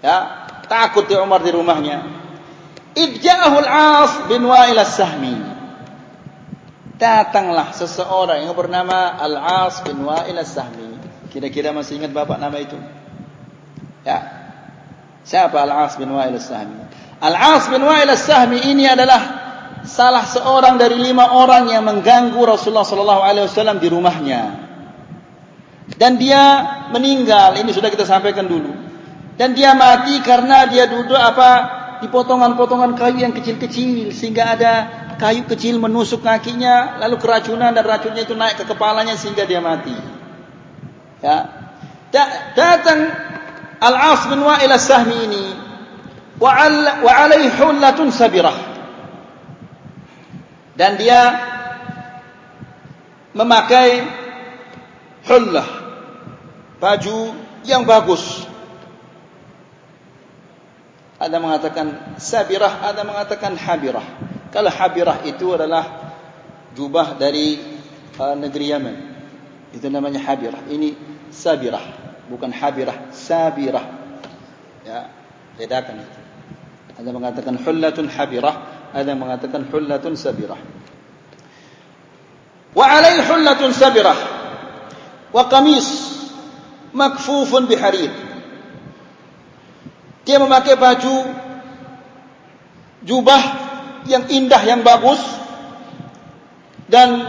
Ya 0.00 0.46
takut 0.68 1.08
di 1.08 1.16
Umar 1.16 1.42
di 1.42 1.52
rumahnya. 1.52 2.04
Idja'ahu 2.96 3.56
al-As 3.62 4.12
bin 4.28 4.42
Wa'il 4.48 4.78
as-Sahmi. 4.78 5.36
Datanglah 6.98 7.70
seseorang 7.78 8.42
yang 8.42 8.58
bernama 8.58 9.14
Al-As 9.22 9.86
bin 9.86 10.02
Wa'il 10.02 10.34
as-Sahmi 10.34 10.87
kira-kira 11.28 11.72
masih 11.72 12.00
ingat 12.00 12.12
bapak 12.12 12.40
nama 12.40 12.56
itu 12.60 12.76
ya 14.02 14.18
siapa 15.22 15.56
Al-As 15.60 16.00
bin 16.00 16.08
Wa'il 16.12 16.36
as-Sahmi 16.36 16.88
Al-As 17.18 17.66
bin 17.66 17.82
Wa'il 17.82 18.08
as-Sahmi 18.08 18.70
ini 18.70 18.86
adalah 18.86 19.48
salah 19.82 20.22
seorang 20.22 20.78
dari 20.78 21.00
lima 21.00 21.34
orang 21.34 21.66
yang 21.70 21.82
mengganggu 21.82 22.38
Rasulullah 22.38 22.86
sallallahu 22.86 23.22
alaihi 23.24 23.46
wasallam 23.50 23.78
di 23.82 23.88
rumahnya. 23.90 24.42
Dan 25.98 26.20
dia 26.20 26.42
meninggal, 26.92 27.58
ini 27.58 27.72
sudah 27.72 27.88
kita 27.88 28.04
sampaikan 28.04 28.46
dulu. 28.46 28.70
Dan 29.34 29.56
dia 29.56 29.72
mati 29.72 30.20
karena 30.20 30.68
dia 30.68 30.86
duduk 30.86 31.16
apa 31.16 31.50
di 31.98 32.06
potongan-potongan 32.06 32.94
kayu 32.94 33.26
yang 33.26 33.34
kecil-kecil 33.34 34.14
sehingga 34.14 34.54
ada 34.54 34.72
kayu 35.18 35.46
kecil 35.46 35.82
menusuk 35.82 36.22
kakinya 36.22 37.02
lalu 37.02 37.18
keracunan 37.18 37.74
dan 37.74 37.82
racunnya 37.82 38.22
itu 38.22 38.38
naik 38.38 38.62
ke 38.62 38.64
kepalanya 38.66 39.18
sehingga 39.18 39.46
dia 39.46 39.58
mati. 39.58 39.94
Ya. 41.18 41.36
Datang 42.54 43.10
Al-As 43.78 44.26
bin 44.30 44.40
Wa'il 44.42 44.72
As-Sahmi 44.72 45.16
ini 45.28 45.44
wa 46.38 46.50
'alaihi 46.54 47.52
hullatun 47.58 48.14
sabirah. 48.14 48.54
Dan 50.78 50.94
dia 50.94 51.34
memakai 53.34 54.06
hullah 55.26 55.68
baju 56.78 57.34
yang 57.66 57.82
bagus. 57.82 58.46
Ada 61.18 61.42
mengatakan 61.42 62.14
sabirah 62.22 62.86
ada 62.86 63.02
mengatakan 63.02 63.58
habirah. 63.58 64.06
Kalau 64.54 64.70
habirah 64.70 65.26
itu 65.26 65.50
adalah 65.50 66.14
jubah 66.78 67.18
dari 67.18 67.58
uh, 68.22 68.38
negeri 68.38 68.66
Yaman 68.70 69.07
itu 69.72 69.86
namanya 69.88 70.22
habirah 70.22 70.64
ini 70.72 70.96
sabirah 71.28 71.82
bukan 72.28 72.52
habirah 72.52 73.12
sabirah 73.12 73.84
ya 74.84 75.08
bedakan 75.56 76.04
itu 76.04 76.20
ada 76.98 77.10
mengatakan 77.14 77.54
hullatun 77.60 78.10
habirah 78.10 78.78
ada 78.92 79.12
mengatakan 79.12 79.68
hullatun 79.68 80.16
sabirah. 80.16 80.56
Wa 82.72 82.84
alaihi 82.88 83.24
hullatun 83.28 83.72
sabirah. 83.76 84.18
Wa 85.32 85.42
qamis 85.52 85.86
makfufun 86.96 87.68
biharir. 87.68 88.12
Dia 90.24 90.40
memakai 90.40 90.76
baju 90.76 91.16
jubah 93.04 93.42
yang 94.08 94.28
indah 94.28 94.62
yang 94.64 94.80
bagus 94.84 95.20
dan 96.88 97.28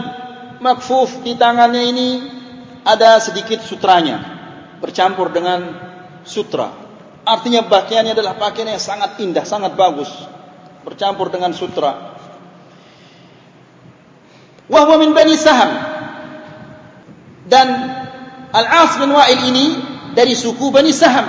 makfuf 0.60 1.24
di 1.24 1.34
tangannya 1.34 1.82
ini 1.90 2.08
ada 2.84 3.20
sedikit 3.20 3.60
sutranya 3.64 4.20
bercampur 4.80 5.32
dengan 5.32 5.76
sutra. 6.24 6.72
Artinya 7.24 7.68
pakaiannya 7.68 8.16
adalah 8.16 8.36
pakaian 8.40 8.72
yang 8.72 8.80
sangat 8.80 9.20
indah, 9.20 9.44
sangat 9.44 9.76
bagus 9.76 10.08
bercampur 10.84 11.28
dengan 11.28 11.52
sutra. 11.52 12.16
Wahwa 14.70 14.96
min 15.02 15.12
bani 15.12 15.36
Saham. 15.36 15.72
Dan 17.50 17.68
Al-As 18.54 18.94
bin 19.02 19.10
Wa'il 19.10 19.42
ini 19.50 19.66
dari 20.14 20.38
suku 20.38 20.70
Bani 20.70 20.94
Saham. 20.94 21.26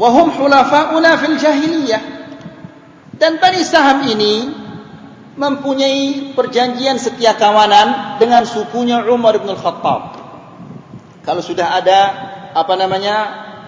Wahum 0.00 0.32
hulafa'una 0.32 1.20
fil 1.20 1.36
jahiliyah. 1.36 2.02
Dan 3.20 3.36
Bani 3.36 3.60
Saham 3.60 4.08
ini 4.08 4.61
mempunyai 5.32 6.32
perjanjian 6.36 7.00
setia 7.00 7.32
kawanan 7.36 8.20
dengan 8.20 8.44
sukunya 8.44 9.00
Umar 9.08 9.40
bin 9.40 9.48
Al-Khattab. 9.48 10.20
Kalau 11.22 11.40
sudah 11.40 11.78
ada 11.78 12.00
apa 12.52 12.74
namanya 12.76 13.16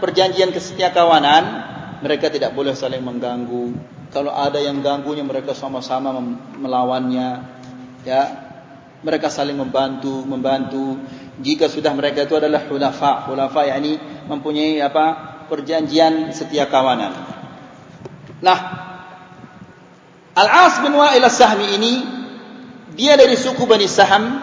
perjanjian 0.02 0.52
kesetia 0.52 0.92
kawanan, 0.92 1.64
mereka 2.04 2.28
tidak 2.28 2.52
boleh 2.52 2.76
saling 2.76 3.00
mengganggu. 3.00 3.72
Kalau 4.12 4.30
ada 4.30 4.60
yang 4.60 4.84
ganggunya 4.84 5.24
mereka 5.24 5.56
sama-sama 5.56 6.14
melawannya. 6.60 7.56
Ya, 8.04 8.22
mereka 9.00 9.32
saling 9.32 9.56
membantu, 9.56 10.22
membantu. 10.28 11.00
Jika 11.40 11.66
sudah 11.66 11.96
mereka 11.96 12.28
itu 12.28 12.36
adalah 12.36 12.68
hulafa, 12.68 13.26
hulafa 13.26 13.66
yakni 13.66 13.96
mempunyai 14.28 14.78
apa 14.84 15.04
perjanjian 15.48 16.30
setia 16.30 16.68
kawanan. 16.68 17.10
Nah, 18.44 18.58
Al-As 20.34 20.82
bin 20.82 20.92
Wa'il 20.98 21.22
As-Sahmi 21.22 21.66
ini 21.78 21.92
dia 22.98 23.14
dari 23.14 23.38
suku 23.38 23.66
Bani 23.66 23.86
Saham. 23.86 24.42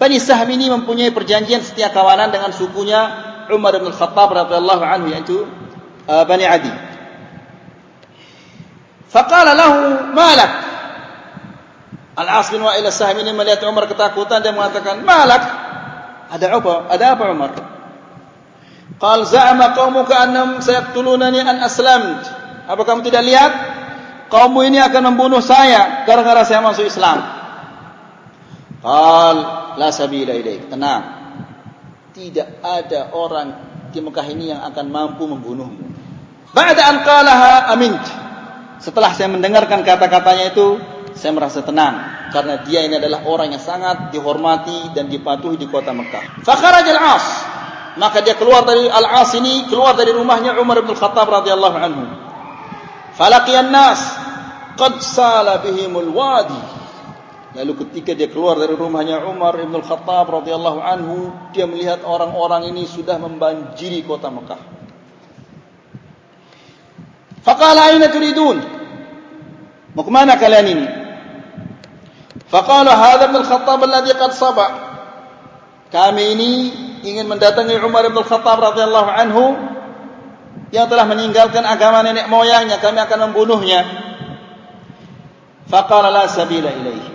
Bani 0.00 0.16
Saham 0.16 0.48
ini 0.48 0.72
mempunyai 0.72 1.12
perjanjian 1.12 1.60
setia 1.60 1.92
kawanan 1.92 2.32
dengan 2.32 2.52
sukunya 2.56 3.00
Umar 3.52 3.76
bin 3.76 3.92
Khattab 3.92 4.32
radhiyallahu 4.32 4.84
anhu 4.84 5.12
yaitu 5.12 5.44
uh, 6.08 6.24
Bani 6.24 6.44
Adi. 6.48 6.72
Faqala 9.10 9.52
lahu 9.52 10.12
malak. 10.16 10.52
Al-As 12.20 12.52
bin 12.52 12.60
Wa'il 12.60 12.84
as-Sahm 12.84 13.16
ini 13.20 13.32
melihat 13.32 13.64
Umar 13.64 13.88
ketakutan 13.88 14.44
dia 14.44 14.52
mengatakan, 14.52 15.00
"Malak? 15.02 15.42
Ada 16.30 16.46
apa? 16.52 16.74
Ada 16.92 17.04
apa 17.16 17.24
Umar?" 17.32 17.50
Qal 19.00 19.24
za'ama 19.24 19.72
qaumuka 19.72 20.12
annahum 20.20 20.60
sayaqtulunani 20.60 21.40
an 21.40 21.64
aslamt. 21.64 22.20
Apa 22.68 22.82
kamu 22.84 23.00
tidak 23.08 23.24
lihat? 23.24 23.52
Kaummu 24.30 24.62
ini 24.62 24.78
akan 24.78 25.12
membunuh 25.12 25.42
saya 25.42 26.06
gara-gara 26.06 26.46
saya 26.46 26.62
masuk 26.62 26.86
Islam. 26.86 27.18
Qal 28.78 29.36
la 29.74 29.88
sabila 29.90 30.32
ilaik. 30.32 30.70
Tenang. 30.70 31.02
Tidak 32.14 32.62
ada 32.62 33.10
orang 33.12 33.48
di 33.90 33.98
Mekah 33.98 34.26
ini 34.30 34.54
yang 34.54 34.62
akan 34.70 34.86
mampu 34.86 35.26
membunuhmu. 35.26 35.84
Ba'da 36.54 36.82
an 36.94 36.96
qalaha 37.02 37.74
amint. 37.74 38.02
Setelah 38.80 39.12
saya 39.12 39.28
mendengarkan 39.28 39.84
kata-katanya 39.84 40.56
itu, 40.56 40.80
saya 41.12 41.36
merasa 41.36 41.60
tenang 41.60 42.22
karena 42.30 42.62
dia 42.62 42.86
ini 42.86 42.96
adalah 42.96 43.26
orang 43.26 43.52
yang 43.52 43.60
sangat 43.62 44.14
dihormati 44.14 44.94
dan 44.94 45.10
dipatuhi 45.10 45.58
di 45.58 45.66
kota 45.66 45.90
Mekah. 45.90 46.46
Fakharaj 46.46 46.86
al-As. 46.86 47.26
Maka 47.98 48.22
dia 48.22 48.38
keluar 48.38 48.62
dari 48.62 48.86
Al-As 48.86 49.34
ini, 49.34 49.66
keluar 49.66 49.98
dari 49.98 50.14
rumahnya 50.14 50.54
Umar 50.62 50.78
bin 50.86 50.94
Khattab 50.94 51.26
radhiyallahu 51.26 51.76
anhu. 51.76 52.04
Falaqiyan 53.18 53.68
nas 53.74 54.00
qad 54.76 55.00
sala 55.02 55.62
bihimul 55.62 56.10
wadi. 56.12 56.60
Lalu 57.50 57.82
ketika 57.82 58.14
dia 58.14 58.30
keluar 58.30 58.54
dari 58.62 58.78
rumahnya 58.78 59.26
Umar 59.26 59.58
bin 59.58 59.74
Khattab 59.82 60.30
radhiyallahu 60.30 60.78
anhu, 60.78 61.34
dia 61.50 61.66
melihat 61.66 62.06
orang-orang 62.06 62.70
ini 62.70 62.86
sudah 62.86 63.18
membanjiri 63.18 64.06
kota 64.06 64.30
Mekah. 64.30 64.62
Faqala 67.42 67.90
aina 67.90 68.06
turidun? 68.06 68.62
Mau 69.98 70.06
ke 70.06 70.12
mana 70.14 70.38
kalian 70.38 70.66
ini? 70.70 70.86
Faqala 72.46 72.94
hadha 72.94 73.34
bin 73.34 73.42
Khattab 73.42 73.82
alladhi 73.82 74.14
qad 74.14 74.30
saba. 74.38 74.66
Kami 75.90 76.38
ini 76.38 76.50
ingin 77.02 77.26
mendatangi 77.26 77.82
Umar 77.82 78.06
bin 78.06 78.22
Khattab 78.22 78.62
radhiyallahu 78.62 79.10
anhu 79.10 79.44
yang 80.70 80.86
telah 80.86 81.02
meninggalkan 81.02 81.66
agama 81.66 82.06
nenek 82.06 82.30
moyangnya, 82.30 82.78
kami 82.78 83.02
akan 83.02 83.30
membunuhnya. 83.30 84.09
Faqala 85.70 86.10
la 86.10 86.26
sabila 86.26 86.74
ilaihi. 86.74 87.12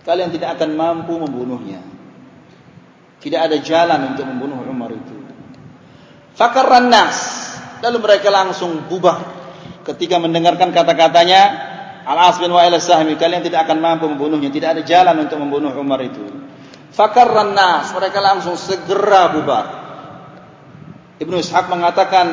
Kalian 0.00 0.32
tidak 0.32 0.56
akan 0.56 0.70
mampu 0.72 1.20
membunuhnya. 1.20 1.84
Tidak 3.20 3.36
ada 3.36 3.60
jalan 3.60 4.16
untuk 4.16 4.24
membunuh 4.24 4.64
Umar 4.64 4.88
itu. 4.96 5.12
Fakarran 6.32 6.88
nas 6.88 7.40
Lalu 7.80 7.96
mereka 8.00 8.28
langsung 8.28 8.84
bubar 8.88 9.24
ketika 9.88 10.20
mendengarkan 10.20 10.68
kata-katanya 10.68 11.68
Al-As 12.04 12.36
bin 12.40 12.52
Wa'il 12.52 12.76
As-Sahmi, 12.76 13.16
kalian 13.16 13.44
tidak 13.44 13.68
akan 13.68 13.80
mampu 13.80 14.08
membunuhnya, 14.08 14.52
tidak 14.52 14.76
ada 14.76 14.82
jalan 14.84 15.16
untuk 15.24 15.36
membunuh 15.40 15.72
Umar 15.76 16.00
itu. 16.04 16.20
Fakarran 16.92 17.56
nas, 17.56 17.92
mereka 17.92 18.20
langsung 18.20 18.56
segera 18.56 19.32
bubar. 19.32 19.66
Ibnu 21.20 21.36
Ishaq 21.40 21.68
mengatakan, 21.68 22.26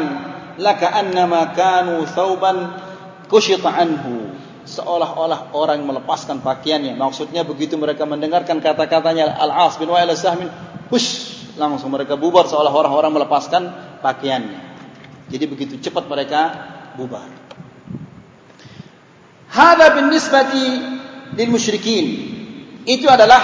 laka 0.59 0.87
annama 0.91 1.51
kanu 1.55 2.03
thawban 2.07 2.79
kushita 3.27 3.71
anhu. 3.71 4.26
Seolah-olah 4.67 5.55
orang 5.55 5.79
melepaskan 5.87 6.43
pakaiannya. 6.43 6.99
Maksudnya 6.99 7.47
begitu 7.47 7.79
mereka 7.79 8.03
mendengarkan 8.03 8.59
kata-katanya 8.59 9.39
Al-As 9.39 9.79
bin 9.79 9.87
Wa'il 9.87 10.11
As-Sahmi, 10.11 10.43
hush, 10.91 11.39
langsung 11.55 11.89
mereka 11.95 12.19
bubar 12.19 12.51
seolah-olah 12.51 12.91
orang 12.91 13.15
melepaskan 13.15 13.63
pakaiannya. 14.03 14.59
Jadi 15.31 15.45
begitu 15.47 15.73
cepat 15.79 16.11
mereka 16.11 16.41
bubar. 16.99 17.27
Hada 19.47 19.95
bin 19.95 20.11
nisbati 20.11 20.65
lil 21.39 21.49
musyrikin. 21.49 22.05
Itu 22.83 23.07
adalah 23.07 23.39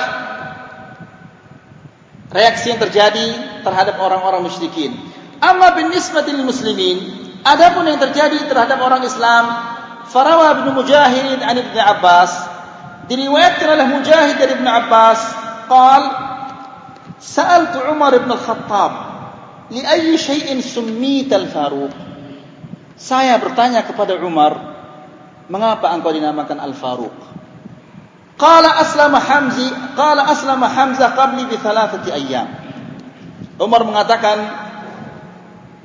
reaksi 2.31 2.71
yang 2.71 2.79
terjadi 2.79 3.25
terhadap 3.63 3.95
orang-orang 3.99 4.43
musyrikin. 4.43 4.95
Amma 5.43 5.75
bin 5.75 5.91
nisbati 5.91 6.31
lil 6.31 6.47
muslimin, 6.47 6.97
adapun 7.43 7.87
yang 7.87 7.99
terjadi 7.99 8.47
terhadap 8.47 8.79
orang 8.79 9.03
Islam, 9.03 9.72
farawa 10.09 10.63
bin 10.63 10.75
Mujahid 10.75 11.39
an 11.39 11.55
Ibn 11.55 11.77
Abbas, 11.77 12.31
diriwayatkan 13.07 13.67
oleh 13.67 13.87
Mujahid 13.99 14.35
dari 14.39 14.51
Ibn 14.57 14.67
Abbas, 14.67 15.19
qal 15.67 16.03
Sa'altu 17.23 17.79
Umar 17.87 18.11
bin 18.19 18.27
Al-Khattab, 18.27 18.91
li 19.71 19.79
ayyi 19.79 20.19
shay'in 20.19 20.59
summita 20.59 21.39
al-Faruq? 21.39 21.95
Saya 22.99 23.39
bertanya 23.39 23.87
kepada 23.87 24.19
Umar, 24.19 24.59
mengapa 25.47 25.95
engkau 25.95 26.11
dinamakan 26.11 26.59
Al-Faruq? 26.59 27.15
Qala 28.35 28.75
aslama 28.75 29.23
Hamzi, 29.23 29.71
qala 29.95 30.27
aslama 30.27 30.67
Hamzah 30.67 31.15
qabli 31.15 31.47
bi 31.47 31.55
thalathati 31.55 32.11
ayyam. 32.11 32.49
Umar 33.61 33.87
mengatakan 33.87 34.41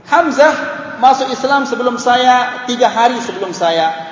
Hamzah 0.09 0.55
masuk 0.99 1.29
Islam 1.31 1.69
sebelum 1.69 2.01
saya 2.01 2.65
tiga 2.65 2.89
hari 2.89 3.21
sebelum 3.21 3.53
saya. 3.53 4.08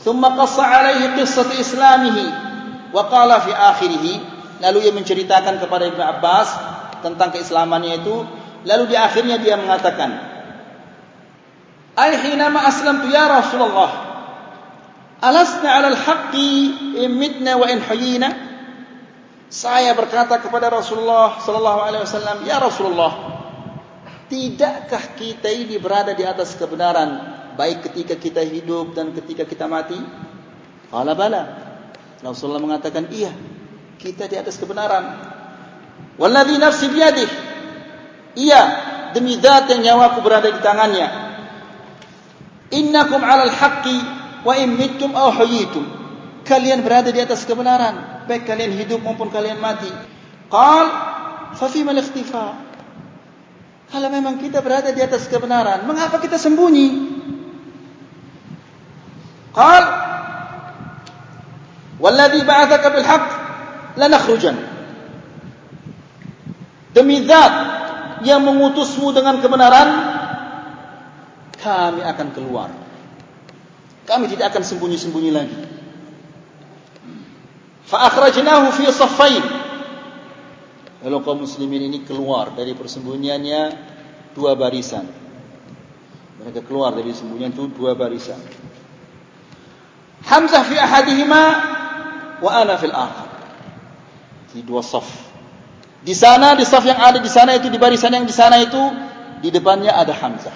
Thumma 0.00 0.32
qassa 0.36 0.64
alaihi 0.64 1.16
qissat 1.20 1.52
islamihi. 1.56 2.26
Wa 2.90 3.06
qala 3.06 3.44
fi 3.44 3.52
lalu 4.60 4.78
ia 4.84 4.92
menceritakan 4.92 5.60
kepada 5.60 5.88
Ibnu 5.88 6.02
Abbas 6.04 6.48
tentang 7.04 7.32
keislamannya 7.32 8.00
itu. 8.04 8.24
Lalu 8.64 8.92
di 8.92 8.96
akhirnya 8.96 9.40
dia 9.40 9.56
mengatakan 9.56 10.10
ai 11.96 12.12
hina 12.16 12.52
ma 12.52 12.68
aslamtu 12.68 13.08
ya 13.08 13.24
rasulullah 13.24 13.90
alasna 15.20 15.68
ala 15.68 15.88
alhaqi 15.96 16.76
imitna 17.04 17.56
wa 17.56 17.68
in 17.68 17.80
hayina? 17.80 18.28
Saya 19.50 19.98
berkata 19.98 20.38
kepada 20.38 20.70
Rasulullah 20.70 21.42
sallallahu 21.42 21.80
alaihi 21.82 22.06
wasallam 22.06 22.46
ya 22.46 22.62
Rasulullah 22.62 23.12
tidakkah 24.30 25.18
kita 25.18 25.50
ini 25.50 25.74
berada 25.82 26.14
di 26.14 26.22
atas 26.22 26.54
kebenaran 26.54 27.39
baik 27.60 27.92
ketika 27.92 28.16
kita 28.16 28.40
hidup 28.40 28.96
dan 28.96 29.12
ketika 29.12 29.44
kita 29.44 29.68
mati 29.68 30.00
qala 30.88 31.12
bala 31.12 31.42
Rasulullah 32.24 32.64
mengatakan 32.64 33.12
iya 33.12 33.36
kita 34.00 34.24
di 34.32 34.36
atas 34.40 34.56
kebenaran. 34.56 35.04
Walladhi 36.16 36.56
nafsi 36.56 36.88
biyadih. 36.88 37.28
Iya, 38.40 38.62
demi 39.12 39.36
zat 39.36 39.68
yang 39.68 39.84
nyawaku 39.84 40.24
berada 40.24 40.48
di 40.48 40.60
tangannya. 40.64 41.08
Innakum 42.72 43.20
'alal 43.20 43.52
haqqi 43.52 43.98
wa 44.40 44.56
in 44.56 44.80
mittum 44.80 45.12
aw 45.12 45.28
hayitum. 45.36 45.84
Kalian 46.48 46.80
berada 46.80 47.12
di 47.12 47.20
atas 47.20 47.44
kebenaran, 47.44 48.24
baik 48.24 48.48
kalian 48.48 48.72
hidup 48.72 49.04
maupun 49.04 49.28
kalian 49.28 49.60
mati. 49.60 49.92
Qal 50.48 50.86
fa 51.52 51.66
fi 51.68 51.84
mal. 51.84 52.00
Kalau 53.90 54.08
memang 54.08 54.38
kita 54.38 54.62
berada 54.62 54.94
di 54.94 55.02
atas 55.02 55.26
kebenaran, 55.26 55.84
mengapa 55.84 56.22
kita 56.22 56.38
sembunyi? 56.38 57.19
Walladhi 62.00 62.40
ba'athaka 62.48 62.86
bil 62.96 63.04
haqq 63.04 63.28
lanakhrujan 64.00 64.56
demi 66.96 67.22
zat 67.28 67.54
yang 68.24 68.40
mengutusmu 68.40 69.12
dengan 69.12 69.36
kebenaran 69.44 69.88
kami 71.60 72.00
akan 72.00 72.28
keluar. 72.32 72.72
Kami 74.08 74.26
tidak 74.32 74.56
akan 74.56 74.64
sembunyi-sembunyi 74.64 75.30
lagi. 75.30 75.58
fa 77.84 78.06
akhrajnahu 78.06 78.70
fi 78.70 78.86
saffain 78.94 79.42
lalu 81.02 81.16
kaum 81.26 81.42
muslimin 81.42 81.90
ini 81.90 82.06
keluar 82.06 82.54
dari 82.54 82.72
persembunyiannya 82.72 83.60
dua 84.32 84.56
barisan. 84.56 85.04
Mereka 86.40 86.64
keluar 86.64 86.96
dari 86.96 87.12
sembunyian 87.12 87.52
itu 87.52 87.68
dua 87.68 87.92
barisan 87.92 88.40
Hamzah 90.30 90.62
fi 90.62 90.78
ahadihima 90.78 91.42
wa 92.38 92.50
ana 92.54 92.78
fil 92.78 92.94
akhar 92.94 93.26
di 94.54 94.62
dua 94.62 94.78
saf. 94.78 95.06
Di 96.00 96.14
sana 96.14 96.54
di 96.54 96.62
saf 96.62 96.86
yang 96.86 97.02
ada 97.02 97.18
di 97.18 97.26
sana 97.26 97.58
itu 97.58 97.66
di 97.66 97.76
barisan 97.76 98.14
yang 98.14 98.24
di 98.24 98.32
sana 98.32 98.62
itu 98.62 98.78
di 99.42 99.50
depannya 99.50 99.90
ada 99.90 100.14
Hamzah. 100.14 100.54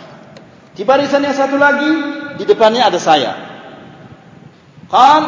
Di 0.74 0.82
barisan 0.86 1.26
yang 1.26 1.34
satu 1.34 1.58
lagi 1.58 1.90
di 2.38 2.44
depannya 2.46 2.86
ada 2.86 2.98
saya. 3.02 3.32
Qal 4.86 5.22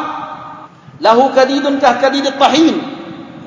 lahu 1.03 1.31
kadidun 1.35 1.83
kah 1.83 1.99
kadidut 1.99 2.39
tahin. 2.39 2.95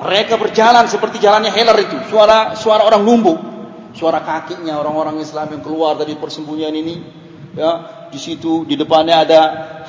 Mereka 0.01 0.37
berjalan 0.37 0.89
seperti 0.89 1.21
jalannya 1.21 1.53
helar 1.53 1.77
itu. 1.77 1.97
Suara 2.09 2.57
suara 2.57 2.85
orang 2.85 3.01
lumpuh. 3.05 3.37
Suara 3.93 4.21
kakinya 4.21 4.81
orang-orang 4.81 5.21
Islam 5.21 5.49
yang 5.53 5.61
keluar 5.61 5.93
dari 5.97 6.17
persembunyian 6.17 6.73
ini. 6.73 6.95
Ya, 7.53 8.00
di 8.11 8.19
situ 8.19 8.67
di 8.67 8.75
depannya 8.75 9.23
ada 9.23 9.41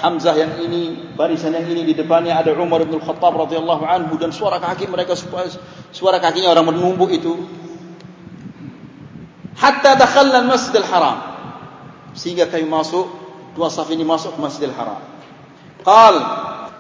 Hamzah 0.03 0.35
yang 0.35 0.59
ini, 0.63 1.15
barisan 1.15 1.55
yang 1.55 1.67
ini 1.67 1.87
di 1.87 1.95
depannya 1.95 2.35
ada 2.35 2.51
Umar 2.59 2.83
bin 2.83 2.99
Khattab 2.99 3.39
radhiyallahu 3.39 3.87
anhu 3.87 4.19
dan 4.19 4.35
suara 4.35 4.59
kaki 4.59 4.91
mereka 4.91 5.15
suara 5.95 6.19
kakinya 6.19 6.51
orang 6.51 6.75
menumbuk 6.75 7.11
itu. 7.15 7.39
Hatta 9.55 9.95
dakhalna 9.95 10.43
al-Masjidil 10.43 10.87
Haram. 10.91 11.19
Sehingga 12.19 12.51
kami 12.51 12.67
masuk 12.67 13.07
dua 13.55 13.71
saf 13.71 13.87
ini 13.95 14.03
masuk 14.03 14.35
ke 14.35 14.41
Masjidil 14.43 14.75
Haram. 14.75 14.99
Qal 15.87 16.15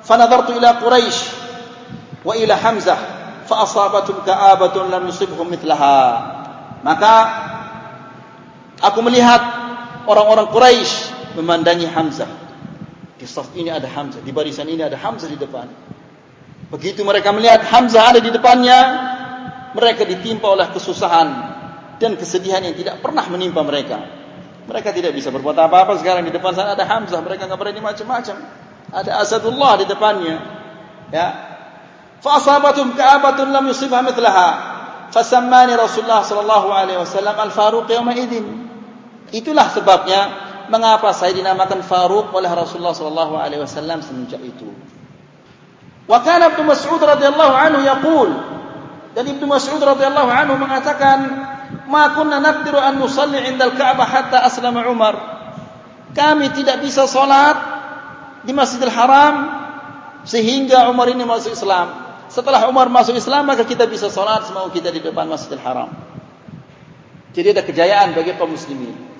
fa 0.03 0.15
nadartu 0.19 0.59
ila 0.59 0.83
Quraisy 0.83 1.19
wa 2.27 2.35
ila 2.35 2.55
Hamzah 2.59 3.01
fa 3.47 3.63
asabatum 3.63 4.27
ka'abatun 4.27 4.91
lam 4.91 5.07
yusibhum 5.07 5.47
mithlaha. 5.47 6.01
Maka 6.83 7.15
aku 8.83 8.99
melihat 9.07 9.43
orang-orang 10.11 10.51
Quraisy 10.51 11.12
memandangi 11.37 11.89
Hamzah 11.89 12.43
di 13.23 13.31
saf 13.31 13.55
ini 13.55 13.71
ada 13.71 13.87
Hamzah, 13.87 14.19
di 14.19 14.35
barisan 14.35 14.67
ini 14.67 14.83
ada 14.83 14.99
Hamzah 14.99 15.31
di 15.31 15.39
depan. 15.39 15.71
Begitu 16.75 17.07
mereka 17.07 17.31
melihat 17.31 17.63
Hamzah 17.63 18.11
ada 18.11 18.19
di 18.19 18.35
depannya, 18.35 18.79
mereka 19.79 20.03
ditimpa 20.03 20.51
oleh 20.51 20.67
kesusahan 20.75 21.29
dan 22.03 22.19
kesedihan 22.19 22.67
yang 22.67 22.75
tidak 22.75 22.99
pernah 22.99 23.23
menimpa 23.31 23.63
mereka. 23.63 24.03
Mereka 24.67 24.91
tidak 24.91 25.15
bisa 25.15 25.31
berbuat 25.31 25.55
apa-apa 25.55 26.03
sekarang 26.03 26.27
di 26.27 26.35
depan 26.35 26.51
sana 26.51 26.75
ada 26.75 26.83
Hamzah, 26.83 27.23
mereka 27.23 27.47
enggak 27.47 27.63
berani 27.63 27.79
macam-macam. 27.79 28.37
Ada 28.91 29.11
Asadullah 29.23 29.73
di 29.79 29.87
depannya. 29.87 30.37
Ya. 31.15 31.29
Fa 32.19 32.43
asabatum 32.43 32.99
ka'abatun 32.99 33.55
lam 33.55 33.71
yusibha 33.71 34.03
mithlaha. 34.03 34.51
Fasammani 35.15 35.79
Rasulullah 35.79 36.27
sallallahu 36.27 36.75
alaihi 36.75 36.99
wasallam 36.99 37.39
al-Faruq 37.39 37.87
yawma 37.87 38.19
idzin. 38.19 38.67
Itulah 39.31 39.71
sebabnya 39.71 40.42
mengapa 40.71 41.11
saya 41.17 41.35
dinamakan 41.35 41.83
Faruq 41.83 42.31
oleh 42.35 42.51
Rasulullah 42.51 42.95
sallallahu 42.95 43.35
alaihi 43.39 43.63
wasallam 43.63 44.05
semenjak 44.05 44.39
itu. 44.45 44.69
Wa 46.07 46.21
kana 46.21 46.53
Ibnu 46.55 46.67
Mas'ud 46.67 46.99
radhiyallahu 46.99 47.55
anhu 47.55 47.81
yaqul 47.87 48.31
dan 49.15 49.25
Ibnu 49.25 49.47
Mas'ud 49.47 49.79
radhiyallahu 49.79 50.31
anhu 50.31 50.55
mengatakan 50.59 51.19
ma 51.87 52.13
kunna 52.13 52.43
naqdiru 52.43 52.77
an 52.77 52.99
nusalli 52.99 53.39
'inda 53.39 53.71
al-Ka'bah 53.71 54.07
hatta 54.07 54.45
aslama 54.45 54.85
Umar. 54.91 55.15
Kami 56.13 56.53
tidak 56.53 56.85
bisa 56.85 57.09
salat 57.09 57.57
di 58.45 58.53
Masjidil 58.53 58.93
Haram 58.93 59.35
sehingga 60.29 60.91
Umar 60.93 61.09
ini 61.09 61.25
masuk 61.25 61.57
Islam. 61.57 62.03
Setelah 62.29 62.69
Umar 62.69 62.89
masuk 62.93 63.17
Islam 63.17 63.49
maka 63.49 63.65
kita 63.65 63.89
bisa 63.89 64.13
salat 64.13 64.45
semau 64.45 64.69
kita 64.69 64.93
di 64.93 65.01
depan 65.01 65.25
Masjidil 65.29 65.63
Haram. 65.63 65.93
Jadi 67.33 67.49
ada 67.57 67.63
kejayaan 67.65 68.13
bagi 68.13 68.37
kaum 68.37 68.53
muslimin. 68.53 69.12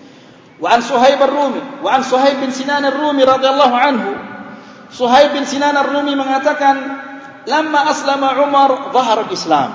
وعن 0.62 0.82
صهيب 0.82 1.20
الرومي 1.22 1.62
وعن 1.86 2.02
صهيب 2.02 2.42
bin 2.42 2.50
Sinan 2.50 2.82
الرومي 2.82 3.24
رضي 3.24 3.48
الله 3.50 3.72
عنه 3.78 4.06
صهيب 4.90 5.30
bin 5.38 5.46
Sinan 5.46 5.78
الرومي 5.78 6.18
mengatakan 6.18 6.76
lama 7.46 7.80
aslama 7.94 8.42
Umar 8.42 8.90
zahar 8.90 9.30
Islam 9.30 9.70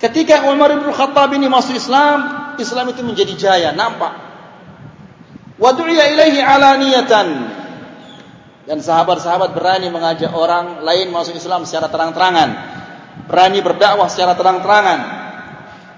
ketika 0.00 0.48
Umar 0.48 0.72
bin 0.80 0.88
Khattab 0.88 1.30
ini 1.36 1.46
masuk 1.52 1.76
Islam 1.76 2.18
Islam 2.56 2.88
itu 2.88 3.04
menjadi 3.04 3.32
jaya 3.36 3.70
nampak 3.76 4.16
wa 5.60 5.70
du'iya 5.76 6.08
ilaihi 6.16 6.40
alaniyatan 6.40 7.28
Dan 8.64 8.80
sahabat-sahabat 8.80 9.52
berani 9.52 9.92
mengajak 9.92 10.32
orang 10.32 10.80
lain 10.80 11.12
masuk 11.12 11.36
Islam 11.36 11.68
secara 11.68 11.92
terang-terangan. 11.92 12.48
Berani 13.28 13.60
berdakwah 13.60 14.08
secara 14.08 14.32
terang-terangan. 14.40 15.00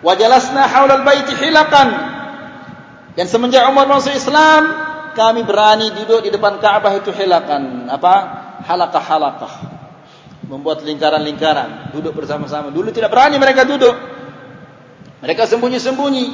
Wajalasna 0.02 0.66
haulal 0.66 1.07
baiti 1.07 1.38
hilakan. 1.38 2.09
Dan 3.12 3.26
semenjak 3.28 3.68
Umar 3.68 3.91
masuk 3.91 4.16
Islam, 4.16 4.72
kami 5.12 5.43
berani 5.43 5.91
duduk 5.91 6.24
di 6.24 6.30
depan 6.32 6.64
Ka'bah 6.64 6.95
itu 6.95 7.12
hilakan. 7.12 7.91
Apa? 7.91 8.14
Halakah-halakah. 8.64 9.53
Membuat 10.47 10.84
lingkaran-lingkaran. 10.88 11.91
Duduk 11.91 12.16
bersama-sama. 12.16 12.72
Dulu 12.72 12.91
tidak 12.95 13.12
berani 13.12 13.36
mereka 13.36 13.68
duduk. 13.68 13.95
Mereka 15.20 15.47
sembunyi-sembunyi. 15.47 16.26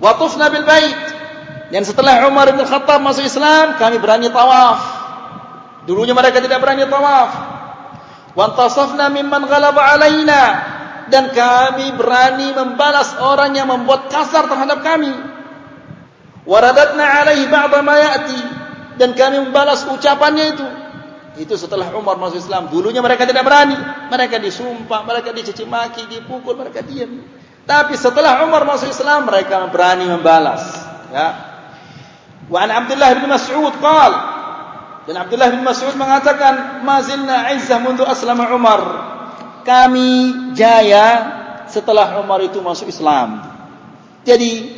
Watufna 0.00 0.52
bil 0.52 0.64
bait. 0.68 1.00
Dan 1.72 1.88
setelah 1.88 2.28
Umar 2.28 2.52
bin 2.52 2.60
Khattab 2.68 3.00
masuk 3.00 3.24
Islam, 3.24 3.80
kami 3.80 3.96
berani 3.96 4.28
tawaf. 4.28 4.80
Dulunya 5.88 6.12
mereka 6.12 6.44
tidak 6.44 6.60
berani 6.60 6.84
tawaf. 6.84 7.30
Wantasafna 8.36 9.08
mimman 9.08 9.48
ghalaba 9.48 9.96
alaina. 9.96 10.71
Dan 11.08 11.34
kami 11.34 11.94
berani 11.98 12.54
membalas 12.54 13.16
orang 13.18 13.56
yang 13.56 13.70
membuat 13.70 14.12
kasar 14.12 14.46
terhadap 14.46 14.84
kami. 14.84 15.10
Waradatna 16.46 17.22
alaihi 17.22 17.46
ba'da 17.48 17.80
ma 17.80 17.96
ya'ti. 17.98 18.40
Dan 19.00 19.16
kami 19.16 19.48
membalas 19.48 19.88
ucapannya 19.88 20.44
itu. 20.54 20.66
Itu 21.42 21.56
setelah 21.56 21.90
Umar 21.96 22.20
masuk 22.20 22.38
Islam. 22.38 22.68
Dulunya 22.68 23.00
mereka 23.00 23.24
tidak 23.24 23.42
berani. 23.42 23.74
Mereka 24.12 24.36
disumpah, 24.38 25.02
mereka 25.08 25.32
dicaci 25.32 25.64
maki, 25.64 26.06
dipukul, 26.06 26.54
mereka 26.54 26.84
diam. 26.84 27.24
Tapi 27.64 27.96
setelah 27.96 28.44
Umar 28.44 28.68
masuk 28.68 28.92
Islam, 28.92 29.24
mereka 29.24 29.64
berani 29.72 30.12
membalas. 30.12 30.62
Ya. 31.08 31.28
Wa 32.52 32.68
an 32.68 32.70
Abdullah 32.84 33.16
bin 33.16 33.32
Mas'ud 33.32 33.74
qala 33.80 34.32
dan 35.02 35.18
Abdullah 35.18 35.50
bin 35.50 35.66
Mas'ud 35.66 35.94
mengatakan 35.98 36.84
mazilna 36.86 37.50
izzah 37.58 37.82
mundu 37.82 38.06
aslama 38.06 38.54
Umar 38.54 38.80
kami 39.64 40.52
jaya 40.54 41.06
setelah 41.66 42.20
Umar 42.20 42.42
itu 42.44 42.60
masuk 42.60 42.90
Islam 42.90 43.42
jadi 44.22 44.68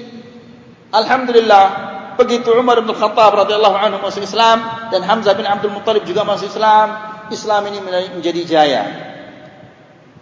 alhamdulillah 0.95 1.67
begitu 2.15 2.55
Umar 2.55 2.79
bin 2.81 2.95
Khattab 2.95 3.35
radhiyallahu 3.35 3.77
anhu 3.77 3.99
masuk 4.01 4.23
Islam 4.23 4.89
dan 4.95 5.03
Hamzah 5.03 5.35
bin 5.35 5.45
Abdul 5.45 5.75
Muttalib 5.75 6.07
juga 6.07 6.23
masuk 6.23 6.49
Islam 6.49 6.95
Islam 7.29 7.63
ini 7.73 7.79
menjadi 8.15 8.43
jaya 8.47 8.83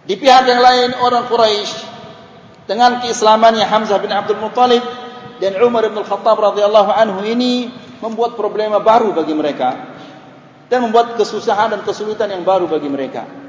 di 0.03 0.17
pihak 0.17 0.43
yang 0.49 0.59
lain 0.59 0.89
orang 0.99 1.29
Quraisy 1.29 1.71
dengan 2.67 2.99
keislamannya 3.03 3.67
Hamzah 3.67 3.99
bin 3.99 4.11
Abdul 4.11 4.39
Muttalib 4.39 4.83
dan 5.39 5.59
Umar 5.59 5.87
bin 5.87 6.03
Khattab 6.03 6.39
radhiyallahu 6.39 6.91
anhu 6.91 7.19
ini 7.27 7.71
membuat 8.03 8.35
problema 8.35 8.83
baru 8.83 9.15
bagi 9.15 9.31
mereka 9.31 9.95
dan 10.67 10.83
membuat 10.83 11.15
kesusahan 11.15 11.71
dan 11.71 11.81
kesulitan 11.85 12.31
yang 12.31 12.43
baru 12.43 12.67
bagi 12.67 12.89
mereka. 12.91 13.42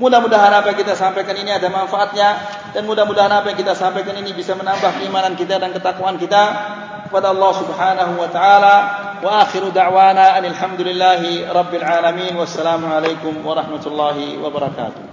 Mudah-mudahan 0.00 0.48
apa 0.48 0.72
yang 0.72 0.80
kita 0.80 0.96
sampaikan 0.96 1.36
ini 1.36 1.52
ada 1.52 1.68
manfaatnya 1.68 2.40
dan 2.72 2.88
mudah-mudahan 2.88 3.28
apa 3.28 3.52
yang 3.52 3.58
kita 3.60 3.76
sampaikan 3.76 4.16
ini 4.16 4.32
bisa 4.32 4.56
menambah 4.56 4.96
keimanan 4.96 5.36
kita 5.36 5.60
dan 5.60 5.76
ketakwaan 5.76 6.16
kita 6.16 6.42
kepada 7.04 7.36
Allah 7.36 7.52
Subhanahu 7.60 8.12
wa 8.16 8.28
taala. 8.32 8.74
Wa 9.20 9.44
akhiru 9.44 9.68
da'wana 9.68 10.40
alhamdulillahi 10.40 11.44
rabbil 11.52 11.84
alamin 11.84 12.32
wassalamu 12.32 12.88
alaikum 12.88 13.44
warahmatullahi 13.44 14.40
wabarakatuh. 14.40 15.09